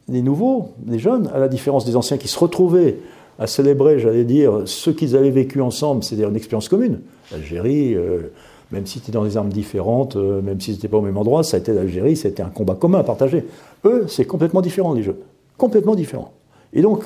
les 0.09 0.21
nouveaux, 0.21 0.73
les 0.87 0.99
jeunes, 0.99 1.31
à 1.33 1.39
la 1.39 1.49
différence 1.49 1.87
des 1.87 1.97
anciens 1.97 2.19
qui 2.19 2.29
se 2.29 2.39
retrouvaient 2.39 2.99
à 3.39 3.47
célébrer, 3.47 3.99
j'allais 3.99 4.25
dire, 4.25 4.63
ce 4.67 4.91
qu'ils 4.91 5.17
avaient 5.17 5.31
vécu 5.31 5.61
ensemble, 5.63 6.05
c'est-à-dire 6.05 6.29
une 6.29 6.37
expérience 6.37 6.69
commune. 6.69 7.01
L'Algérie, 7.33 7.97
même 8.73 8.87
si 8.87 8.99
c'était 8.99 9.13
dans 9.13 9.25
des 9.25 9.37
armes 9.37 9.51
différentes, 9.51 10.17
même 10.17 10.61
si 10.61 10.75
c'était 10.75 10.89
pas 10.89 10.97
au 10.97 11.03
même 11.03 11.17
endroit, 11.17 11.43
ça 11.43 11.57
a 11.57 11.61
été 11.61 11.73
l'Algérie, 11.73 12.17
c'était 12.17 12.43
un 12.43 12.49
combat 12.49 12.75
commun 12.75 12.99
à 12.99 13.05
partager. 13.05 13.45
Eux, 13.85 14.07
c'est 14.09 14.25
complètement 14.25 14.63
différent, 14.63 14.95
les 14.95 15.03
jeunes. 15.03 15.17
Complètement 15.57 15.95
différent. 15.95 16.33
Et 16.73 16.83
donc, 16.83 17.05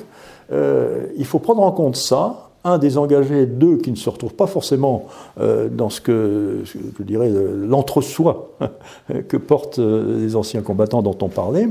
euh, 0.51 1.07
il 1.17 1.27
faut 1.27 1.39
prendre 1.39 1.63
en 1.63 1.73
compte 1.73 1.97
ça. 1.97 2.45
Un 2.65 2.79
des 2.79 2.99
engagés, 2.99 3.47
deux 3.47 3.77
qui 3.77 3.91
ne 3.91 3.97
se 3.97 4.11
retrouvent 4.11 4.35
pas 4.35 4.49
forcément 4.49 5.07
euh, 5.41 5.69
dans 5.69 5.91
ce 5.91 6.01
que 6.01 6.63
je 6.65 7.03
dirais 7.03 7.31
l'entre-soi 7.31 8.51
que 9.29 9.37
portent 9.37 9.79
euh, 9.79 10.19
les 10.19 10.35
anciens 10.35 10.61
combattants 10.61 11.01
dont 11.01 11.17
on 11.23 11.29
parlait. 11.29 11.69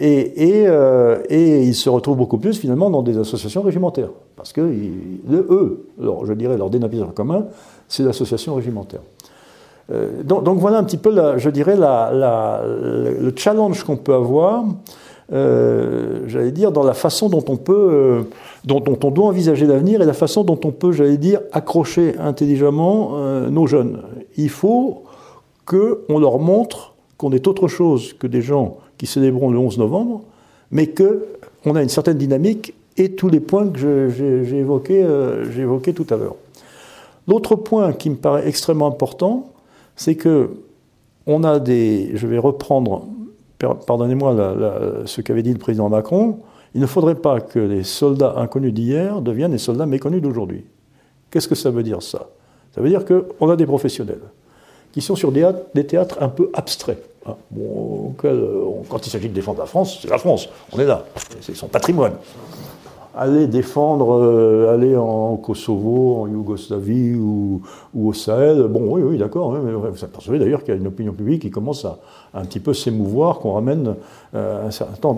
Et, 0.00 0.64
ils 1.30 1.74
se 1.74 1.88
retrouvent 1.88 2.18
beaucoup 2.18 2.38
plus 2.38 2.58
finalement 2.58 2.90
dans 2.90 3.02
des 3.02 3.18
associations 3.18 3.62
régimentaires. 3.62 4.10
Parce 4.36 4.52
que 4.52 4.60
eux, 4.60 5.86
je 5.98 6.32
dirais, 6.34 6.56
leur 6.56 6.70
dénominateur 6.70 7.12
commun, 7.14 7.46
c'est 7.90 8.02
l'association 8.02 8.54
régimentaire. 8.54 9.00
Donc, 10.22 10.44
donc, 10.44 10.58
voilà 10.60 10.78
un 10.78 10.84
petit 10.84 10.96
peu, 10.96 11.12
je 11.36 11.50
dirais, 11.50 11.76
le 11.76 13.32
challenge 13.36 13.82
qu'on 13.82 13.96
peut 13.96 14.14
avoir 14.14 14.64
euh, 15.32 16.22
j'allais 16.26 16.50
dire, 16.50 16.72
dans 16.72 16.82
la 16.82 16.94
façon 16.94 17.28
dont 17.28 17.44
on 17.48 17.56
peut, 17.56 17.88
euh, 17.90 18.22
dont, 18.64 18.82
on 18.84 19.10
doit 19.10 19.26
envisager 19.26 19.64
l'avenir 19.64 20.02
et 20.02 20.04
la 20.04 20.12
façon 20.12 20.42
dont 20.42 20.58
on 20.64 20.72
peut, 20.72 20.90
j'allais 20.90 21.18
dire, 21.18 21.40
accrocher 21.52 22.16
intelligemment 22.18 23.12
euh, 23.14 23.48
nos 23.48 23.66
jeunes. 23.66 24.02
Il 24.36 24.48
faut 24.48 25.04
qu'on 25.66 26.18
leur 26.18 26.38
montre 26.40 26.94
qu'on 27.16 27.32
est 27.32 27.46
autre 27.46 27.68
chose 27.68 28.14
que 28.14 28.26
des 28.26 28.42
gens 28.42 28.78
qui 28.98 29.06
célébreront 29.06 29.50
le 29.50 29.58
11 29.58 29.78
novembre, 29.78 30.22
mais 30.72 30.88
qu'on 30.88 31.74
a 31.76 31.82
une 31.82 31.88
certaine 31.88 32.18
dynamique 32.18 32.74
et 32.96 33.12
tous 33.12 33.28
les 33.28 33.40
points 33.40 33.68
que 33.68 34.08
j'ai 34.08 34.56
évoqués, 34.56 35.06
évoqué 35.56 35.92
tout 35.92 36.06
à 36.10 36.16
l'heure. 36.16 36.34
L'autre 37.30 37.54
point 37.54 37.92
qui 37.92 38.10
me 38.10 38.16
paraît 38.16 38.46
extrêmement 38.46 38.88
important, 38.88 39.52
c'est 39.96 40.16
que 40.16 40.50
on 41.26 41.44
a 41.44 41.60
des, 41.60 42.10
je 42.14 42.26
vais 42.26 42.38
reprendre 42.38 43.06
pardonnez-moi 43.86 44.34
ce 45.06 45.20
qu'avait 45.20 45.42
dit 45.42 45.52
le 45.52 45.58
président 45.58 45.88
Macron, 45.88 46.40
il 46.74 46.80
ne 46.80 46.86
faudrait 46.86 47.14
pas 47.14 47.40
que 47.40 47.58
les 47.58 47.82
soldats 47.82 48.34
inconnus 48.36 48.72
d'hier 48.72 49.20
deviennent 49.20 49.52
les 49.52 49.58
soldats 49.58 49.86
méconnus 49.86 50.22
d'aujourd'hui. 50.22 50.64
Qu'est-ce 51.30 51.48
que 51.48 51.54
ça 51.54 51.70
veut 51.70 51.82
dire 51.82 52.02
ça? 52.02 52.28
Ça 52.74 52.80
veut 52.80 52.88
dire 52.88 53.04
qu'on 53.04 53.50
a 53.50 53.56
des 53.56 53.66
professionnels 53.66 54.22
qui 54.92 55.00
sont 55.00 55.14
sur 55.14 55.30
des, 55.30 55.86
théâtres 55.86 56.18
un 56.20 56.28
peu 56.28 56.50
abstraits. 56.52 56.98
Hein. 57.26 57.36
quand 58.18 59.06
il 59.06 59.10
s'agit 59.10 59.28
de 59.28 59.34
défendre 59.34 59.60
la 59.60 59.66
France, 59.66 60.00
c'est 60.02 60.10
la 60.10 60.18
France, 60.18 60.48
on 60.72 60.78
est 60.80 60.86
là, 60.86 61.04
c'est 61.40 61.54
son 61.54 61.68
patrimoine 61.68 62.14
aller 63.16 63.46
défendre, 63.46 64.20
euh, 64.22 64.72
aller 64.72 64.96
en 64.96 65.36
Kosovo, 65.36 66.22
en 66.22 66.28
Yougoslavie 66.28 67.14
ou, 67.14 67.62
au 67.98 68.12
Sahel, 68.12 68.66
bon, 68.68 68.94
oui, 68.94 69.02
oui, 69.02 69.18
d'accord, 69.18 69.52
vous 69.52 70.04
apercevez 70.04 70.38
d'ailleurs 70.38 70.60
qu'il 70.60 70.74
y 70.74 70.76
a 70.76 70.80
une 70.80 70.86
opinion 70.86 71.12
publique 71.12 71.42
qui 71.42 71.50
commence 71.50 71.84
à, 71.84 71.98
un 72.34 72.44
petit 72.44 72.60
peu 72.60 72.74
s'émouvoir, 72.74 73.40
qu'on 73.40 73.52
ramène 73.52 73.96
euh, 74.34 74.68
un 74.68 74.70
certain 74.70 75.14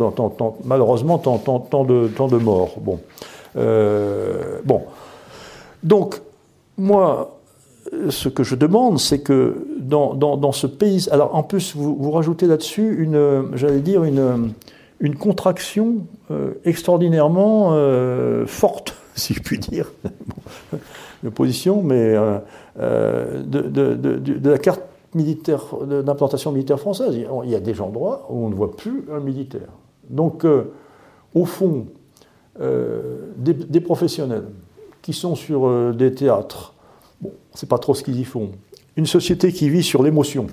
malheureusement, 0.64 1.18
tant, 1.18 1.36
de, 1.84 2.08
tant 2.08 2.28
de 2.28 2.36
morts. 2.38 2.74
Bon. 2.80 2.98
Euh, 3.56 4.60
bon. 4.64 4.82
Donc, 5.82 6.20
moi, 6.78 7.38
ce 8.08 8.28
que 8.28 8.42
je 8.42 8.54
demande, 8.54 8.98
c'est 8.98 9.20
que 9.20 9.66
dans, 9.78 10.14
dans, 10.14 10.52
ce 10.52 10.66
pays. 10.66 11.08
Alors, 11.10 11.34
en 11.34 11.42
plus, 11.42 11.74
vous, 11.76 11.96
vous 11.96 12.10
rajoutez 12.12 12.46
là-dessus 12.46 12.96
une, 13.02 13.50
j'allais 13.54 13.80
dire, 13.80 14.04
une 14.04 14.52
une 15.02 15.16
contraction 15.16 16.06
euh, 16.30 16.54
extraordinairement 16.64 17.70
euh, 17.72 18.46
forte, 18.46 18.94
si 19.14 19.34
je 19.34 19.42
puis 19.42 19.58
dire, 19.58 19.92
de 21.22 21.28
position, 21.28 21.82
mais 21.82 22.14
euh, 22.78 23.42
de, 23.42 24.48
la 24.48 24.58
carte 24.58 24.82
militaire, 25.14 25.64
d'implantation 26.04 26.52
militaire 26.52 26.80
française. 26.80 27.14
Il 27.44 27.50
y 27.50 27.54
a 27.54 27.60
des 27.60 27.80
endroits 27.82 28.26
où 28.30 28.46
on 28.46 28.48
ne 28.48 28.54
voit 28.54 28.74
plus 28.74 29.04
un 29.12 29.20
militaire. 29.20 29.68
Donc, 30.08 30.46
au 31.34 31.44
fond, 31.44 31.86
des, 32.58 33.80
professionnels 33.80 34.46
qui 35.02 35.12
sont 35.12 35.34
sur 35.34 35.92
des 35.92 36.14
théâtres, 36.14 36.74
bon, 37.20 37.32
sait 37.54 37.66
pas 37.66 37.78
trop 37.78 37.94
ce 37.94 38.02
qu'ils 38.02 38.18
y 38.18 38.24
font. 38.24 38.52
Une 38.96 39.06
société 39.06 39.52
qui 39.52 39.68
vit 39.68 39.82
sur 39.82 40.02
l'émotion. 40.02 40.46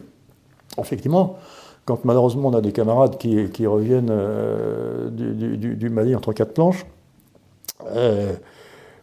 Effectivement, 0.77 1.37
quand 1.89 2.05
malheureusement 2.05 2.49
on 2.49 2.53
a 2.53 2.61
des 2.61 2.71
camarades 2.71 3.17
qui, 3.17 3.65
reviennent 3.65 4.11
euh, 4.11 5.09
du, 5.09 5.89
Mali 5.89 6.15
entre 6.15 6.33
quatre 6.33 6.53
planches, 6.53 6.85
euh, 7.95 8.33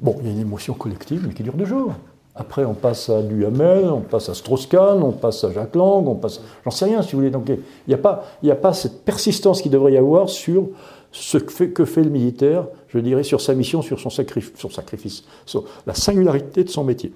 bon, 0.00 0.14
il 0.20 0.26
y 0.26 0.30
a 0.30 0.32
une 0.32 0.40
émotion 0.40 0.74
collective, 0.74 1.24
mais 1.26 1.34
qui 1.34 1.42
dure 1.42 1.54
deux 1.54 1.64
jours. 1.64 1.94
Après, 2.36 2.64
on 2.64 2.74
passe 2.74 3.10
à 3.10 3.22
Duhamel, 3.22 3.86
on 3.86 4.02
passe 4.02 4.28
à 4.28 4.34
Strauss-Kahn, 4.34 5.02
on 5.02 5.10
passe 5.10 5.42
à 5.42 5.50
Jacques 5.50 5.74
Lang, 5.74 6.06
on 6.06 6.14
passe. 6.14 6.40
J'en 6.64 6.70
sais 6.70 6.84
rien, 6.84 7.02
si 7.02 7.12
vous 7.12 7.18
voulez. 7.18 7.30
Donc, 7.30 7.48
il 7.48 7.58
n'y 7.88 7.94
a, 7.94 7.98
pas, 7.98 8.24
a 8.48 8.54
pas 8.54 8.72
cette 8.72 9.04
persistance 9.04 9.62
qu'il 9.62 9.72
devrait 9.72 9.94
y 9.94 9.96
avoir 9.96 10.28
sur 10.28 10.68
ce 11.10 11.38
que 11.38 11.50
fait, 11.50 11.70
que 11.70 11.84
fait, 11.84 12.04
le 12.04 12.10
militaire, 12.10 12.66
je 12.88 12.98
dirais, 13.00 13.24
sur 13.24 13.40
sa 13.40 13.54
mission, 13.54 13.82
sur 13.82 13.98
son, 13.98 14.10
son 14.10 14.70
sacrifice, 14.70 15.24
sur 15.44 15.64
la 15.86 15.94
singularité 15.94 16.62
de 16.62 16.68
son 16.68 16.84
métier 16.84 17.12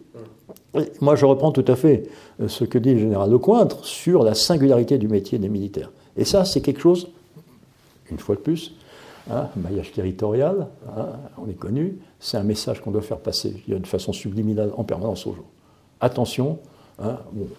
moi, 1.00 1.16
je 1.16 1.26
reprends 1.26 1.50
tout 1.50 1.64
à 1.66 1.76
fait 1.76 2.09
euh, 2.40 2.48
ce 2.48 2.64
que 2.64 2.78
dit 2.78 2.94
le 2.94 3.00
général 3.00 3.30
Lecointre 3.30 3.85
sur 3.85 4.22
la 4.22 4.35
singularité 4.35 4.98
du 4.98 5.09
métier 5.09 5.38
des 5.38 5.48
militaires. 5.48 5.90
Et 6.16 6.24
ça, 6.24 6.44
c'est 6.44 6.61
quelque 6.61 6.80
chose, 6.80 7.09
une 8.11 8.18
fois 8.18 8.37
de 8.37 8.40
plus, 8.40 8.74
hein, 9.30 9.48
maillage 9.56 9.92
territorial, 9.92 10.68
hein, 10.96 11.06
on 11.38 11.48
est 11.48 11.54
connu, 11.54 11.98
c'est 12.20 12.37
un 12.37 12.44
message 12.44 12.80
qu'on 12.80 12.90
doit 12.90 13.02
faire 13.02 13.18
passer 13.18 13.62
de 13.66 13.87
façon 13.87 14.12
subliminale 14.12 14.72
en 14.76 14.85
permanence 14.85 15.26
aux 15.26 15.35
gens. 15.35 15.46
Attention, 16.00 16.59
hein, 17.00 17.18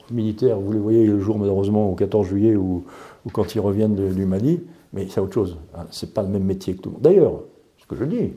militaires, 0.09 0.59
vous 0.59 0.71
les 0.71 0.79
voyez 0.79 1.05
le 1.05 1.19
jour 1.19 1.37
malheureusement 1.37 1.89
au 1.89 1.95
14 1.95 2.27
juillet 2.27 2.55
ou, 2.55 2.85
quand 3.33 3.55
ils 3.55 3.59
reviennent 3.59 3.95
du 3.95 4.25
Mali, 4.25 4.61
mais 4.93 5.07
c'est 5.09 5.19
autre 5.19 5.33
chose. 5.33 5.57
Hein, 5.75 5.85
c'est 5.91 6.13
pas 6.13 6.23
le 6.23 6.29
même 6.29 6.43
métier 6.43 6.75
que 6.75 6.81
tout 6.81 6.89
le 6.89 6.93
monde. 6.93 7.03
D'ailleurs, 7.03 7.43
ce 7.77 7.85
que 7.85 7.95
je 7.95 8.05
dis, 8.05 8.33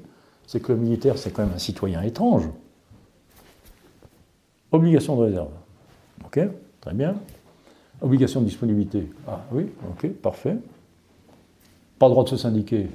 c'est 0.47 0.61
que 0.61 0.73
le 0.73 0.79
militaire, 0.79 1.17
c'est 1.17 1.31
quand 1.31 1.43
même 1.43 1.55
un 1.55 1.59
citoyen 1.59 2.03
étrange. 2.03 2.45
Obligation 4.75 5.15
de 5.15 5.23
réserve. 5.23 5.51
OK, 6.25 6.41
très 6.81 6.95
bien. 6.95 7.15
Obligation 8.03 8.41
de 8.41 8.47
disponibilité. 8.47 9.09
Ah 9.29 9.41
oui, 9.53 9.69
ok, 9.89 10.11
parfait. 10.15 10.57
Pas 11.97 12.07
le 12.07 12.11
droit 12.11 12.25
de 12.25 12.31
se 12.31 12.37
syndiquer. 12.37 12.89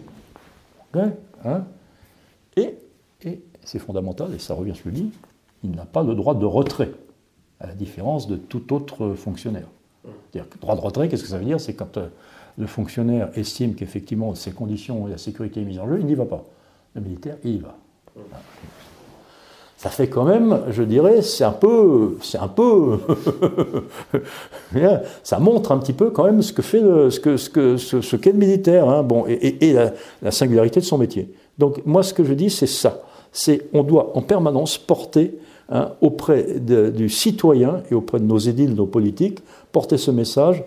OK, 0.93 1.01
hein 1.45 1.63
Et, 2.57 2.75
et 3.23 3.41
c'est 3.63 3.79
fondamental, 3.79 4.33
et 4.33 4.39
ça 4.39 4.55
revient 4.55 4.75
sur 4.75 4.89
lui, 4.89 5.09
il 5.63 5.71
n'a 5.71 5.85
pas 5.85 6.03
le 6.03 6.15
droit 6.15 6.35
de 6.35 6.45
retrait, 6.45 6.91
à 7.61 7.67
la 7.67 7.75
différence 7.75 8.27
de 8.27 8.35
tout 8.35 8.73
autre 8.73 9.13
fonctionnaire. 9.13 9.67
C'est-à-dire 10.03 10.49
droit 10.59 10.75
de 10.75 10.81
retrait, 10.81 11.07
qu'est-ce 11.07 11.23
que 11.23 11.29
ça 11.29 11.37
veut 11.37 11.45
dire? 11.45 11.61
C'est 11.61 11.75
quand 11.75 11.95
euh, 11.95 12.09
le 12.57 12.67
fonctionnaire 12.67 13.29
estime 13.35 13.75
qu'effectivement 13.75 14.35
ces 14.35 14.51
conditions 14.51 15.07
et 15.07 15.11
la 15.11 15.17
sécurité 15.17 15.61
est 15.61 15.65
mise 15.65 15.79
en 15.79 15.87
jeu, 15.87 15.97
il 16.01 16.05
n'y 16.05 16.15
va 16.15 16.25
pas. 16.25 16.43
Le 16.93 16.99
militaire, 16.99 17.37
il 17.45 17.55
y 17.55 17.59
va 17.59 17.77
ça 19.79 19.89
fait 19.89 20.09
quand 20.09 20.25
même, 20.25 20.63
je 20.71 20.83
dirais, 20.83 21.21
c'est 21.21 21.45
un 21.45 21.53
peu, 21.53 22.17
c'est 22.21 22.37
un 22.37 22.49
peu, 22.49 22.97
ça 25.23 25.39
montre 25.39 25.71
un 25.71 25.77
petit 25.77 25.93
peu 25.93 26.09
quand 26.09 26.25
même 26.25 26.41
ce 26.41 26.51
que 26.51 26.61
fait 26.61 26.81
le, 26.81 27.09
ce 27.09 27.21
que, 27.21 27.37
ce 27.37 27.49
que, 27.49 27.77
ce, 27.77 28.15
qu'est 28.17 28.33
le 28.33 28.37
militaire, 28.37 28.89
hein, 28.89 29.03
bon, 29.03 29.23
et, 29.25 29.73
la, 30.21 30.31
singularité 30.31 30.81
de 30.81 30.85
son 30.85 30.97
métier. 30.97 31.33
Donc 31.57 31.81
moi, 31.85 32.03
ce 32.03 32.13
que 32.13 32.25
je 32.25 32.33
dis, 32.33 32.49
c'est 32.49 32.67
ça. 32.67 33.03
C'est, 33.31 33.69
on 33.71 33.83
doit 33.83 34.17
en 34.17 34.21
permanence 34.21 34.77
porter 34.77 35.39
hein, 35.69 35.93
auprès 36.01 36.59
du 36.59 37.07
citoyen 37.07 37.81
et 37.89 37.93
auprès 37.93 38.19
de 38.19 38.25
nos 38.25 38.37
édiles, 38.37 38.75
nos 38.75 38.85
politiques, 38.85 39.39
porter 39.71 39.97
ce 39.97 40.11
message. 40.11 40.61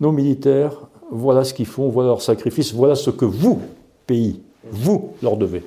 Nos 0.00 0.10
militaires, 0.10 0.72
voilà 1.12 1.44
ce 1.44 1.54
qu'ils 1.54 1.66
font, 1.66 1.88
voilà 1.88 2.08
leur 2.08 2.22
sacrifice, 2.22 2.74
voilà 2.74 2.96
ce 2.96 3.10
que 3.10 3.26
vous, 3.26 3.60
pays, 4.08 4.40
vous 4.72 5.10
leur 5.22 5.36
devez. 5.36 5.62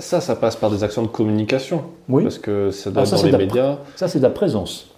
Ça, 0.00 0.20
ça, 0.20 0.36
passe 0.36 0.56
par 0.56 0.70
des 0.70 0.84
actions 0.84 1.02
de 1.02 1.08
communication. 1.08 1.84
Oui. 2.08 2.22
Parce 2.22 2.38
que 2.38 2.70
ça 2.70 2.90
doit 2.90 3.04
dans 3.04 3.22
les 3.22 3.32
médias. 3.32 3.78
Ça, 3.96 4.08
c'est 4.08 4.18
de 4.18 4.24
la 4.24 4.30
présence. 4.30 4.90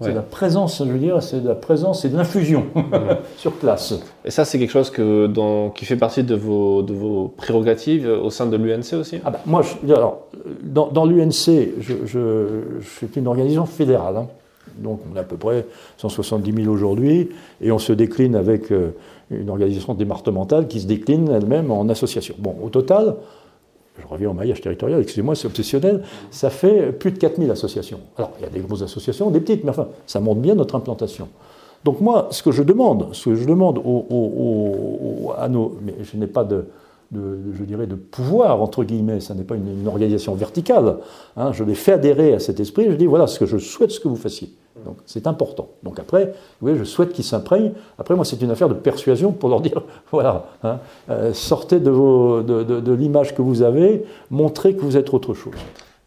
C'est 0.00 0.10
de 0.10 0.14
la 0.14 0.22
présence, 0.22 0.78
je 0.78 0.92
veux 0.92 0.98
dire, 0.98 1.20
c'est 1.22 1.42
de 1.42 1.48
la 1.48 1.56
présence 1.56 2.04
et 2.04 2.08
de 2.08 2.16
l'infusion 2.16 2.66
sur 3.36 3.52
place. 3.52 3.94
Et 4.24 4.30
ça, 4.30 4.44
c'est 4.44 4.58
quelque 4.58 4.70
chose 4.70 4.90
que, 4.90 5.26
dans, 5.26 5.70
qui 5.70 5.86
fait 5.86 5.96
partie 5.96 6.22
de 6.22 6.36
vos, 6.36 6.82
de 6.82 6.92
vos 6.92 7.28
prérogatives 7.36 8.06
au 8.06 8.30
sein 8.30 8.46
de 8.46 8.56
l'UNC 8.56 8.92
aussi? 8.92 9.18
Ah 9.24 9.30
bah, 9.30 9.40
Moi, 9.44 9.62
alors, 9.88 10.28
dans, 10.62 10.86
dans 10.86 11.04
l'UNC, 11.04 11.72
je, 11.80 11.94
je, 12.04 12.46
c'est 13.00 13.16
une 13.16 13.26
organisation 13.26 13.66
fédérale. 13.66 14.18
Hein. 14.18 14.26
Donc, 14.76 15.00
on 15.10 15.16
a 15.16 15.20
à 15.20 15.24
peu 15.24 15.36
près 15.36 15.66
170 15.96 16.62
000 16.64 16.72
aujourd'hui, 16.72 17.30
et 17.60 17.72
on 17.72 17.78
se 17.78 17.92
décline 17.92 18.36
avec 18.36 18.70
euh, 18.70 18.90
une 19.30 19.50
organisation 19.50 19.94
départementale 19.94 20.68
qui 20.68 20.80
se 20.80 20.86
décline 20.86 21.28
elle-même 21.28 21.72
en 21.72 21.88
association. 21.88 22.36
Bon, 22.38 22.54
au 22.62 22.68
total, 22.68 23.16
je 24.00 24.06
reviens 24.06 24.30
au 24.30 24.34
maillage 24.34 24.60
territorial, 24.60 25.00
excusez-moi, 25.00 25.34
c'est 25.34 25.46
obsessionnel, 25.46 26.02
ça 26.30 26.50
fait 26.50 26.92
plus 26.92 27.12
de 27.12 27.18
4000 27.18 27.50
associations. 27.50 28.00
Alors, 28.16 28.32
il 28.38 28.44
y 28.44 28.46
a 28.46 28.50
des 28.50 28.60
grosses 28.60 28.82
associations, 28.82 29.30
des 29.30 29.40
petites, 29.40 29.64
mais 29.64 29.70
enfin, 29.70 29.88
ça 30.06 30.20
montre 30.20 30.40
bien 30.40 30.54
notre 30.54 30.74
implantation. 30.74 31.28
Donc 31.84 32.00
moi, 32.00 32.28
ce 32.30 32.42
que 32.42 32.50
je 32.50 32.62
demande, 32.62 33.08
ce 33.12 33.30
que 33.30 33.34
je 33.34 33.44
demande 33.46 33.78
à 35.38 35.48
nos... 35.48 35.76
Mais 35.82 35.94
je 36.02 36.16
n'ai 36.16 36.26
pas 36.26 36.44
de, 36.44 36.66
je 37.12 37.64
dirais, 37.64 37.86
de 37.86 37.94
pouvoir, 37.94 38.60
entre 38.60 38.84
guillemets, 38.84 39.20
ça 39.20 39.34
n'est 39.34 39.44
pas 39.44 39.54
une, 39.54 39.86
organisation 39.86 40.34
verticale. 40.34 40.96
Hein. 41.36 41.52
je 41.52 41.64
les 41.64 41.74
fais 41.74 41.92
adhérer 41.92 42.34
à 42.34 42.38
cet 42.38 42.60
esprit, 42.60 42.86
je 42.90 42.96
dis, 42.96 43.06
voilà 43.06 43.26
ce 43.26 43.38
que 43.38 43.46
je 43.46 43.58
souhaite 43.58 43.90
ce 43.90 44.00
que 44.00 44.08
vous 44.08 44.16
fassiez. 44.16 44.50
Donc 44.84 44.96
c'est 45.06 45.26
important. 45.26 45.68
Donc 45.82 45.98
après, 45.98 46.26
vous 46.26 46.68
voyez, 46.68 46.78
je 46.78 46.84
souhaite 46.84 47.12
qu'ils 47.12 47.24
s'imprègnent. 47.24 47.72
Après, 47.98 48.14
moi, 48.14 48.24
c'est 48.24 48.40
une 48.40 48.50
affaire 48.50 48.68
de 48.68 48.74
persuasion 48.74 49.32
pour 49.32 49.48
leur 49.48 49.60
dire, 49.60 49.82
voilà, 50.12 50.46
hein, 50.62 50.78
euh, 51.10 51.32
sortez 51.32 51.80
de, 51.80 51.90
vos, 51.90 52.42
de, 52.42 52.62
de 52.62 52.92
l'image 52.92 53.34
que 53.34 53.42
vous 53.42 53.62
avez, 53.62 54.04
montrez 54.30 54.74
que 54.74 54.80
vous 54.82 54.96
êtes 54.96 55.12
autre 55.14 55.34
chose. 55.34 55.54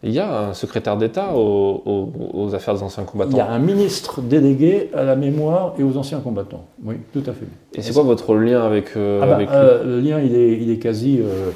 Il 0.03 0.11
y 0.11 0.19
a 0.19 0.49
un 0.49 0.53
secrétaire 0.55 0.97
d'État 0.97 1.29
aux, 1.35 2.49
affaires 2.53 2.73
des 2.73 2.81
anciens 2.81 3.03
combattants. 3.03 3.31
Il 3.33 3.37
y 3.37 3.41
a 3.41 3.51
un 3.51 3.59
ministre 3.59 4.21
délégué 4.21 4.89
à 4.95 5.03
la 5.03 5.15
mémoire 5.15 5.75
et 5.77 5.83
aux 5.83 5.95
anciens 5.95 6.19
combattants. 6.19 6.65
Oui, 6.83 6.95
tout 7.13 7.23
à 7.27 7.33
fait. 7.33 7.45
Et 7.75 7.83
c'est 7.83 7.93
quoi 7.93 8.01
votre 8.01 8.33
lien 8.33 8.63
avec, 8.63 8.97
euh, 8.97 9.19
ah 9.21 9.27
bah, 9.27 9.37
euh, 9.53 9.83
Le 9.83 9.99
lien, 9.99 10.19
il 10.19 10.35
est, 10.35 10.59
il 10.59 10.71
est 10.71 10.77
quasi, 10.77 11.19
euh, 11.19 11.51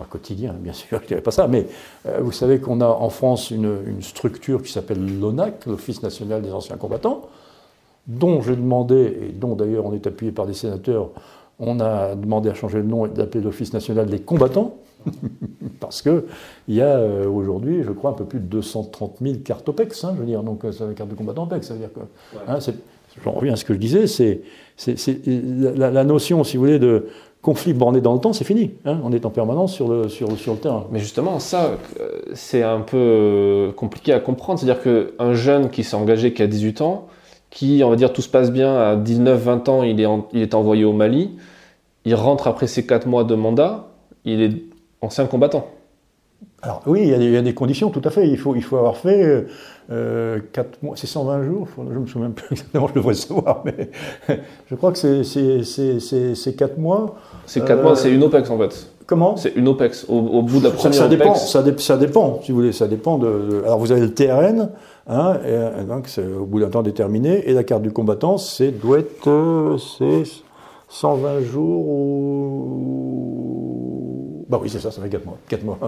pas 0.00 0.06
quotidien, 0.08 0.54
bien 0.58 0.72
sûr, 0.72 0.98
je 0.98 1.04
ne 1.04 1.08
dirais 1.08 1.20
pas 1.20 1.30
ça, 1.30 1.46
mais 1.46 1.66
vous 2.20 2.32
savez 2.32 2.58
qu'on 2.58 2.80
a 2.80 2.86
en 2.86 3.10
France 3.10 3.50
une, 3.50 3.78
une 3.86 4.02
structure 4.02 4.62
qui 4.62 4.72
s'appelle 4.72 5.20
l'ONAC, 5.20 5.66
l'Office 5.66 6.02
national 6.02 6.42
des 6.42 6.52
anciens 6.52 6.76
combattants, 6.76 7.28
dont 8.06 8.40
j'ai 8.42 8.56
demandé, 8.56 9.18
et 9.22 9.32
dont 9.32 9.54
d'ailleurs 9.54 9.86
on 9.86 9.92
est 9.92 10.06
appuyé 10.06 10.32
par 10.32 10.46
des 10.46 10.54
sénateurs, 10.54 11.10
on 11.60 11.78
a 11.78 12.14
demandé 12.14 12.48
à 12.48 12.54
changer 12.54 12.78
le 12.78 12.84
nom 12.84 13.06
et 13.06 13.10
d'appeler 13.10 13.44
l'Office 13.44 13.72
national 13.72 14.06
des 14.06 14.20
combattants. 14.20 14.76
Parce 15.80 16.02
qu'il 16.02 16.22
y 16.68 16.80
a 16.80 16.96
euh, 16.96 17.26
aujourd'hui, 17.28 17.82
je 17.82 17.92
crois, 17.92 18.10
un 18.10 18.14
peu 18.14 18.24
plus 18.24 18.40
de 18.40 18.46
230 18.46 19.16
000 19.20 19.36
cartes 19.44 19.68
OPEX. 19.68 20.04
Hein, 20.04 20.12
je 20.14 20.20
veux 20.20 20.26
dire, 20.26 20.42
donc 20.42 20.64
euh, 20.64 20.72
c'est 20.72 20.86
la 20.86 20.94
carte 20.94 21.10
de 21.10 21.14
combattant 21.14 21.44
OPEX. 21.44 21.66
Ça 21.66 21.74
veut 21.74 21.80
dire 21.80 21.92
que, 21.92 22.00
hein, 22.48 22.58
j'en 23.22 23.32
reviens 23.32 23.52
à 23.52 23.56
ce 23.56 23.64
que 23.64 23.74
je 23.74 23.78
disais, 23.78 24.06
c'est, 24.06 24.40
la, 25.76 26.04
notion, 26.04 26.44
si 26.44 26.56
vous 26.56 26.64
voulez, 26.64 26.78
de 26.78 27.08
conflit 27.42 27.72
borné 27.72 28.00
dans 28.00 28.12
le 28.12 28.20
temps, 28.20 28.32
c'est 28.32 28.44
fini. 28.44 28.72
Hein, 28.84 29.00
on 29.02 29.12
est 29.12 29.24
en 29.24 29.30
permanence 29.30 29.72
sur 29.72 29.88
le, 29.88 30.08
sur, 30.08 30.36
sur 30.38 30.52
le 30.54 30.58
terrain. 30.58 30.86
Mais 30.90 30.98
justement, 30.98 31.38
ça, 31.38 31.78
euh, 32.00 32.20
c'est 32.34 32.62
un 32.62 32.80
peu 32.80 33.72
compliqué 33.76 34.12
à 34.12 34.20
comprendre. 34.20 34.58
C'est-à-dire 34.58 34.82
qu'un 34.82 35.32
jeune 35.32 35.70
qui 35.70 35.82
s'est 35.82 35.96
engagé 35.96 36.34
qui 36.34 36.42
a 36.42 36.46
18 36.46 36.82
ans, 36.82 37.06
qui, 37.48 37.82
on 37.84 37.90
va 37.90 37.96
dire, 37.96 38.12
tout 38.12 38.22
se 38.22 38.28
passe 38.28 38.52
bien, 38.52 38.76
à 38.76 38.96
19-20 38.96 39.70
ans, 39.70 39.82
il 39.82 40.00
est, 40.00 40.06
il 40.32 40.42
est 40.42 40.54
envoyé 40.54 40.84
au 40.84 40.92
Mali, 40.92 41.36
il 42.04 42.14
rentre 42.14 42.46
après 42.46 42.66
ses 42.66 42.86
4 42.86 43.06
mois 43.06 43.24
de 43.24 43.34
mandat, 43.34 43.88
il 44.24 44.42
est 44.42 44.62
ancien 45.00 45.26
combattant. 45.26 45.66
Alors 46.62 46.82
oui, 46.86 47.00
il 47.02 47.08
y, 47.08 47.36
a 47.36 47.42
des, 47.42 47.54
conditions, 47.54 47.88
tout 47.88 48.02
à 48.04 48.10
fait. 48.10 48.28
Il 48.28 48.36
faut, 48.36 48.54
il 48.54 48.62
faut 48.62 48.76
avoir 48.76 48.98
fait 48.98 49.46
euh, 49.90 50.40
4 50.52 50.82
mois, 50.82 50.94
c'est 50.94 51.06
120 51.06 51.44
jours, 51.44 51.68
je 51.76 51.98
me 51.98 52.06
souviens 52.06 52.30
plus 52.30 52.48
exactement, 52.52 52.86
je 52.88 52.94
devrais 52.94 53.12
le 53.12 53.16
savoir, 53.16 53.62
mais 53.64 53.90
je 54.70 54.74
crois 54.74 54.92
que 54.92 55.22
c'est 55.22 56.56
4 56.56 56.78
mois. 56.78 57.16
C'est 57.50 57.64
4 57.64 57.82
mois, 57.82 57.96
c'est 57.96 58.12
une 58.12 58.22
OPEX 58.22 58.48
en 58.48 58.58
fait. 58.58 58.86
Comment? 59.06 59.36
C'est 59.36 59.56
une 59.56 59.66
OPEX. 59.66 60.06
Au, 60.08 60.40
bout 60.42 60.60
de 60.60 60.64
la 60.64 60.70
première 60.70 60.94
ça, 60.94 61.08
dépend, 61.08 61.30
OPEX. 61.30 61.40
Ça, 61.48 61.64
ça, 61.78 61.96
dépend, 61.96 62.38
si 62.44 62.52
vous 62.52 62.58
voulez, 62.58 62.70
ça 62.70 62.86
dépend 62.86 63.18
de. 63.18 63.62
alors 63.64 63.80
vous 63.80 63.90
avez 63.90 64.02
le 64.02 64.14
TRN, 64.14 64.68
hein, 65.08 65.36
et, 65.44 65.82
donc 65.82 66.06
c'est 66.06 66.24
au 66.24 66.46
bout 66.46 66.60
d'un 66.60 66.68
temps 66.68 66.82
déterminé, 66.82 67.48
et 67.48 67.52
la 67.52 67.64
carte 67.64 67.82
du 67.82 67.90
combattant, 67.90 68.38
c'est 68.38 68.70
doit 68.70 69.00
être 69.00 69.28
euh, 69.28 69.78
c'est 69.78 70.22
120 70.90 71.40
jours 71.40 71.88
ou 71.88 73.40
bah 74.48 74.60
oui, 74.62 74.70
c'est 74.70 74.78
ça, 74.78 74.92
ça 74.92 75.02
fait 75.02 75.08
4 75.08 75.26
mois. 75.26 75.38
4 75.48 75.64
mois, 75.64 75.78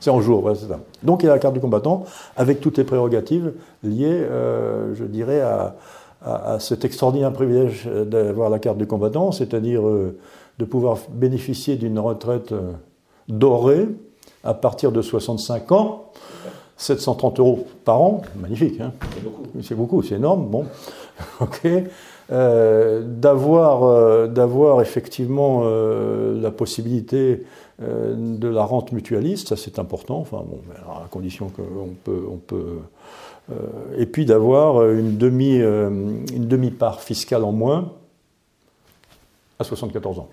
C'est 0.00 0.10
en 0.10 0.20
jour, 0.20 0.50
c'est 0.54 0.68
ça. 0.68 0.80
Donc 1.02 1.22
il 1.22 1.26
y 1.26 1.28
a 1.30 1.32
la 1.32 1.38
carte 1.38 1.54
du 1.54 1.60
combattant, 1.60 2.04
avec 2.36 2.60
toutes 2.60 2.76
les 2.76 2.84
prérogatives 2.84 3.54
liées, 3.82 4.06
euh, 4.10 4.94
je 4.94 5.04
dirais, 5.04 5.40
à, 5.40 5.76
cet 6.58 6.84
extraordinaire 6.84 7.32
privilège 7.32 7.88
d'avoir 7.88 8.50
la 8.50 8.58
carte 8.58 8.76
du 8.76 8.86
combattant, 8.86 9.32
c'est-à-dire 9.32 9.86
euh, 9.86 10.18
de 10.60 10.64
pouvoir 10.64 10.98
bénéficier 11.10 11.74
d'une 11.74 11.98
retraite 11.98 12.52
euh, 12.52 12.72
dorée 13.28 13.88
à 14.44 14.54
partir 14.54 14.92
de 14.92 15.02
65 15.02 15.72
ans. 15.72 16.04
730 16.76 17.40
euros 17.40 17.66
par 17.84 18.00
an, 18.00 18.22
magnifique. 18.40 18.80
Hein 18.80 18.92
c'est 19.62 19.74
beaucoup, 19.74 20.02
c'est 20.02 20.14
énorme. 20.14 20.46
Bon, 20.48 20.64
ok. 21.40 21.68
d'avoir, 22.30 24.28
d'avoir 24.28 24.80
effectivement 24.80 25.62
la 25.64 26.50
possibilité 26.50 27.44
euh, 27.82 28.14
de 28.14 28.46
la 28.46 28.62
rente 28.62 28.92
mutualiste, 28.92 29.48
ça 29.48 29.56
c'est 29.56 29.78
important, 29.78 30.18
enfin 30.18 30.44
bon, 30.46 30.60
à 30.86 31.08
condition 31.08 31.48
qu'on 31.48 31.94
peut, 32.04 32.26
on 32.30 32.36
peut 32.36 32.80
euh, 33.50 33.56
et 33.96 34.04
puis 34.04 34.26
d'avoir 34.26 34.86
une 34.90 35.16
demi, 35.16 35.62
euh, 35.62 35.88
une 35.88 36.46
demi 36.46 36.72
part 36.72 37.00
fiscale 37.00 37.42
en 37.42 37.52
moins 37.52 37.94
à 39.58 39.64
74 39.64 40.18
ans. 40.18 40.28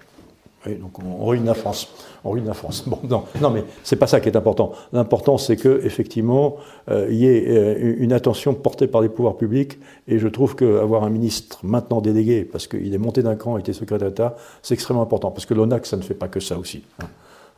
Donc 0.75 0.99
on 0.99 1.25
ruine 1.25 1.45
la 1.45 1.53
France. 1.53 1.93
On 2.23 2.31
ruine 2.31 2.45
la 2.45 2.53
France. 2.53 2.83
Bon, 2.87 2.99
non, 3.03 3.23
non 3.41 3.49
mais 3.49 3.63
c'est 3.83 3.95
pas 3.95 4.07
ça 4.07 4.19
qui 4.19 4.29
est 4.29 4.37
important. 4.37 4.71
L'important, 4.93 5.37
c'est 5.37 5.57
que 5.57 5.81
effectivement, 5.83 6.57
il 6.89 7.15
y 7.15 7.27
ait 7.27 7.77
une 7.97 8.13
attention 8.13 8.53
portée 8.53 8.87
par 8.87 9.01
les 9.01 9.09
pouvoirs 9.09 9.37
publics. 9.37 9.77
Et 10.07 10.19
je 10.19 10.27
trouve 10.27 10.55
qu'avoir 10.55 11.03
un 11.03 11.09
ministre 11.09 11.59
maintenant 11.63 12.01
délégué, 12.01 12.43
parce 12.45 12.67
qu'il 12.67 12.93
est 12.93 12.97
monté 12.97 13.23
d'un 13.23 13.35
cran, 13.35 13.57
était 13.57 13.73
secrétaire 13.73 14.09
d'État, 14.09 14.35
c'est 14.61 14.73
extrêmement 14.73 15.03
important. 15.03 15.31
Parce 15.31 15.45
que 15.45 15.53
l'ONAC, 15.53 15.85
ça 15.85 15.97
ne 15.97 16.01
fait 16.01 16.13
pas 16.13 16.27
que 16.27 16.39
ça 16.39 16.57
aussi. 16.57 16.83
Hein. 17.01 17.07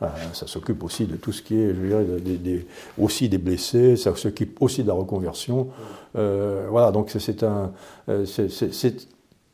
Euh, 0.02 0.06
ça 0.32 0.46
s'occupe 0.46 0.82
aussi 0.82 1.04
de 1.04 1.16
tout 1.16 1.32
ce 1.32 1.42
qui 1.42 1.60
est, 1.60 1.74
je 1.74 1.86
dirais, 1.86 2.64
aussi 2.98 3.28
des 3.28 3.38
blessés, 3.38 3.96
ça 3.96 4.14
s'occupe 4.16 4.60
aussi 4.62 4.82
de 4.82 4.88
la 4.88 4.94
reconversion. 4.94 5.68
Euh, 6.16 6.66
voilà, 6.70 6.90
donc 6.90 7.10
c'est 7.10 7.42
un, 7.42 7.72
euh, 8.08 8.24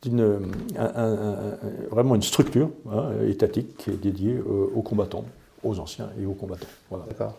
une, 0.05 0.39
vraiment 1.91 2.15
une 2.15 2.21
structure 2.21 2.69
hein, 2.91 3.09
étatique 3.27 3.77
qui 3.77 3.89
est 3.89 4.01
dédiée 4.01 4.37
aux 4.39 4.81
combattants, 4.81 5.25
aux 5.63 5.79
anciens 5.79 6.09
et 6.21 6.25
aux 6.25 6.33
combattants. 6.33 6.67
Voilà. 6.89 7.05
D'accord. 7.07 7.33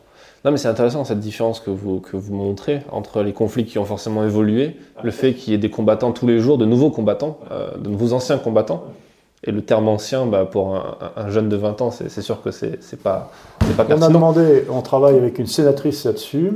Non, 0.44 0.50
mais 0.50 0.56
c'est 0.56 0.68
intéressant 0.68 1.04
cette 1.04 1.20
différence 1.20 1.60
que 1.60 1.70
vous, 1.70 2.00
que 2.00 2.16
vous 2.16 2.34
montrez 2.34 2.82
entre 2.90 3.22
les 3.22 3.32
conflits 3.32 3.64
qui 3.64 3.78
ont 3.78 3.84
forcément 3.84 4.24
évolué, 4.24 4.76
le 5.02 5.10
fait 5.10 5.34
qu'il 5.34 5.52
y 5.52 5.54
ait 5.54 5.58
des 5.58 5.70
combattants 5.70 6.12
tous 6.12 6.26
les 6.26 6.40
jours, 6.40 6.58
de 6.58 6.64
nouveaux 6.64 6.90
combattants, 6.90 7.38
de 7.76 7.88
nouveaux 7.88 8.12
anciens 8.12 8.38
combattants. 8.38 8.84
Et 9.44 9.52
le 9.52 9.62
terme 9.62 9.88
ancien, 9.88 10.26
bah, 10.26 10.44
pour 10.44 10.74
un, 10.74 11.30
jeune 11.30 11.48
de 11.48 11.56
20 11.56 11.80
ans, 11.80 11.90
c'est 11.92 12.22
sûr 12.22 12.42
que 12.42 12.50
c'est 12.50 13.02
pas, 13.02 13.30
pas 13.76 13.84
pertinent. 13.84 14.06
On 14.06 14.10
a 14.10 14.12
demandé, 14.12 14.64
on 14.68 14.82
travaille 14.82 15.16
avec 15.16 15.38
une 15.38 15.46
sénatrice 15.46 16.04
là-dessus, 16.04 16.52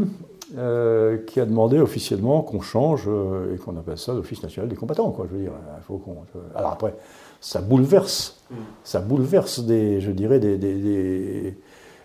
euh, 0.59 1.19
qui 1.27 1.41
a 1.41 1.47
demandé 1.47 1.79
officiellement 1.79 2.43
qu'on 2.43 2.61
change 2.61 3.05
euh, 3.07 3.55
et 3.55 3.59
qu'on 3.59 3.77
appelle 3.77 3.97
ça 3.97 4.13
l'Office 4.13 4.43
national 4.43 4.69
des 4.69 4.77
combattants. 4.77 5.11
Quoi, 5.11 5.27
je 5.31 5.37
veux 5.37 5.43
dire, 5.43 5.53
il 5.79 5.83
faut 5.85 5.97
qu'on. 5.97 6.17
Alors 6.55 6.73
après, 6.73 6.95
ça 7.41 7.61
bouleverse, 7.61 8.41
mm. 8.51 8.55
ça 8.85 9.01
bouleverse 9.01 9.61
des, 9.61 10.01
je 10.01 10.11
dirais, 10.11 10.41
des, 10.41 10.59
des, 10.59 11.57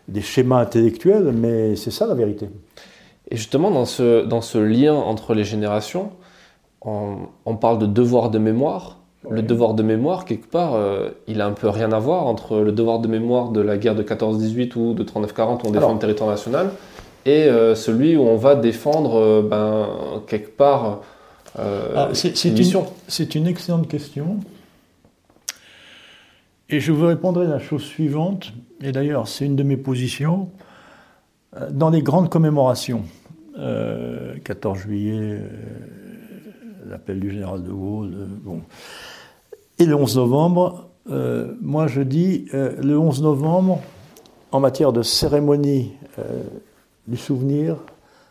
des, 0.07 0.21
schémas 0.21 0.59
intellectuels, 0.59 1.31
mais 1.33 1.75
c'est 1.75 1.91
ça 1.91 2.07
la 2.07 2.13
vérité. 2.13 2.49
Et 3.29 3.35
justement, 3.35 3.69
dans 3.69 3.85
ce, 3.85 4.25
dans 4.25 4.41
ce 4.41 4.57
lien 4.57 4.93
entre 4.93 5.33
les 5.33 5.43
générations, 5.43 6.11
on, 6.81 7.17
on 7.45 7.55
parle 7.57 7.79
de 7.79 7.85
devoir 7.85 8.29
de 8.29 8.39
mémoire. 8.39 8.97
Le 9.29 9.41
devoir 9.41 9.73
de 9.73 9.83
mémoire, 9.83 10.23
quelque 10.23 10.49
part, 10.49 10.75
euh, 10.75 11.09
il 11.27 11.41
a 11.41 11.47
un 11.47 11.51
peu 11.51 11.67
rien 11.67 11.91
à 11.91 11.99
voir 11.99 12.27
entre 12.27 12.59
le 12.59 12.71
devoir 12.71 12.99
de 12.99 13.09
mémoire 13.09 13.49
de 13.49 13.59
la 13.59 13.77
guerre 13.77 13.95
de 13.95 14.03
14-18 14.03 14.77
ou 14.77 14.93
de 14.93 15.03
39-40 15.03 15.65
où 15.65 15.67
on 15.67 15.71
défend 15.71 15.91
le 15.91 15.99
territoire 15.99 16.29
national 16.29 16.69
et 17.27 17.43
euh, 17.43 17.75
celui 17.75 18.15
où 18.15 18.21
on 18.21 18.37
va 18.37 18.55
défendre, 18.55 19.15
euh, 19.15 19.41
ben, 19.41 20.23
quelque 20.27 20.55
part, 20.55 21.01
ah, 21.57 22.09
c'est, 22.13 22.45
une 22.45 22.53
mission. 22.53 22.85
C'est 23.07 23.35
une 23.35 23.47
excellente 23.47 23.87
question. 23.87 24.39
Et 26.69 26.79
je 26.79 26.91
vous 26.91 27.07
répondrai 27.07 27.47
la 27.47 27.59
chose 27.59 27.83
suivante, 27.83 28.53
et 28.81 28.91
d'ailleurs 28.91 29.27
c'est 29.27 29.45
une 29.45 29.55
de 29.55 29.63
mes 29.63 29.77
positions, 29.77 30.49
dans 31.71 31.89
les 31.89 32.03
grandes 32.03 32.29
commémorations, 32.29 33.03
14 33.55 34.77
juillet, 34.77 35.41
l'appel 36.87 37.19
du 37.19 37.31
général 37.31 37.63
de 37.63 37.71
Gaulle, 37.71 38.27
bon, 38.43 38.61
et 39.79 39.85
le 39.85 39.95
11 39.95 40.17
novembre, 40.17 40.89
euh, 41.09 41.53
moi 41.61 41.87
je 41.87 42.01
dis, 42.01 42.45
euh, 42.53 42.75
le 42.81 42.97
11 42.97 43.21
novembre, 43.21 43.81
en 44.51 44.59
matière 44.59 44.91
de 44.91 45.01
cérémonie 45.03 45.93
euh, 46.19 46.43
du 47.07 47.17
souvenir, 47.17 47.77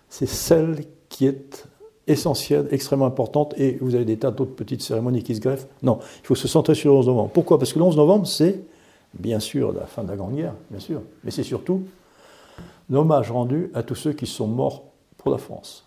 c'est 0.09 0.27
celle 0.27 0.85
qui 1.09 1.27
est 1.27 1.67
essentielle, 2.07 2.69
extrêmement 2.71 3.07
importante, 3.07 3.55
et 3.57 3.79
vous 3.81 3.95
avez 3.95 4.05
des 4.05 4.17
tas 4.17 4.31
d'autres 4.31 4.55
petites 4.55 4.83
cérémonies 4.83 5.23
qui 5.23 5.35
se 5.35 5.41
greffent. 5.41 5.67
Non, 5.83 5.99
il 6.23 6.27
faut 6.27 6.35
se 6.35 6.47
centrer 6.47 6.75
sur 6.75 6.93
le 6.93 6.99
11 6.99 7.07
novembre. 7.09 7.31
Pourquoi? 7.33 7.59
Parce 7.59 7.73
que 7.73 7.79
le 7.79 7.85
11 7.85 7.97
novembre, 7.97 8.27
c'est 8.27 8.61
bien 9.15 9.41
sûr 9.41 9.73
la 9.73 9.87
fin 9.87 10.05
de 10.05 10.09
la 10.09 10.17
Grande 10.17 10.37
Guerre, 10.37 10.55
bien 10.71 10.81
sûr, 10.81 11.03
mais 11.25 11.31
c'est 11.31 11.43
surtout 11.43 11.83
l'hommage 12.89 13.31
rendu 13.31 13.71
à 13.75 13.83
tous 13.83 13.95
ceux 13.95 14.13
qui 14.13 14.27
sont 14.27 14.47
morts 14.47 14.85
pour 15.17 15.31
la 15.31 15.39
France. 15.39 15.85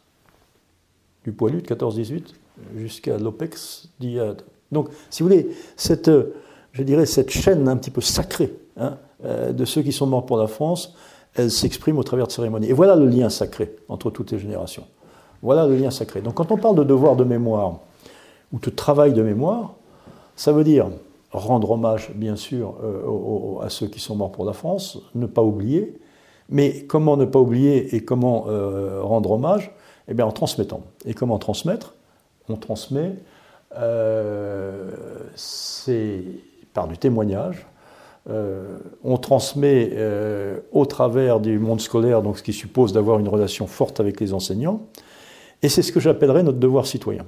Du 1.23 1.31
poilu 1.31 1.61
de 1.61 1.67
14-18 1.67 2.33
jusqu'à 2.75 3.17
l'OPEX 3.17 3.89
d'IAD. 3.99 4.41
Donc, 4.71 4.89
si 5.09 5.23
vous 5.23 5.29
voulez, 5.29 5.49
cette, 5.75 6.11
je 6.73 6.83
dirais, 6.83 7.05
cette 7.05 7.29
chaîne 7.29 7.67
un 7.67 7.77
petit 7.77 7.91
peu 7.91 8.01
sacrée 8.01 8.53
hein, 8.77 8.97
euh, 9.23 9.53
de 9.53 9.65
ceux 9.65 9.81
qui 9.81 9.91
sont 9.91 10.07
morts 10.07 10.25
pour 10.25 10.37
la 10.37 10.47
France, 10.47 10.93
elle 11.39 11.51
s'exprime 11.51 11.97
au 11.97 12.03
travers 12.03 12.27
de 12.27 12.31
cérémonies. 12.31 12.69
Et 12.69 12.73
voilà 12.73 12.95
le 12.95 13.07
lien 13.07 13.29
sacré 13.29 13.75
entre 13.87 14.09
toutes 14.09 14.31
les 14.31 14.39
générations. 14.39 14.85
Voilà 15.41 15.67
le 15.67 15.75
lien 15.75 15.91
sacré. 15.91 16.21
Donc 16.21 16.35
quand 16.35 16.51
on 16.51 16.57
parle 16.57 16.75
de 16.75 16.83
devoir 16.83 17.15
de 17.15 17.23
mémoire 17.23 17.79
ou 18.51 18.59
de 18.59 18.69
travail 18.69 19.13
de 19.13 19.21
mémoire, 19.21 19.73
ça 20.35 20.51
veut 20.51 20.63
dire 20.63 20.89
rendre 21.31 21.71
hommage, 21.71 22.11
bien 22.15 22.35
sûr, 22.35 22.75
euh, 22.83 23.63
à 23.63 23.69
ceux 23.69 23.87
qui 23.87 23.99
sont 23.99 24.15
morts 24.15 24.31
pour 24.31 24.45
la 24.45 24.53
France, 24.53 24.99
ne 25.15 25.27
pas 25.27 25.43
oublier, 25.43 25.99
mais 26.49 26.85
comment 26.85 27.17
ne 27.17 27.25
pas 27.25 27.39
oublier 27.39 27.95
et 27.95 28.03
comment 28.03 28.45
euh, 28.47 29.01
rendre 29.03 29.31
hommage? 29.31 29.71
Eh 30.07 30.13
bien 30.15 30.25
en 30.25 30.31
transmettant. 30.31 30.81
Et 31.05 31.13
comment 31.13 31.37
transmettre? 31.37 31.93
On 32.49 32.55
transmet 32.55 33.13
euh, 33.77 34.89
par 36.73 36.87
du 36.87 36.97
témoignage, 36.97 37.67
euh, 38.29 38.77
on 39.03 39.17
transmet 39.17 39.91
au 40.71 40.85
travers 40.85 41.39
du 41.39 41.59
monde 41.59 41.81
scolaire, 41.81 42.21
donc 42.21 42.37
ce 42.37 42.43
qui 42.43 42.53
suppose 42.53 42.93
d'avoir 42.93 43.19
une 43.19 43.27
relation 43.27 43.67
forte 43.67 43.99
avec 43.99 44.19
les 44.19 44.33
enseignants, 44.33 44.81
et 45.61 45.69
c'est 45.69 45.81
ce 45.81 45.91
que 45.91 45.99
j'appellerais 45.99 46.43
notre 46.43 46.59
devoir 46.59 46.85
citoyen. 46.85 47.25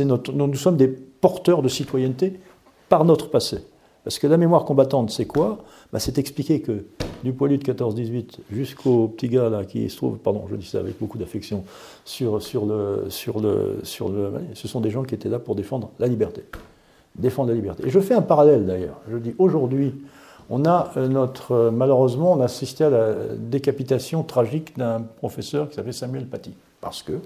Notre, 0.00 0.32
nous 0.32 0.54
sommes 0.54 0.76
des 0.76 0.88
porteurs 0.88 1.62
de 1.62 1.68
citoyenneté 1.68 2.34
par 2.88 3.04
notre 3.04 3.30
passé. 3.30 3.58
Parce 4.04 4.18
que 4.18 4.26
la 4.26 4.36
mémoire 4.36 4.66
combattante, 4.66 5.10
c'est 5.10 5.24
quoi? 5.24 5.64
Bah, 5.92 5.98
C'est 5.98 6.18
expliquer 6.18 6.60
que 6.60 6.84
du 7.24 7.32
poilu 7.32 7.56
de 7.56 7.64
14-18 7.64 8.40
jusqu'au 8.52 9.08
petit 9.08 9.28
gars 9.28 9.48
là, 9.48 9.64
qui 9.64 9.88
se 9.88 9.96
trouve, 9.96 10.18
pardon, 10.18 10.44
je 10.50 10.56
dis 10.56 10.66
ça 10.66 10.78
avec 10.78 10.98
beaucoup 10.98 11.16
d'affection, 11.16 11.64
sur, 12.04 12.42
sur, 12.42 12.66
le, 12.66 13.06
sur, 13.08 13.40
le, 13.40 13.78
sur 13.82 14.10
le. 14.10 14.32
Ce 14.52 14.68
sont 14.68 14.80
des 14.80 14.90
gens 14.90 15.04
qui 15.04 15.14
étaient 15.14 15.30
là 15.30 15.38
pour 15.38 15.54
défendre 15.54 15.90
la 15.98 16.06
liberté. 16.06 16.44
Défendre 17.16 17.48
la 17.48 17.54
liberté. 17.54 17.84
Et 17.86 17.90
je 17.90 17.98
fais 17.98 18.14
un 18.14 18.22
parallèle 18.22 18.66
d'ailleurs. 18.66 19.00
Je 19.10 19.16
dis 19.16 19.34
aujourd'hui, 19.38 19.94
on 20.50 20.64
a 20.64 20.92
euh, 20.96 21.08
notre. 21.08 21.52
Euh, 21.52 21.70
malheureusement, 21.70 22.32
on 22.32 22.40
a 22.40 22.44
assisté 22.44 22.84
à 22.84 22.90
la 22.90 23.14
décapitation 23.36 24.22
tragique 24.22 24.76
d'un 24.76 25.02
professeur 25.02 25.68
qui 25.68 25.76
s'appelait 25.76 25.92
Samuel 25.92 26.26
Paty. 26.26 26.54
Parce 26.80 27.02
que. 27.02 27.20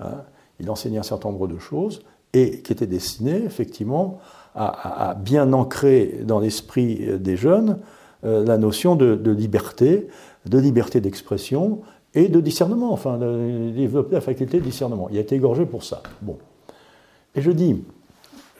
Hein, 0.00 0.22
il 0.60 0.70
enseignait 0.70 0.98
un 0.98 1.02
certain 1.02 1.30
nombre 1.30 1.48
de 1.48 1.58
choses 1.58 2.02
et 2.32 2.60
qui 2.62 2.72
étaient 2.72 2.86
destinées 2.86 3.42
effectivement 3.44 4.20
à, 4.54 5.14
bien 5.18 5.52
ancrer 5.52 6.20
dans 6.24 6.38
l'esprit 6.40 7.18
des 7.18 7.36
jeunes 7.36 7.78
euh, 8.24 8.42
la 8.44 8.56
notion 8.56 8.96
de, 8.96 9.30
liberté, 9.30 10.08
de 10.46 10.58
liberté 10.58 11.02
d'expression 11.02 11.82
et 12.14 12.28
de 12.28 12.40
discernement, 12.40 12.90
enfin, 12.90 13.18
de 13.18 13.70
développer 13.70 14.14
la 14.14 14.22
faculté 14.22 14.58
de 14.58 14.64
discernement. 14.64 15.08
Il 15.10 15.18
a 15.18 15.20
été 15.20 15.34
égorgé 15.34 15.66
pour 15.66 15.84
ça. 15.84 16.02
Bon. 16.22 16.38
Et 17.34 17.42
je 17.42 17.50
dis, 17.50 17.84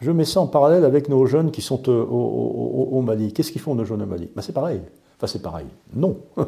je 0.00 0.10
mets 0.10 0.24
ça 0.24 0.40
en 0.40 0.46
parallèle 0.46 0.84
avec 0.84 1.08
nos 1.08 1.24
jeunes 1.26 1.50
qui 1.50 1.62
sont 1.62 1.88
euh, 1.88 2.04
au, 2.04 3.00
Mali. 3.00 3.32
Qu'est-ce 3.32 3.50
qu'ils 3.50 3.60
font 3.60 3.74
nos 3.74 3.84
jeunes 3.84 4.02
au 4.02 4.06
Mali? 4.06 4.28
Ben, 4.34 4.42
C'est 4.42 4.52
pareil. 4.52 4.80
Enfin, 5.16 5.26
c'est 5.26 5.42
pareil. 5.42 5.66
Non, 5.94 6.18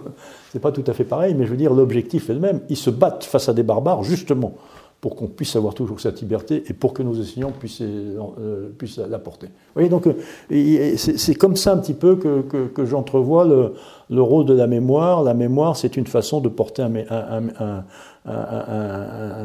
c'est 0.52 0.60
pas 0.60 0.72
tout 0.72 0.84
à 0.86 0.92
fait 0.92 1.04
pareil, 1.04 1.34
mais 1.34 1.46
je 1.46 1.50
veux 1.50 1.56
dire, 1.56 1.72
l'objectif 1.72 2.28
est 2.28 2.34
le 2.34 2.40
même. 2.40 2.60
Ils 2.68 2.76
se 2.76 2.90
battent 2.90 3.24
face 3.24 3.48
à 3.48 3.54
des 3.54 3.62
barbares, 3.62 4.04
justement, 4.04 4.52
pour 5.00 5.16
qu'on 5.16 5.28
puisse 5.28 5.56
avoir 5.56 5.72
toujours 5.72 6.00
cette 6.00 6.20
liberté 6.20 6.64
et 6.66 6.74
pour 6.74 6.92
que 6.92 7.02
nos 7.02 7.18
enseignants 7.18 7.52
puissent, 7.52 7.80
euh, 7.80 8.68
puissent 8.76 8.98
l'apporter. 8.98 9.46
Vous 9.46 9.74
voyez, 9.74 9.88
donc 9.88 10.06
euh, 10.06 10.12
c'est 10.96 11.34
comme 11.34 11.56
ça 11.56 11.72
un 11.72 11.78
petit 11.78 11.94
peu 11.94 12.16
que, 12.16 12.84
j'entrevois 12.84 13.46
le, 13.46 13.72
le, 14.10 14.20
rôle 14.20 14.44
de 14.44 14.52
la 14.52 14.66
mémoire. 14.66 15.22
La 15.22 15.32
mémoire, 15.32 15.74
c'est 15.74 15.96
une 15.96 16.06
façon 16.06 16.40
de 16.40 16.50
porter 16.50 16.82
un, 16.82 17.84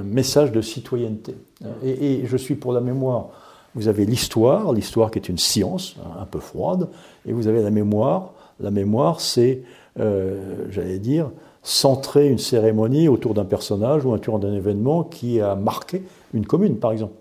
message 0.04 0.51
de 0.51 0.60
citoyenneté. 0.60 1.36
Et, 1.82 2.24
et, 2.24 2.26
je 2.26 2.36
suis 2.36 2.56
pour 2.56 2.74
la 2.74 2.82
mémoire. 2.82 3.30
Vous 3.76 3.88
avez 3.88 4.05
l'histoire, 4.05 4.71
l'histoire 4.74 5.11
qui 5.11 5.19
est 5.19 5.30
une 5.30 5.38
science 5.38 5.95
un 6.19 6.26
peu 6.26 6.39
froide, 6.39 6.89
et 7.26 7.34
vous 7.34 7.47
avez 7.47 7.61
la 7.61 7.71
mémoire. 7.71 8.34
La 8.59 8.71
mémoire, 8.71 9.19
c'est, 9.19 9.63
euh, 9.99 10.67
j'allais 10.69 10.99
dire, 10.99 11.32
centrer 11.63 12.30
une 12.30 12.38
cérémonie 12.38 13.07
autour 13.07 13.34
d'un 13.34 13.45
personnage 13.45 14.05
ou 14.05 14.11
autour 14.11 14.38
d'un 14.39 14.53
événement 14.53 15.03
qui 15.03 15.41
a 15.41 15.55
marqué 15.55 16.03
une 16.34 16.45
commune, 16.45 16.78
par 16.78 16.91
exemple. 16.91 17.13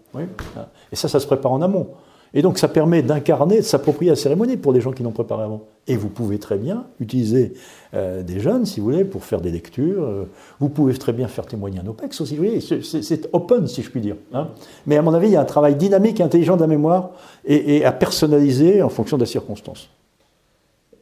Et 0.93 0.97
ça, 0.97 1.09
ça 1.09 1.21
se 1.21 1.27
prépare 1.27 1.53
en 1.53 1.63
amont. 1.63 1.89
Et 2.35 2.43
donc 2.43 2.59
ça 2.59 2.69
permet 2.69 3.03
d'incarner, 3.03 3.59
de 3.59 3.63
s'approprier 3.63 4.11
la 4.11 4.17
cérémonie 4.17 4.57
pour 4.57 4.73
les 4.73 4.81
gens 4.81 4.93
qui 4.93 5.03
l'ont 5.03 5.13
préparé 5.13 5.45
avant. 5.45 5.63
Et 5.87 5.97
vous 5.97 6.09
pouvez 6.09 6.39
très 6.39 6.57
bien 6.57 6.87
utiliser 7.01 7.55
euh, 7.95 8.23
des 8.23 8.41
jeunes, 8.41 8.65
si 8.65 8.81
vous 8.81 8.87
voulez, 8.87 9.05
pour 9.05 9.25
faire 9.25 9.41
des 9.41 9.51
lectures. 9.51 10.05
Euh, 10.05 10.25
vous 10.61 10.69
pouvez 10.69 10.95
très 10.95 11.13
bien 11.13 11.29
faire 11.29 11.45
témoigner 11.45 11.81
un 11.81 11.87
OPEX 11.87 12.21
aussi. 12.21 12.37
Vous 12.37 12.45
voyez, 12.45 12.61
c'est 12.61 13.29
open, 13.33 13.67
si 13.67 13.83
je 13.83 13.91
puis 13.91 14.01
dire. 14.01 14.17
Hein. 14.33 14.49
Mais 14.87 14.97
à 14.97 15.03
mon 15.03 15.13
avis, 15.13 15.29
il 15.29 15.33
y 15.33 15.37
a 15.37 15.41
un 15.41 15.45
travail 15.45 15.75
dynamique 15.75 16.21
et 16.21 16.23
intelligent 16.23 16.57
de 16.57 16.63
la 16.63 16.69
mémoire 16.69 17.11
et, 17.45 17.85
à 17.85 17.93
personnaliser 17.93 18.83
en 18.83 18.89
fonction 18.89 19.19
des 19.19 19.27
circonstances. 19.27 19.91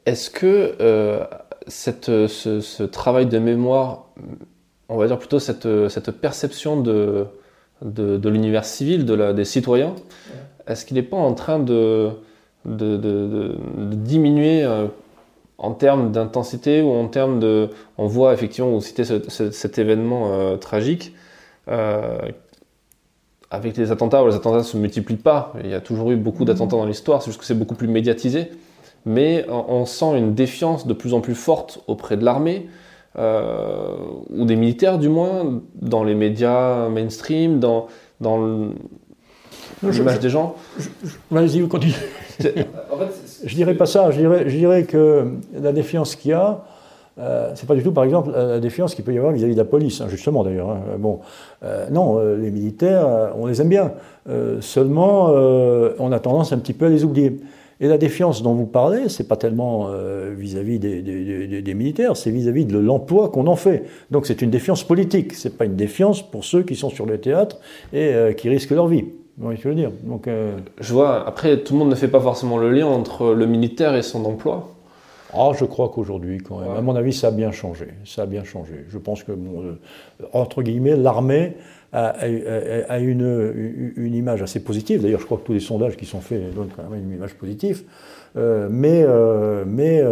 Est-ce 0.07 0.31
que 0.31 0.74
euh, 0.81 1.24
ce, 1.68 2.83
travail 2.85 3.26
de 3.26 3.39
mémoire, 3.39 4.07
on 4.89 4.97
va 4.97 5.07
dire 5.07 5.18
plutôt 5.18 5.39
cette, 5.39 6.11
perception 6.11 6.81
de, 6.81 7.26
l'univers 7.83 8.64
civil, 8.64 9.05
des 9.05 9.45
citoyens, 9.45 9.95
est-ce 10.66 10.84
qu'il 10.84 10.96
n'est 10.96 11.02
pas 11.02 11.16
en 11.16 11.34
train 11.34 11.58
de, 11.58 12.11
de, 12.64 13.56
diminuer 13.92 14.64
euh, 14.64 14.86
en 15.58 15.72
termes 15.72 16.11
d'intensité 16.12 16.82
ou 16.82 16.90
en 16.90 17.08
termes 17.08 17.40
de... 17.40 17.70
On 17.98 18.06
voit 18.06 18.32
effectivement, 18.32 18.70
vous 18.70 18.80
citez 18.80 19.04
cet 19.04 19.78
événement 19.78 20.32
euh, 20.32 20.56
tragique, 20.56 21.14
euh, 21.68 22.18
avec 23.50 23.76
les 23.76 23.90
attentats, 23.90 24.24
les 24.24 24.34
attentats 24.34 24.58
ne 24.58 24.62
se 24.62 24.76
multiplient 24.76 25.16
pas, 25.16 25.52
il 25.62 25.70
y 25.70 25.74
a 25.74 25.80
toujours 25.80 26.12
eu 26.12 26.16
beaucoup 26.16 26.44
d'attentats 26.44 26.76
dans 26.76 26.86
l'histoire, 26.86 27.20
c'est 27.20 27.30
juste 27.30 27.40
que 27.40 27.46
c'est 27.46 27.58
beaucoup 27.58 27.74
plus 27.74 27.88
médiatisé. 27.88 28.50
Mais 29.06 29.46
on 29.48 29.86
sent 29.86 30.18
une 30.18 30.34
défiance 30.34 30.86
de 30.86 30.92
plus 30.92 31.14
en 31.14 31.22
plus 31.22 31.34
forte 31.34 31.82
auprès 31.86 32.18
de 32.18 32.24
l'armée, 32.24 32.68
euh, 33.18 33.96
ou 34.30 34.44
des 34.44 34.56
militaires 34.56 34.98
du 34.98 35.08
moins, 35.08 35.61
dans 35.74 36.04
les 36.04 36.14
médias 36.14 36.88
mainstream, 36.88 37.58
dans, 37.58 37.88
dans 38.20 38.70
l'image 39.83 40.20
des 40.20 40.31
gens. 40.31 40.55
Vas-y, 41.31 41.66
continue. 41.68 41.95
je 43.45 43.55
dirais 43.55 43.74
pas 43.74 43.87
ça, 43.87 44.11
je 44.11 44.18
dirais, 44.18 44.45
je 44.47 44.57
dirais 44.57 44.85
que 44.85 45.33
la 45.53 45.72
défiance 45.72 46.16
qu'il 46.16 46.31
y 46.31 46.35
a, 46.35 46.64
euh, 47.18 47.53
c'est 47.55 47.66
pas 47.66 47.74
du 47.74 47.83
tout, 47.83 47.93
par 47.93 48.05
exemple, 48.05 48.31
la 48.33 48.61
défiance 48.61 48.95
qu'il 48.95 49.05
peut 49.05 49.12
y 49.12 49.18
avoir 49.18 49.33
vis-à-vis 49.33 49.55
de 49.55 49.59
la 49.59 49.64
police, 49.64 50.01
hein, 50.01 50.07
justement 50.09 50.43
d'ailleurs. 50.43 50.70
Hein. 50.70 50.81
Bon, 50.99 51.20
euh, 51.62 51.89
non, 51.91 52.18
euh, 52.18 52.37
les 52.37 52.51
militaires, 52.51 53.33
on 53.37 53.47
les 53.47 53.61
aime 53.61 53.68
bien. 53.68 53.93
seulement, 54.61 55.26
on 55.99 56.12
a 56.12 56.20
tendance 56.20 56.53
un 56.53 56.59
petit 56.59 56.72
peu 56.72 56.87
à 56.87 56.89
les 56.89 57.05
oublier. 57.05 57.41
Et 57.81 57.89
la 57.89 57.97
défiance 57.97 58.43
dont 58.43 58.53
vous 58.53 58.66
parlez, 58.66 59.09
c'est 59.09 59.26
pas 59.26 59.37
tellement 59.37 59.89
euh, 59.89 60.35
vis-à-vis 60.37 60.78
des, 60.78 61.74
militaires, 61.74 62.14
c'est 62.14 62.31
vis-à-vis 62.31 62.66
de 62.66 62.78
l'emploi 62.78 63.31
qu'on 63.31 63.47
en 63.47 63.57
fait. 63.57 63.85
Donc 64.11 64.26
c'est 64.26 64.43
une 64.43 64.51
défiance 64.51 64.85
politique, 64.85 65.33
c'est 65.33 65.57
pas 65.57 65.64
une 65.64 65.76
défiance 65.76 66.22
pour 66.22 66.45
ceux 66.45 66.62
qui 66.62 66.76
sont 66.76 66.91
sur 66.91 67.07
le 67.07 67.18
théâtre 67.18 67.59
et 67.95 68.12
euh, 68.12 68.33
qui 68.35 68.51
risquent 68.51 68.72
leur 68.72 68.87
vie. 68.87 69.07
Oui, 69.41 69.57
je 69.57 69.68
veux 69.68 69.74
dire. 69.74 69.91
Donc, 70.03 70.28
euh, 70.28 70.59
Je 70.80 70.93
vois, 70.93 71.26
après, 71.26 71.59
tout 71.59 71.72
le 71.72 71.78
monde 71.78 71.91
ne 71.91 71.95
fait 71.95 72.09
pas 72.09 72.20
forcément 72.20 72.59
le 72.59 72.70
lien 72.70 72.86
entre 72.86 73.32
le 73.32 73.47
militaire 73.47 73.95
et 73.95 74.03
son 74.03 74.24
emploi. 74.24 74.68
Ah, 75.32 75.53
je 75.59 75.64
crois 75.64 75.88
qu'aujourd'hui, 75.88 76.38
quand 76.38 76.61
même, 76.61 76.72
à 76.72 76.80
mon 76.80 76.97
avis, 76.97 77.12
ça 77.12 77.28
a 77.28 77.30
bien 77.30 77.53
changé. 77.53 77.88
Ça 78.05 78.22
a 78.22 78.26
bien 78.26 78.45
changé. 78.45 78.84
Je 78.88 78.99
pense 78.99 79.22
que, 79.22 79.32
entre 80.32 80.62
guillemets, 80.62 80.97
l'armée 80.97 81.55
a, 81.93 82.26
une, 82.99 83.93
une, 83.97 84.14
image 84.14 84.43
assez 84.43 84.62
positive. 84.62 85.03
D'ailleurs, 85.03 85.20
je 85.20 85.26
crois 85.26 85.38
que 85.38 85.45
tous 85.45 85.53
les 85.53 85.61
sondages 85.61 85.97
qui 85.97 86.05
sont 86.05 86.20
faits 86.20 86.55
donnent 86.55 86.70
quand 86.76 86.82
même 86.88 87.01
une 87.01 87.12
image 87.12 87.34
positive. 87.34 87.84
Euh, 88.36 88.68
mais 88.70 89.03
euh, 89.05 89.64
mais 89.66 90.03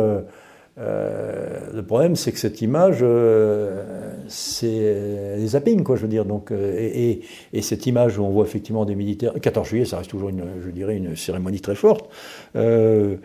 euh, 0.81 1.59
le 1.75 1.83
problème, 1.83 2.15
c'est 2.15 2.31
que 2.31 2.39
cette 2.39 2.63
image, 2.63 2.99
euh, 3.03 3.83
c'est 4.29 5.37
les 5.37 5.47
zappings, 5.49 5.83
quoi, 5.83 5.97
je 5.97 6.03
veux 6.03 6.09
dire. 6.09 6.25
Donc, 6.25 6.53
euh, 6.53 6.77
et, 6.79 7.23
et, 7.53 7.63
cette 7.63 7.87
image 7.87 8.19
où 8.19 8.23
on 8.23 8.31
voit 8.31 8.45
effectivement 8.45 8.85
des 8.85 8.95
militaires. 8.95 9.33
14 9.41 9.67
juillet, 9.69 9.85
ça 9.85 9.99
reste 9.99 10.11
toujours, 10.11 10.31
je 10.31 10.71
dirais, 10.71 10.97
une 10.97 11.17
cérémonie 11.17 11.61
très 11.61 11.75
forte. 11.75 12.09
Mais 12.55 13.19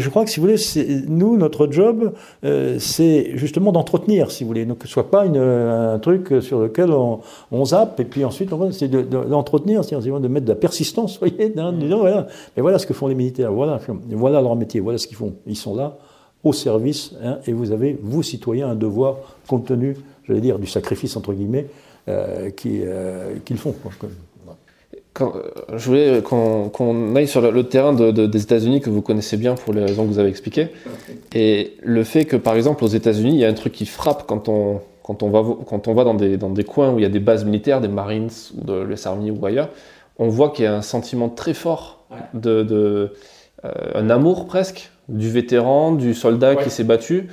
je 0.00 0.10
crois 0.10 0.24
que, 0.24 0.30
si 0.30 0.40
vous 0.40 0.46
voulez, 0.46 1.06
nous, 1.08 1.36
notre 1.36 1.70
job, 1.70 2.12
c'est 2.42 3.36
justement 3.36 3.72
d'entretenir, 3.72 4.30
si 4.30 4.44
vous 4.44 4.48
voulez. 4.48 4.64
Donc, 4.64 4.78
que 4.78 4.86
ce 4.86 4.92
soit 4.92 5.10
pas 5.10 5.26
une, 5.26 5.38
un 5.38 5.98
truc 5.98 6.42
sur 6.42 6.60
lequel 6.60 6.90
on, 6.90 7.20
on 7.52 7.64
zappe, 7.64 8.00
et 8.00 8.04
puis 8.04 8.24
ensuite, 8.24 8.50
c'est 8.72 8.88
d'entretenir, 8.88 9.84
c'est-à-dire 9.84 10.20
de 10.20 10.28
mettre 10.28 10.46
de 10.46 10.52
la 10.52 10.58
persistance, 10.58 11.18
vous 11.20 11.28
voyez. 11.28 11.52
voilà. 11.54 12.26
Mais 12.56 12.62
voilà 12.62 12.78
ce 12.78 12.86
que 12.86 12.94
font 12.94 13.06
les 13.06 13.14
militaires. 13.14 13.52
Voilà, 13.52 13.80
voilà 14.10 14.40
leur 14.40 14.56
métier. 14.56 14.80
Voilà 14.80 14.98
ce 14.98 15.06
qu'ils 15.06 15.16
font. 15.16 15.34
Ils 15.46 15.56
sont 15.56 15.74
là 15.74 15.98
au 16.44 16.52
service, 16.52 17.14
hein, 17.22 17.38
et 17.46 17.52
vous 17.52 17.72
avez, 17.72 17.98
vous 18.00 18.22
citoyens, 18.22 18.68
un 18.68 18.74
devoir 18.74 19.16
compte 19.48 19.66
tenu, 19.66 19.96
j'allais 20.28 20.42
dire, 20.42 20.58
du 20.58 20.66
sacrifice, 20.66 21.16
entre 21.16 21.32
guillemets, 21.32 21.66
euh, 22.08 22.50
euh, 22.66 23.34
qu'ils 23.44 23.56
font. 23.56 23.74
Quand, 25.14 25.32
euh, 25.36 25.76
je 25.76 25.86
voulais 25.86 26.22
qu'on 26.22 27.14
aille 27.14 27.28
sur 27.28 27.40
le, 27.40 27.62
terrain 27.62 27.92
des 27.92 28.42
États-Unis 28.42 28.80
que 28.80 28.90
vous 28.90 29.00
connaissez 29.00 29.36
bien 29.36 29.54
pour 29.54 29.72
les 29.72 29.80
raisons 29.80 30.04
que 30.04 30.08
vous 30.08 30.18
avez 30.18 30.28
expliquées. 30.28 30.68
Et 31.32 31.76
le 31.82 32.02
fait 32.02 32.24
que, 32.24 32.36
par 32.36 32.56
exemple, 32.56 32.82
aux 32.82 32.88
États-Unis, 32.88 33.30
il 33.30 33.38
y 33.38 33.44
a 33.44 33.48
un 33.48 33.54
truc 33.54 33.72
qui 33.72 33.86
frappe 33.86 34.24
quand 34.26 34.48
on, 34.48 34.80
quand 35.04 35.22
on 35.22 35.30
va, 35.30 35.44
quand 35.66 35.86
on 35.86 35.94
va 35.94 36.02
dans, 36.02 36.14
des, 36.14 36.36
dans 36.36 36.50
des 36.50 36.64
coins 36.64 36.92
où 36.92 36.98
il 36.98 37.02
y 37.02 37.06
a 37.06 37.10
des 37.10 37.20
bases 37.20 37.44
militaires, 37.44 37.80
des 37.80 37.88
Marines 37.88 38.30
ou 38.56 38.64
de 38.64 38.82
l'US 38.82 39.06
Army 39.06 39.30
ou 39.30 39.46
ailleurs, 39.46 39.68
on 40.18 40.28
voit 40.28 40.50
qu'il 40.50 40.64
y 40.64 40.68
a 40.68 40.74
un 40.74 40.82
sentiment 40.82 41.28
très 41.28 41.54
fort 41.54 42.04
de, 42.34 42.64
de 42.64 43.12
un 43.94 44.10
amour 44.10 44.46
presque 44.46 44.90
du 45.08 45.30
vétéran, 45.30 45.92
du 45.92 46.12
soldat 46.12 46.54
qui 46.54 46.70
s'est 46.70 46.84
battu, 46.84 47.28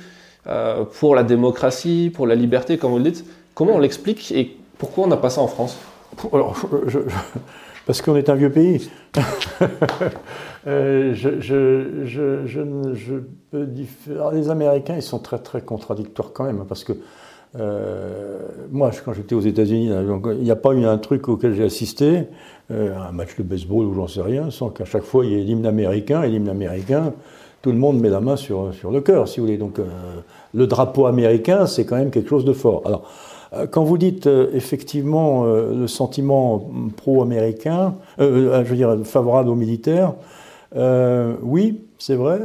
pour 0.94 1.14
la 1.14 1.24
démocratie, 1.24 2.10
pour 2.12 2.26
la 2.26 2.34
liberté, 2.34 2.78
comme 2.78 2.92
vous 2.92 2.98
le 2.98 3.04
dites. 3.04 3.24
Comment 3.54 3.74
on 3.74 3.78
l'explique 3.78 4.32
et 4.32 4.56
pourquoi 4.78 5.04
on 5.04 5.08
n'a 5.08 5.18
pas 5.18 5.30
ça 5.30 5.42
en 5.42 5.46
France? 5.46 5.76
Alors, 6.32 6.56
parce 7.92 8.00
qu'on 8.00 8.16
est 8.16 8.30
un 8.30 8.36
vieux 8.36 8.50
pays. 8.50 8.90
Euh, 10.68 11.12
peux 13.50 13.66
les 14.32 14.48
Américains, 14.48 14.94
ils 14.94 15.02
sont 15.02 15.18
très 15.18 15.40
très 15.40 15.60
contradictoires 15.60 16.32
quand 16.32 16.44
même, 16.44 16.64
parce 16.68 16.84
que 16.84 16.92
euh, 17.58 18.38
moi, 18.70 18.92
quand 19.04 19.12
j'étais 19.12 19.34
aux 19.34 19.40
États-Unis, 19.40 19.90
il 19.90 20.44
n'y 20.44 20.52
a 20.52 20.56
pas 20.56 20.72
eu 20.72 20.84
un 20.84 20.98
truc 20.98 21.28
auquel 21.28 21.54
j'ai 21.54 21.64
assisté, 21.64 22.28
euh, 22.70 22.96
un 22.96 23.10
match 23.10 23.36
de 23.36 23.42
baseball 23.42 23.86
ou 23.86 23.94
j'en 23.94 24.06
sais 24.06 24.22
rien, 24.22 24.52
sans 24.52 24.70
qu'à 24.70 24.84
chaque 24.84 25.02
fois 25.02 25.26
il 25.26 25.32
y 25.32 25.34
ait 25.34 25.42
l'hymne 25.42 25.66
américain, 25.66 26.22
et 26.22 26.28
l'hymne 26.28 26.48
américain, 26.48 27.12
tout 27.60 27.72
le 27.72 27.78
monde 27.78 27.98
met 27.98 28.08
la 28.08 28.20
main 28.20 28.36
sur, 28.36 28.72
sur 28.72 28.92
le 28.92 29.00
cœur, 29.00 29.26
si 29.26 29.40
vous 29.40 29.46
voulez. 29.46 29.58
Donc, 29.58 29.80
le 30.54 30.66
drapeau 30.68 31.06
américain, 31.06 31.66
c'est 31.66 31.84
quand 31.84 31.96
même 31.96 32.12
quelque 32.12 32.30
chose 32.30 32.44
de 32.44 32.52
fort. 32.52 32.82
Alors, 32.84 33.02
euh, 33.02 33.31
quand 33.70 33.84
vous 33.84 33.98
dites 33.98 34.26
euh, 34.26 34.50
effectivement 34.54 35.44
euh, 35.44 35.74
le 35.74 35.86
sentiment 35.86 36.70
pro-américain, 36.96 37.94
je 38.18 38.24
veux 38.24 38.76
dire 38.76 38.96
favorable 39.04 39.50
aux 39.50 39.54
militaires, 39.54 40.14
oui, 40.74 41.80
c'est 41.98 42.14
vrai. 42.14 42.40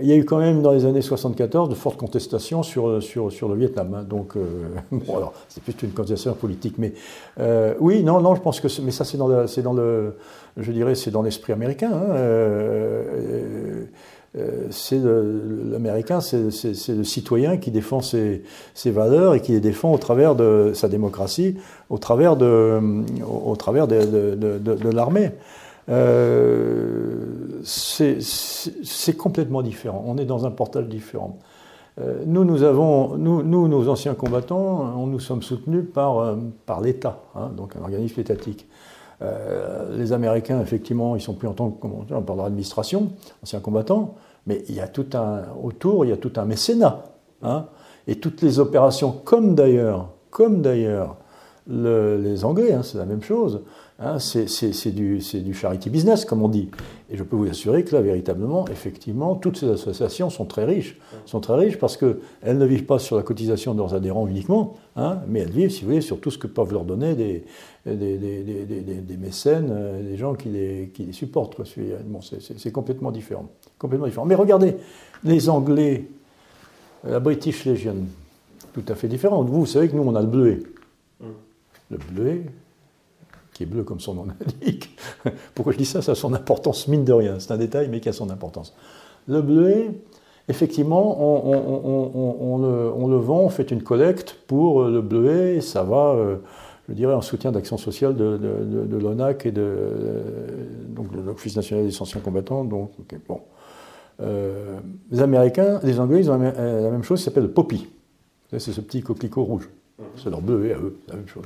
il 0.00 0.06
y 0.06 0.12
a 0.12 0.16
eu 0.16 0.24
quand 0.24 0.38
même 0.38 0.62
dans 0.62 0.70
les 0.70 0.84
années 0.84 1.02
74 1.02 1.68
de 1.68 1.74
fortes 1.74 1.96
contestations 1.96 2.62
sur, 2.62 3.02
sur, 3.02 3.32
sur 3.32 3.48
le 3.48 3.56
Vietnam. 3.56 3.94
Hein. 3.94 4.04
donc, 4.08 4.34
bon, 4.92 5.16
alors, 5.16 5.32
c'est 5.48 5.62
plus 5.62 5.74
une 5.82 5.92
contestation 5.92 6.34
politique, 6.34 6.76
mais 6.78 6.92
oui, 7.80 8.04
non, 8.04 8.20
non, 8.20 8.36
je 8.36 8.40
pense 8.40 8.60
que, 8.60 8.68
mais 8.82 8.92
ça, 8.92 9.04
c'est 9.04 9.18
dans, 9.18 9.28
dans 9.28 9.72
le, 9.72 10.16
je 10.56 10.70
dirais, 10.70 10.94
c'est 10.94 11.10
dans 11.10 11.22
l'esprit 11.22 11.52
américain. 11.52 11.90
Hein. 11.92 12.16
Euh, 14.38 14.68
c'est 14.70 15.00
l'Américain, 15.02 16.20
c'est 16.20 16.38
le 16.88 17.04
citoyen 17.04 17.56
qui 17.56 17.72
défend 17.72 18.00
ses, 18.00 18.42
valeurs 18.86 19.34
et 19.34 19.40
qui 19.40 19.52
les 19.52 19.60
défend 19.60 19.92
au 19.92 19.98
travers 19.98 20.36
de 20.36 20.70
sa 20.74 20.88
démocratie, 20.88 21.56
au 21.88 21.98
travers 21.98 22.36
de, 22.36 22.80
au, 23.26 23.56
travers 23.56 23.88
de, 23.88 24.90
l'armée. 24.94 25.32
Euh, 25.88 27.60
c'est 27.64 29.16
complètement 29.16 29.62
différent. 29.62 30.04
On 30.06 30.16
est 30.16 30.26
dans 30.26 30.46
un 30.46 30.52
portage 30.52 30.86
différent. 30.86 31.38
Euh, 32.00 32.22
nous, 32.24 32.44
nous 32.44 32.62
avons, 32.62 33.16
nous, 33.16 33.42
nous, 33.42 33.66
nos 33.66 33.88
anciens 33.88 34.14
combattants, 34.14 34.94
on 34.96 35.08
nous 35.08 35.18
sommes 35.18 35.42
soutenus 35.42 35.84
par, 35.92 36.36
par 36.66 36.80
l'État, 36.80 37.20
hein, 37.34 37.50
donc 37.56 37.74
un 37.74 37.82
organisme 37.82 38.20
étatique. 38.20 38.68
Euh, 39.22 39.96
les 39.96 40.12
Américains, 40.12 40.60
effectivement, 40.60 41.14
ils 41.14 41.20
sont 41.20 41.34
plus 41.34 41.48
en 41.48 41.52
tant 41.52 41.70
que, 41.70 41.86
on 41.86 42.22
parle 42.22 42.40
l'administration, 42.40 43.12
anciens 43.42 43.60
combattants, 43.60 44.14
mais 44.46 44.64
il 44.68 44.74
y 44.74 44.80
a 44.80 44.88
tout 44.88 45.06
un, 45.14 45.42
autour, 45.62 46.04
il 46.04 46.08
y 46.08 46.12
a 46.12 46.16
tout 46.16 46.32
un 46.36 46.44
mécénat. 46.44 47.04
Hein, 47.42 47.66
et 48.06 48.16
toutes 48.16 48.42
les 48.42 48.58
opérations, 48.58 49.12
comme 49.12 49.54
d'ailleurs, 49.54 50.08
comme 50.30 50.62
d'ailleurs 50.62 51.16
les 51.70 52.44
Anglais, 52.44 52.72
hein, 52.72 52.82
c'est 52.82 52.98
la 52.98 53.06
même 53.06 53.22
chose, 53.22 53.60
Hein, 54.02 54.18
c'est 54.18 54.94
du, 54.94 55.20
charity 55.52 55.90
business, 55.90 56.24
comme 56.24 56.42
on 56.42 56.48
dit. 56.48 56.70
Et 57.10 57.18
je 57.18 57.22
peux 57.22 57.36
vous 57.36 57.50
assurer 57.50 57.84
que 57.84 57.94
là, 57.94 58.00
véritablement, 58.00 58.66
effectivement, 58.68 59.34
toutes 59.34 59.58
ces 59.58 59.68
associations 59.68 60.30
sont 60.30 60.46
très 60.46 60.64
riches. 60.64 60.98
Sont 61.26 61.40
très 61.40 61.54
riches 61.54 61.78
parce 61.78 62.00
ne 62.02 62.64
vivent 62.64 62.86
pas 62.86 62.98
sur 62.98 63.16
la 63.16 63.22
cotisation 63.22 63.74
de 63.74 63.78
leurs 63.78 63.92
adhérents 63.92 64.26
uniquement, 64.26 64.76
hein, 64.96 65.18
mais 65.28 65.40
elles 65.40 65.50
vivent, 65.50 65.68
si 65.68 65.82
vous 65.82 65.88
voulez, 65.88 66.00
sur 66.00 66.18
tout 66.18 66.30
ce 66.30 66.38
que 66.38 66.46
peuvent 66.46 66.72
leur 66.72 66.86
donner 66.86 67.14
des, 67.14 67.44
mécènes, 69.18 69.68
euh, 69.70 70.02
des 70.02 70.16
gens 70.16 70.34
qui 70.34 70.48
les, 70.48 70.90
supportent. 71.12 71.58
Bon, 72.06 72.20
c'est 72.22 72.72
complètement 72.72 73.10
différent. 73.10 73.50
complètement 73.78 74.06
différent. 74.06 74.24
Mais 74.24 74.34
regardez, 74.34 74.76
les 75.24 75.50
Anglais, 75.50 76.06
la 77.04 77.20
British 77.20 77.66
Legion, 77.66 77.96
tout 78.72 78.84
à 78.88 78.94
fait 78.94 79.08
différent. 79.08 79.42
Vous, 79.42 79.60
vous 79.60 79.66
savez 79.66 79.90
que 79.90 79.96
nous, 79.96 80.04
on 80.04 80.14
a 80.14 80.22
le 80.22 80.26
bleuet. 80.26 80.60
Le 81.90 81.98
bleuet, 81.98 82.46
qui 83.52 83.64
est 83.64 83.66
bleu 83.66 83.82
comme 83.82 84.00
son 84.00 84.14
nom 84.14 84.26
l'indique. 84.40 84.96
Pourquoi 85.54 85.72
je 85.72 85.78
dis 85.78 85.84
ça? 85.84 86.02
Ça 86.02 86.12
a 86.12 86.14
son 86.14 86.32
importance, 86.34 86.88
mine 86.88 87.04
de 87.04 87.12
rien. 87.12 87.38
C'est 87.40 87.52
un 87.52 87.58
détail, 87.58 87.88
mais 87.90 88.00
qui 88.00 88.08
a 88.08 88.12
son 88.12 88.30
importance. 88.30 88.74
Le 89.28 89.42
bleuet, 89.42 89.90
effectivement, 90.48 91.16
on, 91.20 92.58
le, 93.08 93.16
vend, 93.16 93.40
on 93.40 93.48
fait 93.48 93.70
une 93.70 93.82
collecte 93.82 94.36
pour 94.46 94.84
le 94.84 95.02
bleuet, 95.02 95.60
ça 95.60 95.82
va, 95.82 96.14
euh, 96.14 96.36
je 96.88 96.94
dirais, 96.94 97.14
en 97.14 97.20
soutien 97.20 97.52
d'action 97.52 97.76
sociale 97.76 98.16
de, 98.16 98.98
l'ONAC 98.98 99.46
et 99.46 99.52
de, 99.52 99.76
donc 100.88 101.08
l'Office 101.14 101.56
national 101.56 101.84
des 101.84 102.02
anciens 102.02 102.20
combattants. 102.20 102.64
Donc, 102.64 102.92
bon. 103.28 103.40
Euh, 104.22 104.78
les 105.10 105.22
Américains, 105.22 105.80
les 105.82 105.98
Anglais, 105.98 106.20
ils 106.20 106.30
ont 106.30 106.38
la 106.38 106.90
même 106.90 107.02
chose, 107.02 107.20
ça 107.20 107.26
s'appelle 107.26 107.44
le 107.44 107.52
poppy. 107.52 107.88
C'est 108.50 108.72
ce 108.72 108.80
petit 108.80 109.02
coquelicot 109.02 109.44
rouge. 109.44 109.68
Mhm. 109.98 110.04
C'est 110.16 110.30
leur 110.30 110.40
bleuet 110.40 110.72
à 110.72 110.78
eux, 110.78 110.98
la 111.08 111.16
même 111.16 111.28
chose 111.28 111.44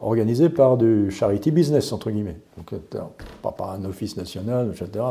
organisé 0.00 0.48
par 0.48 0.76
du 0.76 1.10
charity 1.10 1.50
business, 1.50 1.92
entre 1.92 2.10
guillemets. 2.10 2.36
Donc, 2.56 2.72
euh, 2.72 3.00
pas 3.42 3.52
par 3.52 3.72
un 3.72 3.84
office 3.84 4.16
national, 4.16 4.70
etc. 4.72 5.04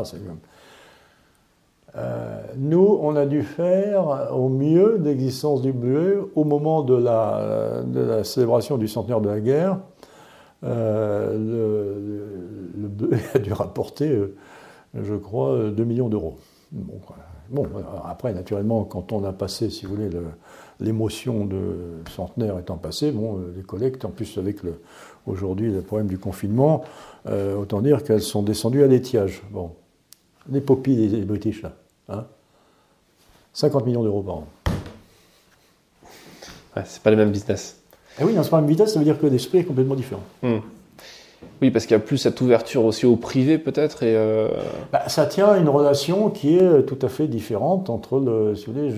Euh, 1.96 2.42
nous, 2.56 2.98
on 3.00 3.16
a 3.16 3.26
dû 3.26 3.42
faire 3.42 4.32
au 4.32 4.48
mieux 4.48 5.00
l'existence 5.02 5.62
du 5.62 5.72
bleuet 5.72 6.18
au 6.34 6.44
moment 6.44 6.82
de 6.82 6.94
la, 6.94 8.24
célébration 8.24 8.78
du 8.78 8.88
centenaire 8.88 9.20
de 9.20 9.28
la 9.28 9.40
guerre. 9.40 9.78
Euh, 10.64 11.38
le, 12.76 13.08
le, 13.08 13.18
a 13.34 13.38
dû 13.38 13.52
rapporter, 13.52 14.18
je 14.94 15.14
crois, 15.14 15.70
2 15.70 15.84
millions 15.84 16.08
d'euros. 16.08 16.36
Bon, 16.72 17.00
bon, 17.50 17.66
après, 18.04 18.34
naturellement, 18.34 18.84
quand 18.84 19.12
on 19.12 19.24
a 19.24 19.32
passé, 19.32 19.70
si 19.70 19.86
vous 19.86 19.94
voulez, 19.94 20.10
le, 20.10 20.24
l'émotion 20.80 21.44
de 21.44 22.02
centenaire 22.14 22.58
étant 22.58 22.76
passée, 22.76 23.10
bon, 23.10 23.38
euh, 23.38 23.54
les 23.56 23.62
collectes, 23.62 24.04
en 24.04 24.10
plus 24.10 24.38
avec 24.38 24.62
le, 24.62 24.80
aujourd'hui 25.26 25.72
le 25.72 25.82
problème 25.82 26.06
du 26.06 26.18
confinement, 26.18 26.84
euh, 27.26 27.56
autant 27.56 27.80
dire 27.80 28.04
qu'elles 28.04 28.22
sont 28.22 28.42
descendues 28.42 28.84
à 28.84 28.86
l'étiage. 28.86 29.42
Bon, 29.50 29.72
les 30.50 30.60
poppies 30.60 31.08
des, 31.08 31.22
British, 31.22 31.62
là, 31.62 31.72
hein 32.08 32.26
50 33.52 33.86
millions 33.86 34.04
d'euros 34.04 34.22
par 34.22 34.34
an. 34.36 34.46
Ouais, 36.76 36.82
c'est 36.84 37.02
pas 37.02 37.10
le 37.10 37.16
même 37.16 37.32
business. 37.32 37.80
Eh 38.20 38.24
oui, 38.24 38.34
dans 38.34 38.42
ce 38.42 38.50
pas 38.50 38.58
le 38.58 38.62
même 38.62 38.68
business, 38.68 38.92
ça 38.92 38.98
veut 38.98 39.04
dire 39.04 39.18
que 39.18 39.26
l'esprit 39.26 39.58
est 39.58 39.64
complètement 39.64 39.96
différent. 39.96 40.22
Hmm. 40.42 40.58
Oui, 41.60 41.70
parce 41.70 41.86
qu'il 41.86 41.92
y 41.92 42.00
a 42.00 42.02
plus 42.02 42.18
cette 42.18 42.40
ouverture 42.40 42.84
aussi 42.84 43.04
au 43.04 43.16
privé 43.16 43.58
peut-être. 43.58 44.02
Et 44.02 44.16
euh, 44.16 44.48
bah, 44.92 45.08
ça 45.08 45.26
tient 45.26 45.48
à 45.48 45.58
une 45.58 45.68
relation 45.68 46.30
qui 46.30 46.56
est 46.56 46.82
tout 46.84 46.98
à 47.02 47.08
fait 47.08 47.26
différente 47.26 47.90
entre 47.90 48.20
le. 48.20 48.54
Si 48.54 48.66
vous 48.66 48.72
voulez, 48.72 48.92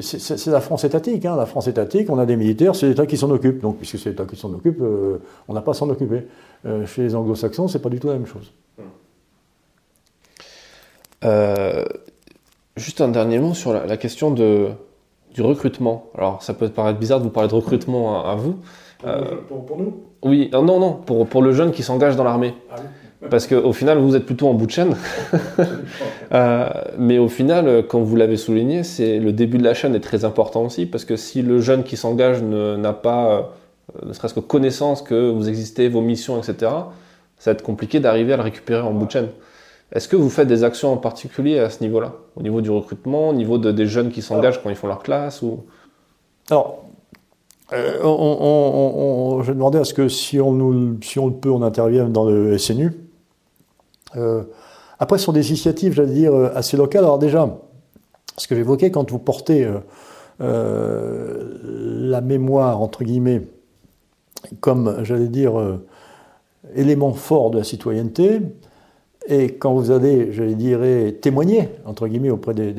c'est 0.00 0.50
la 0.50 0.60
France 0.60 0.84
étatique. 0.84 1.24
Hein. 1.24 1.36
La 1.36 1.46
France 1.46 1.68
étatique, 1.68 2.10
on 2.10 2.18
a 2.18 2.26
des 2.26 2.36
militaires, 2.36 2.74
c'est 2.74 2.88
l'État 2.88 3.06
qui 3.06 3.16
s'en 3.16 3.30
occupe. 3.30 3.60
Donc, 3.60 3.78
puisque 3.78 3.98
c'est 3.98 4.10
l'État 4.10 4.24
qui 4.24 4.36
s'en 4.36 4.52
occupe, 4.52 4.80
euh, 4.82 5.18
on 5.48 5.54
n'a 5.54 5.62
pas 5.62 5.70
à 5.70 5.74
s'en 5.74 5.88
occuper. 5.88 6.26
Euh, 6.66 6.86
chez 6.86 7.02
les 7.02 7.14
anglo-saxons, 7.14 7.68
c'est 7.68 7.80
pas 7.80 7.88
du 7.88 7.98
tout 7.98 8.08
la 8.08 8.14
même 8.14 8.26
chose. 8.26 8.52
juste 12.76 13.00
un 13.00 13.08
dernier 13.08 13.38
mot 13.38 13.54
sur 13.54 13.72
la, 13.72 13.96
question 13.96 14.30
de, 14.30 14.68
du 15.32 15.42
recrutement. 15.42 16.10
Alors, 16.16 16.42
ça 16.42 16.52
peut 16.52 16.68
paraître 16.68 16.98
bizarre 16.98 17.20
de 17.20 17.24
vous 17.24 17.30
parler 17.30 17.48
de 17.48 17.54
recrutement 17.54 18.24
à, 18.24 18.34
vous. 18.34 18.56
Pour 19.02 19.76
nous 19.78 19.94
oui, 20.22 20.50
non, 20.52 20.62
non, 20.62 20.92
pour, 20.92 21.26
pour 21.26 21.42
le 21.42 21.52
jeune 21.52 21.72
qui 21.72 21.82
s'engage 21.82 22.16
dans 22.16 22.24
l'armée. 22.24 22.54
Ah 22.70 22.76
Parce 23.28 23.48
qu'au 23.48 23.72
final, 23.72 23.98
vous 23.98 24.14
êtes 24.14 24.24
plutôt 24.24 24.48
en 24.48 24.54
bout 24.54 24.66
de 24.66 24.70
chaîne. 24.70 24.96
Euh, 26.34 26.66
mais 26.96 27.18
au 27.18 27.28
final, 27.28 27.86
comme 27.86 28.04
vous 28.04 28.16
l'avez 28.16 28.38
souligné, 28.38 28.84
c'est 28.84 29.18
le 29.18 29.34
début 29.34 29.58
de 29.58 29.64
la 29.64 29.74
chaîne 29.74 29.94
est 29.94 30.00
très 30.00 30.24
important 30.24 30.64
aussi, 30.64 30.86
parce 30.86 31.04
que 31.04 31.14
si 31.14 31.42
le 31.42 31.60
jeune 31.60 31.84
qui 31.84 31.98
s'engage 31.98 32.42
n'a 32.42 32.94
pas, 32.94 33.50
euh, 34.02 34.06
ne 34.06 34.14
serait-ce 34.14 34.32
que 34.32 34.40
connaissance 34.40 35.02
que 35.02 35.28
vous 35.30 35.50
existez, 35.50 35.90
vos 35.90 36.00
missions, 36.00 36.38
etc., 36.38 36.72
ça 37.36 37.50
va 37.50 37.52
être 37.52 37.62
compliqué 37.62 38.00
d'arriver 38.00 38.32
à 38.32 38.38
le 38.38 38.44
récupérer 38.44 38.80
en 38.80 38.92
bout 38.92 39.04
de 39.04 39.10
chaîne. 39.10 39.28
Est-ce 39.94 40.08
que 40.08 40.16
vous 40.16 40.30
faites 40.30 40.48
des 40.48 40.64
actions 40.64 40.90
en 40.90 40.96
particulier 40.96 41.58
à 41.58 41.68
ce 41.68 41.82
niveau-là? 41.82 42.14
Au 42.36 42.42
niveau 42.42 42.62
du 42.62 42.70
recrutement, 42.70 43.28
au 43.28 43.34
niveau 43.34 43.58
de, 43.58 43.72
des 43.72 43.84
jeunes 43.84 44.10
qui 44.10 44.22
s'engagent 44.22 44.62
quand 44.62 44.70
ils 44.70 44.76
font 44.76 44.88
leur 44.88 45.02
classe 45.02 45.42
ou... 45.42 45.64
Alors, 46.50 46.82
euh, 47.72 48.02
on, 48.04 49.42
je 49.42 49.52
demandais 49.52 49.78
à 49.78 49.84
ce 49.84 49.94
que 49.94 50.08
si 50.08 50.40
on, 50.40 50.50
on 50.50 50.70
le 50.70 51.32
peut, 51.32 51.50
on 51.50 51.62
intervienne 51.62 52.12
dans 52.12 52.24
le 52.24 52.58
SNU. 52.58 52.92
Euh, 54.16 54.42
après, 54.98 55.18
ce 55.18 55.24
sont 55.24 55.32
des 55.32 55.48
initiatives, 55.48 55.94
j'allais 55.94 56.12
dire, 56.12 56.34
euh, 56.34 56.52
assez 56.54 56.76
locales. 56.76 57.04
Alors 57.04 57.18
déjà, 57.18 57.48
ce 58.36 58.46
que 58.46 58.54
j'évoquais, 58.54 58.90
quand 58.90 59.10
vous 59.10 59.18
portez 59.18 59.68
la 60.38 62.20
mémoire, 62.20 62.80
entre 62.80 63.04
guillemets, 63.04 63.42
comme, 64.60 65.04
j'allais 65.04 65.28
dire, 65.28 65.52
élément 66.74 67.12
fort 67.12 67.50
de 67.50 67.58
la 67.58 67.64
citoyenneté, 67.64 68.40
et 69.28 69.54
quand 69.54 69.74
vous 69.74 69.92
allez, 69.92 70.32
j'allais 70.32 70.56
dire, 70.56 70.80
témoigner, 71.20 71.68
entre 71.84 72.08
guillemets, 72.08 72.30
auprès 72.30 72.54
des, 72.54 72.72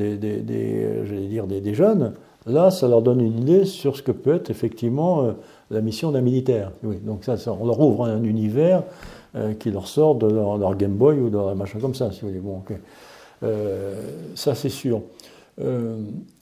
jeunes, 1.74 2.12
Là, 2.46 2.70
ça 2.70 2.88
leur 2.88 3.00
donne 3.00 3.20
une 3.20 3.40
idée 3.40 3.64
sur 3.64 3.96
ce 3.96 4.02
que 4.02 4.12
peut 4.12 4.34
être 4.34 4.50
effectivement 4.50 5.24
euh, 5.24 5.32
la 5.70 5.80
mission 5.80 6.10
d'un 6.10 6.20
militaire. 6.20 6.72
Oui, 6.82 6.96
donc 6.96 7.24
ça, 7.24 7.36
on 7.58 7.66
leur 7.66 7.80
ouvre 7.80 8.04
un 8.04 8.22
univers 8.22 8.82
euh, 9.34 9.54
qui 9.54 9.70
leur 9.70 9.86
sort 9.86 10.14
de 10.16 10.26
leur, 10.26 10.76
Game 10.76 10.92
Boy 10.92 11.18
ou 11.20 11.30
de 11.30 11.36
leur 11.36 11.56
machin 11.56 11.78
comme 11.80 11.94
ça, 11.94 12.10
si 12.12 12.20
vous 12.20 12.28
voulez. 12.28 12.40
Bon, 12.40 12.62
euh, 13.42 13.94
ça, 14.34 14.54
c'est 14.54 14.68
sûr. 14.68 15.00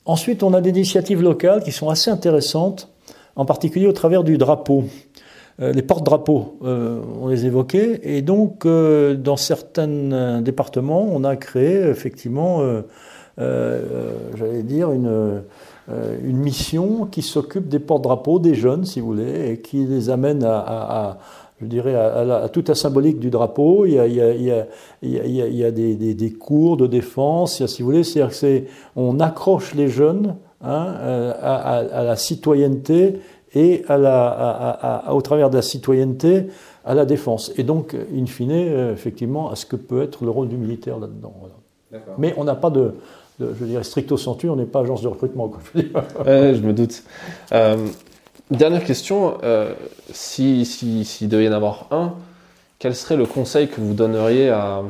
ensuite, 0.04 0.42
on 0.42 0.54
a 0.54 0.60
des 0.60 0.70
initiatives 0.70 1.22
locales 1.22 1.62
qui 1.62 1.70
sont 1.70 1.88
assez 1.88 2.10
intéressantes, 2.10 2.88
en 3.36 3.44
particulier 3.44 3.86
au 3.86 3.92
travers 3.92 4.24
du 4.24 4.38
drapeau. 4.38 4.84
les 5.58 5.82
porte-drapeaux, 5.82 6.58
on 6.62 7.28
les 7.28 7.46
évoquait, 7.46 8.00
et 8.02 8.22
donc 8.22 8.66
dans 8.66 9.36
certains 9.36 10.40
départements, 10.40 11.06
on 11.12 11.24
a 11.24 11.36
créé 11.36 11.76
effectivement, 11.76 12.62
j'allais 13.38 14.62
dire, 14.62 14.90
une 14.92 15.42
une 15.88 16.38
mission 16.38 17.06
qui 17.06 17.22
s'occupe 17.22 17.68
des 17.68 17.80
porte-drapeaux 17.80 18.38
des 18.38 18.54
jeunes, 18.54 18.84
si 18.84 19.00
vous 19.00 19.06
voulez, 19.06 19.50
et 19.50 19.60
qui 19.60 19.84
les 19.84 20.10
amène 20.10 20.44
à, 20.44 21.18
je 21.62 21.66
dirais, 21.66 21.94
à, 21.94 22.48
toute 22.52 22.68
la 22.68 22.74
symbolique 22.74 23.20
du 23.20 23.30
drapeau. 23.30 23.86
Il 23.86 23.92
y 23.94 23.98
a, 23.98 24.06
il 24.06 24.16
y 24.16 24.50
a, 24.50 24.66
il 25.02 25.56
y 25.56 25.64
a, 25.64 25.70
des, 25.70 26.14
des, 26.14 26.32
cours 26.32 26.76
de 26.76 26.86
défense, 26.86 27.64
si 27.66 27.82
vous 27.82 27.88
voulez, 27.88 28.04
c'est-à-dire 28.04 28.36
que 28.36 28.62
on 28.96 29.20
accroche 29.20 29.74
les 29.74 29.88
jeunes 29.88 30.36
hein, 30.62 30.94
euh, 31.00 31.32
à, 31.40 32.02
la 32.02 32.16
citoyenneté 32.16 33.20
et 33.54 33.84
à 33.88 33.96
la, 33.96 35.04
au 35.12 35.20
travers 35.22 35.50
de 35.50 35.56
la 35.56 35.62
citoyenneté 35.62 36.48
à 36.84 36.94
la 36.94 37.04
défense. 37.04 37.52
Et 37.56 37.62
donc, 37.62 37.94
in 37.94 38.26
fine, 38.26 38.50
euh, 38.50 38.92
effectivement, 38.92 39.50
à 39.50 39.56
ce 39.56 39.66
que 39.66 39.76
peut 39.76 40.02
être 40.02 40.24
le 40.24 40.30
rôle 40.30 40.48
du 40.48 40.56
militaire 40.56 40.98
là-dedans. 40.98 41.34
Mais 42.18 42.34
on 42.38 42.44
n'a 42.44 42.54
pas 42.54 42.70
de, 42.70 42.94
je 43.58 43.64
dirais 43.64 43.84
stricto 43.84 44.16
sensu, 44.16 44.48
on 44.48 44.56
n'est 44.56 44.64
pas 44.64 44.80
agence 44.80 45.02
de 45.02 45.08
recrutement. 45.08 45.52
je, 45.74 46.60
me 46.60 46.72
doute. 46.72 47.02
Euh, 47.52 47.86
dernière 48.50 48.84
question, 48.84 49.38
euh, 49.42 49.74
si, 50.12 50.64
si, 50.64 51.26
devait 51.26 51.44
y 51.44 51.48
en 51.48 51.52
avoir 51.52 51.86
un, 51.90 52.14
quel 52.78 52.94
serait 52.94 53.16
le 53.16 53.26
conseil 53.26 53.68
que 53.68 53.80
vous 53.80 53.94
donneriez 53.94 54.48
à, 54.48 54.82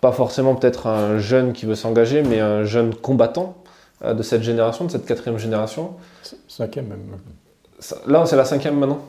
pas 0.00 0.12
forcément 0.12 0.54
peut-être 0.54 0.86
un 0.86 1.18
jeune 1.18 1.52
qui 1.52 1.66
veut 1.66 1.74
s'engager, 1.74 2.22
mais 2.22 2.40
un 2.40 2.64
jeune 2.64 2.94
combattant 2.94 3.56
euh, 4.04 4.14
de 4.14 4.22
cette 4.22 4.42
génération, 4.42 4.84
de 4.84 4.90
cette 4.90 5.06
quatrième 5.06 5.38
génération? 5.38 5.94
Cinquième 6.46 6.86
même. 6.86 7.16
Là, 8.06 8.26
c'est 8.26 8.36
la 8.36 8.44
cinquième 8.44 8.78
maintenant? 8.78 9.00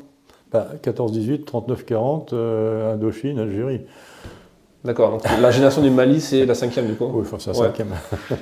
14-18, 0.53 1.45
39-40, 1.45 2.33
Indochine, 2.93 3.37
Algérie. 3.37 3.81
D'accord. 4.83 5.11
Donc 5.11 5.23
la 5.41 5.51
génération 5.51 5.81
du 5.81 5.89
Mali, 5.89 6.21
c'est 6.21 6.45
la 6.45 6.55
cinquième 6.55 6.87
du 6.87 6.95
coup. 6.95 7.09
Oui, 7.13 7.21
enfin, 7.21 7.37
c'est 7.37 7.49
la 7.49 7.53
cinquième. 7.53 7.89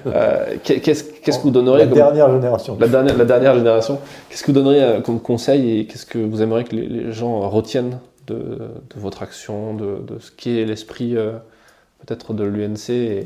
Euh, 0.05 0.55
qu'est-ce, 0.63 1.03
que 1.03 1.41
vous 1.41 1.49
donneriez 1.49 1.85
La 1.85 1.91
dernière 1.91 2.31
génération. 2.31 2.77
La 2.79 2.88
dernière, 2.88 3.17
la 3.17 3.25
dernière 3.25 3.55
génération. 3.55 3.99
Qu'est-ce 4.29 4.43
que 4.43 4.47
vous 4.47 4.57
donneriez 4.57 4.83
euh, 4.83 5.01
comme 5.01 5.19
conseil 5.19 5.79
et 5.79 5.85
qu'est-ce 5.88 6.05
que 6.05 6.19
vous 6.19 6.41
aimeriez 6.41 6.63
que 6.63 6.75
les, 6.75 7.11
gens 7.11 7.49
retiennent 7.49 7.99
de, 8.27 8.59
votre 8.95 9.23
action, 9.23 9.73
de, 9.73 10.19
ce 10.19 10.31
qui 10.31 10.59
est 10.59 10.65
l'esprit 10.65 11.17
euh, 11.17 11.33
peut-être 12.05 12.33
de 12.33 12.43
l'UNC 12.43 12.89
et... 12.89 13.23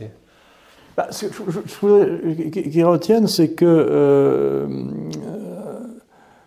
Bah, 0.95 1.07
ce 1.09 1.26
que 1.26 1.51
je, 1.51 2.49
qu'ils 2.49 2.86
retiennent, 2.86 3.28
c'est 3.28 3.49
que 3.49 4.68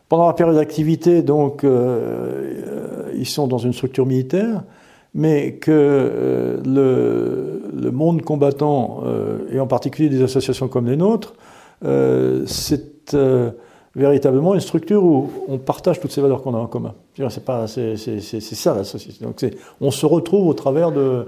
pendant 0.09 0.27
la 0.27 0.35
période 0.35 0.57
d'activité, 0.57 1.23
donc, 1.23 1.65
ils 3.15 3.29
sont 3.29 3.47
dans 3.47 3.59
une 3.59 3.73
structure 3.73 4.07
militaire 4.07 4.63
mais 5.15 5.55
que 5.55 5.71
euh, 5.71 7.61
le, 7.73 7.91
monde 7.91 8.23
combattant, 8.23 9.03
euh, 9.05 9.39
et 9.51 9.61
en 9.61 9.67
particulier 9.67 10.09
des 10.09 10.23
associations 10.23 10.69
comme 10.69 10.87
les 10.87 10.97
nôtres, 10.97 11.35
euh, 11.85 12.43
c'est 12.47 13.15
véritablement 13.95 14.55
une 14.55 14.61
structure 14.61 15.05
où 15.05 15.31
on 15.47 15.59
partage 15.59 16.01
toutes 16.01 16.11
ces 16.11 16.21
valeurs 16.21 16.43
qu'on 16.43 16.55
a 16.55 16.59
en 16.59 16.67
commun. 16.67 16.95
C'est 17.17 18.41
ça 18.41 18.75
la 18.75 18.83
société. 18.83 19.25
Donc 19.25 19.45
on 19.81 19.93
se 19.93 20.05
retrouve 20.05 20.49
au 20.49 20.55
travers 20.55 20.91
de, 20.91 21.27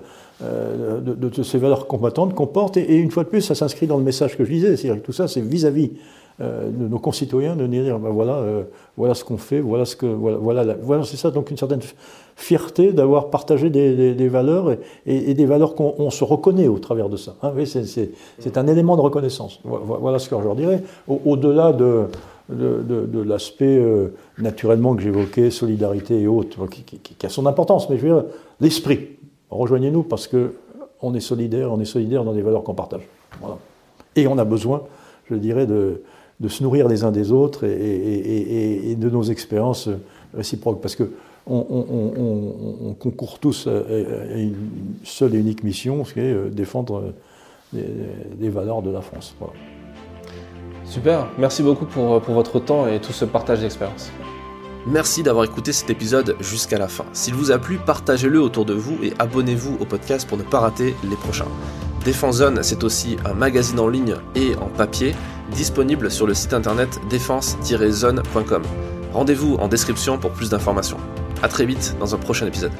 ces 1.45 1.59
valeurs 1.59 1.87
combattantes 1.87 2.35
qu'on 2.35 2.49
porte, 2.49 2.77
et, 2.77 2.97
une 2.97 3.13
fois 3.13 3.23
de 3.23 3.29
plus, 3.29 3.43
ça 3.43 3.55
s'inscrit 3.55 3.87
dans 3.87 3.99
le 3.99 4.05
message 4.05 4.37
que 4.37 4.45
je 4.45 4.51
disais, 4.51 4.77
c'est-à-dire 4.77 5.01
que 5.01 5.07
tout 5.07 5.13
ça, 5.13 5.29
c'est 5.29 5.43
vis-à-vis 5.43 5.93
de 6.39 6.89
nos 6.89 6.99
concitoyens 6.99 7.57
de 7.57 7.67
dire 7.67 7.99
ben 7.99 8.11
voilà, 8.11 8.43
voilà 8.97 9.15
ce 9.15 9.25
qu'on 9.25 9.39
fait, 9.39 9.61
voilà 9.61 9.85
ce 9.85 9.97
que, 9.97 10.07
voilà, 10.07 10.77
voilà, 10.83 11.05
c'est 11.05 11.17
ça. 11.17 11.31
Donc 11.31 11.51
une 11.51 11.57
certaine 11.57 11.81
fierté 12.37 12.93
d'avoir 12.93 13.31
partagé 13.31 13.71
des, 13.71 14.29
valeurs 14.29 14.77
et, 15.07 15.35
des 15.35 15.47
valeurs 15.47 15.75
qu'on 15.75 16.11
se 16.11 16.25
reconnaît 16.25 16.69
au 16.69 16.79
travers 16.79 17.09
de 17.09 17.17
ça. 17.17 17.35
Hein. 17.43 17.53
C'est 17.65 18.59
un 18.59 18.67
élément 18.67 18.97
de 18.97 19.01
reconnaissance. 19.01 19.61
Voilà 19.65 20.19
ce 20.19 20.29
que 20.29 20.37
je 20.37 20.43
leur 20.43 20.55
dirais. 20.55 20.83
Au-delà 21.09 21.73
de, 21.73 22.09
de, 22.49 23.23
l'aspect 23.23 23.77
euh, 23.79 24.15
naturellement 24.39 24.95
que 24.95 25.03
j'évoquais, 25.03 25.51
solidarité 25.51 26.21
et 26.21 26.27
autres, 26.27 26.67
qui, 26.67 27.27
a 27.27 27.29
son 27.29 27.47
importance, 27.47 27.89
mais 27.89 27.97
je 27.97 28.07
veux 28.07 28.15
dire, 28.15 28.25
l'esprit. 28.61 29.17
Rejoignez-nous 29.51 30.03
parce 30.03 30.27
que 30.27 30.55
on 31.03 31.15
est 31.15 31.21
solidaire, 31.21 31.73
on 31.73 31.81
est 31.81 31.87
solidaire 31.87 32.25
dans 32.25 32.33
des 32.33 32.43
valeurs 32.43 32.63
qu'on 32.63 32.75
partage. 32.75 33.09
Et 34.15 34.27
on 34.27 34.39
a 34.39 34.45
besoin, 34.45 34.83
je 35.31 35.35
dirais, 35.35 35.67
de, 35.67 36.03
de 36.41 36.49
se 36.49 36.63
nourrir 36.63 36.89
les 36.89 37.05
uns 37.05 37.13
des 37.13 37.33
autres 37.33 37.65
et, 37.65 37.71
et, 37.71 38.91
et 38.91 38.97
de 38.97 39.09
nos 39.11 39.23
expériences 39.23 39.89
réciproques. 40.35 40.81
Parce 40.81 40.97
que 40.97 41.11
on, 41.47 42.95
concourt 42.99 43.39
tous 43.39 43.67
à, 43.67 44.37
une 44.37 44.55
seule 45.05 45.35
et 45.35 45.39
unique 45.39 45.63
mission, 45.63 46.03
qui 46.03 46.21
est 46.21 46.33
euh, 46.33 46.49
défendre 46.51 47.13
euh, 47.75 47.83
les, 48.41 48.49
valeurs 48.49 48.83
de 48.83 48.91
la 48.91 49.01
France. 49.01 49.35
Super, 50.85 51.29
merci 51.39 51.63
beaucoup 51.63 51.87
pour, 51.87 52.21
pour 52.21 52.35
votre 52.35 52.61
temps 52.61 52.87
et 52.87 53.01
tout 53.01 53.13
ce 53.13 53.25
partage 53.25 53.61
d'expérience. 53.61 54.11
Merci 54.87 55.25
d'avoir 55.25 55.45
écouté 55.45 55.73
cet 55.73 55.91
épisode 55.91 56.37
jusqu'à 56.39 56.79
la 56.79 56.87
fin. 56.87 57.05
S'il 57.13 57.35
vous 57.35 57.51
a 57.51 57.59
plu, 57.59 57.79
partagez-le 57.79 58.41
autour 58.41 58.65
de 58.65 58.75
vous 58.75 58.97
et 59.03 59.13
abonnez-vous 59.19 59.79
au 59.81 59.85
podcast 59.85 60.29
pour 60.29 60.39
ne 60.39 60.45
pas 60.45 60.61
rater 60.61 60.95
les 61.09 61.17
prochains. 61.17 61.49
Défense 62.07 62.37
Zone, 62.37 62.61
c'est 62.63 62.85
aussi 62.85 63.17
un 63.25 63.35
magazine 63.35 63.81
en 63.81 63.89
ligne 63.89 64.15
et 64.37 64.55
en 64.55 64.67
papier 64.67 65.13
disponible 65.51 66.09
sur 66.09 66.25
le 66.25 66.35
site 66.35 66.53
internet 66.53 67.01
défense-zone.com. 67.11 68.63
Rendez-vous 69.13 69.57
en 69.57 69.67
description 69.67 70.17
pour 70.17 70.31
plus 70.31 70.49
d'informations. 70.49 70.99
A 71.43 71.49
très 71.49 71.67
vite 71.67 71.97
dans 71.99 72.15
un 72.15 72.19
prochain 72.19 72.47
épisode. 72.47 72.71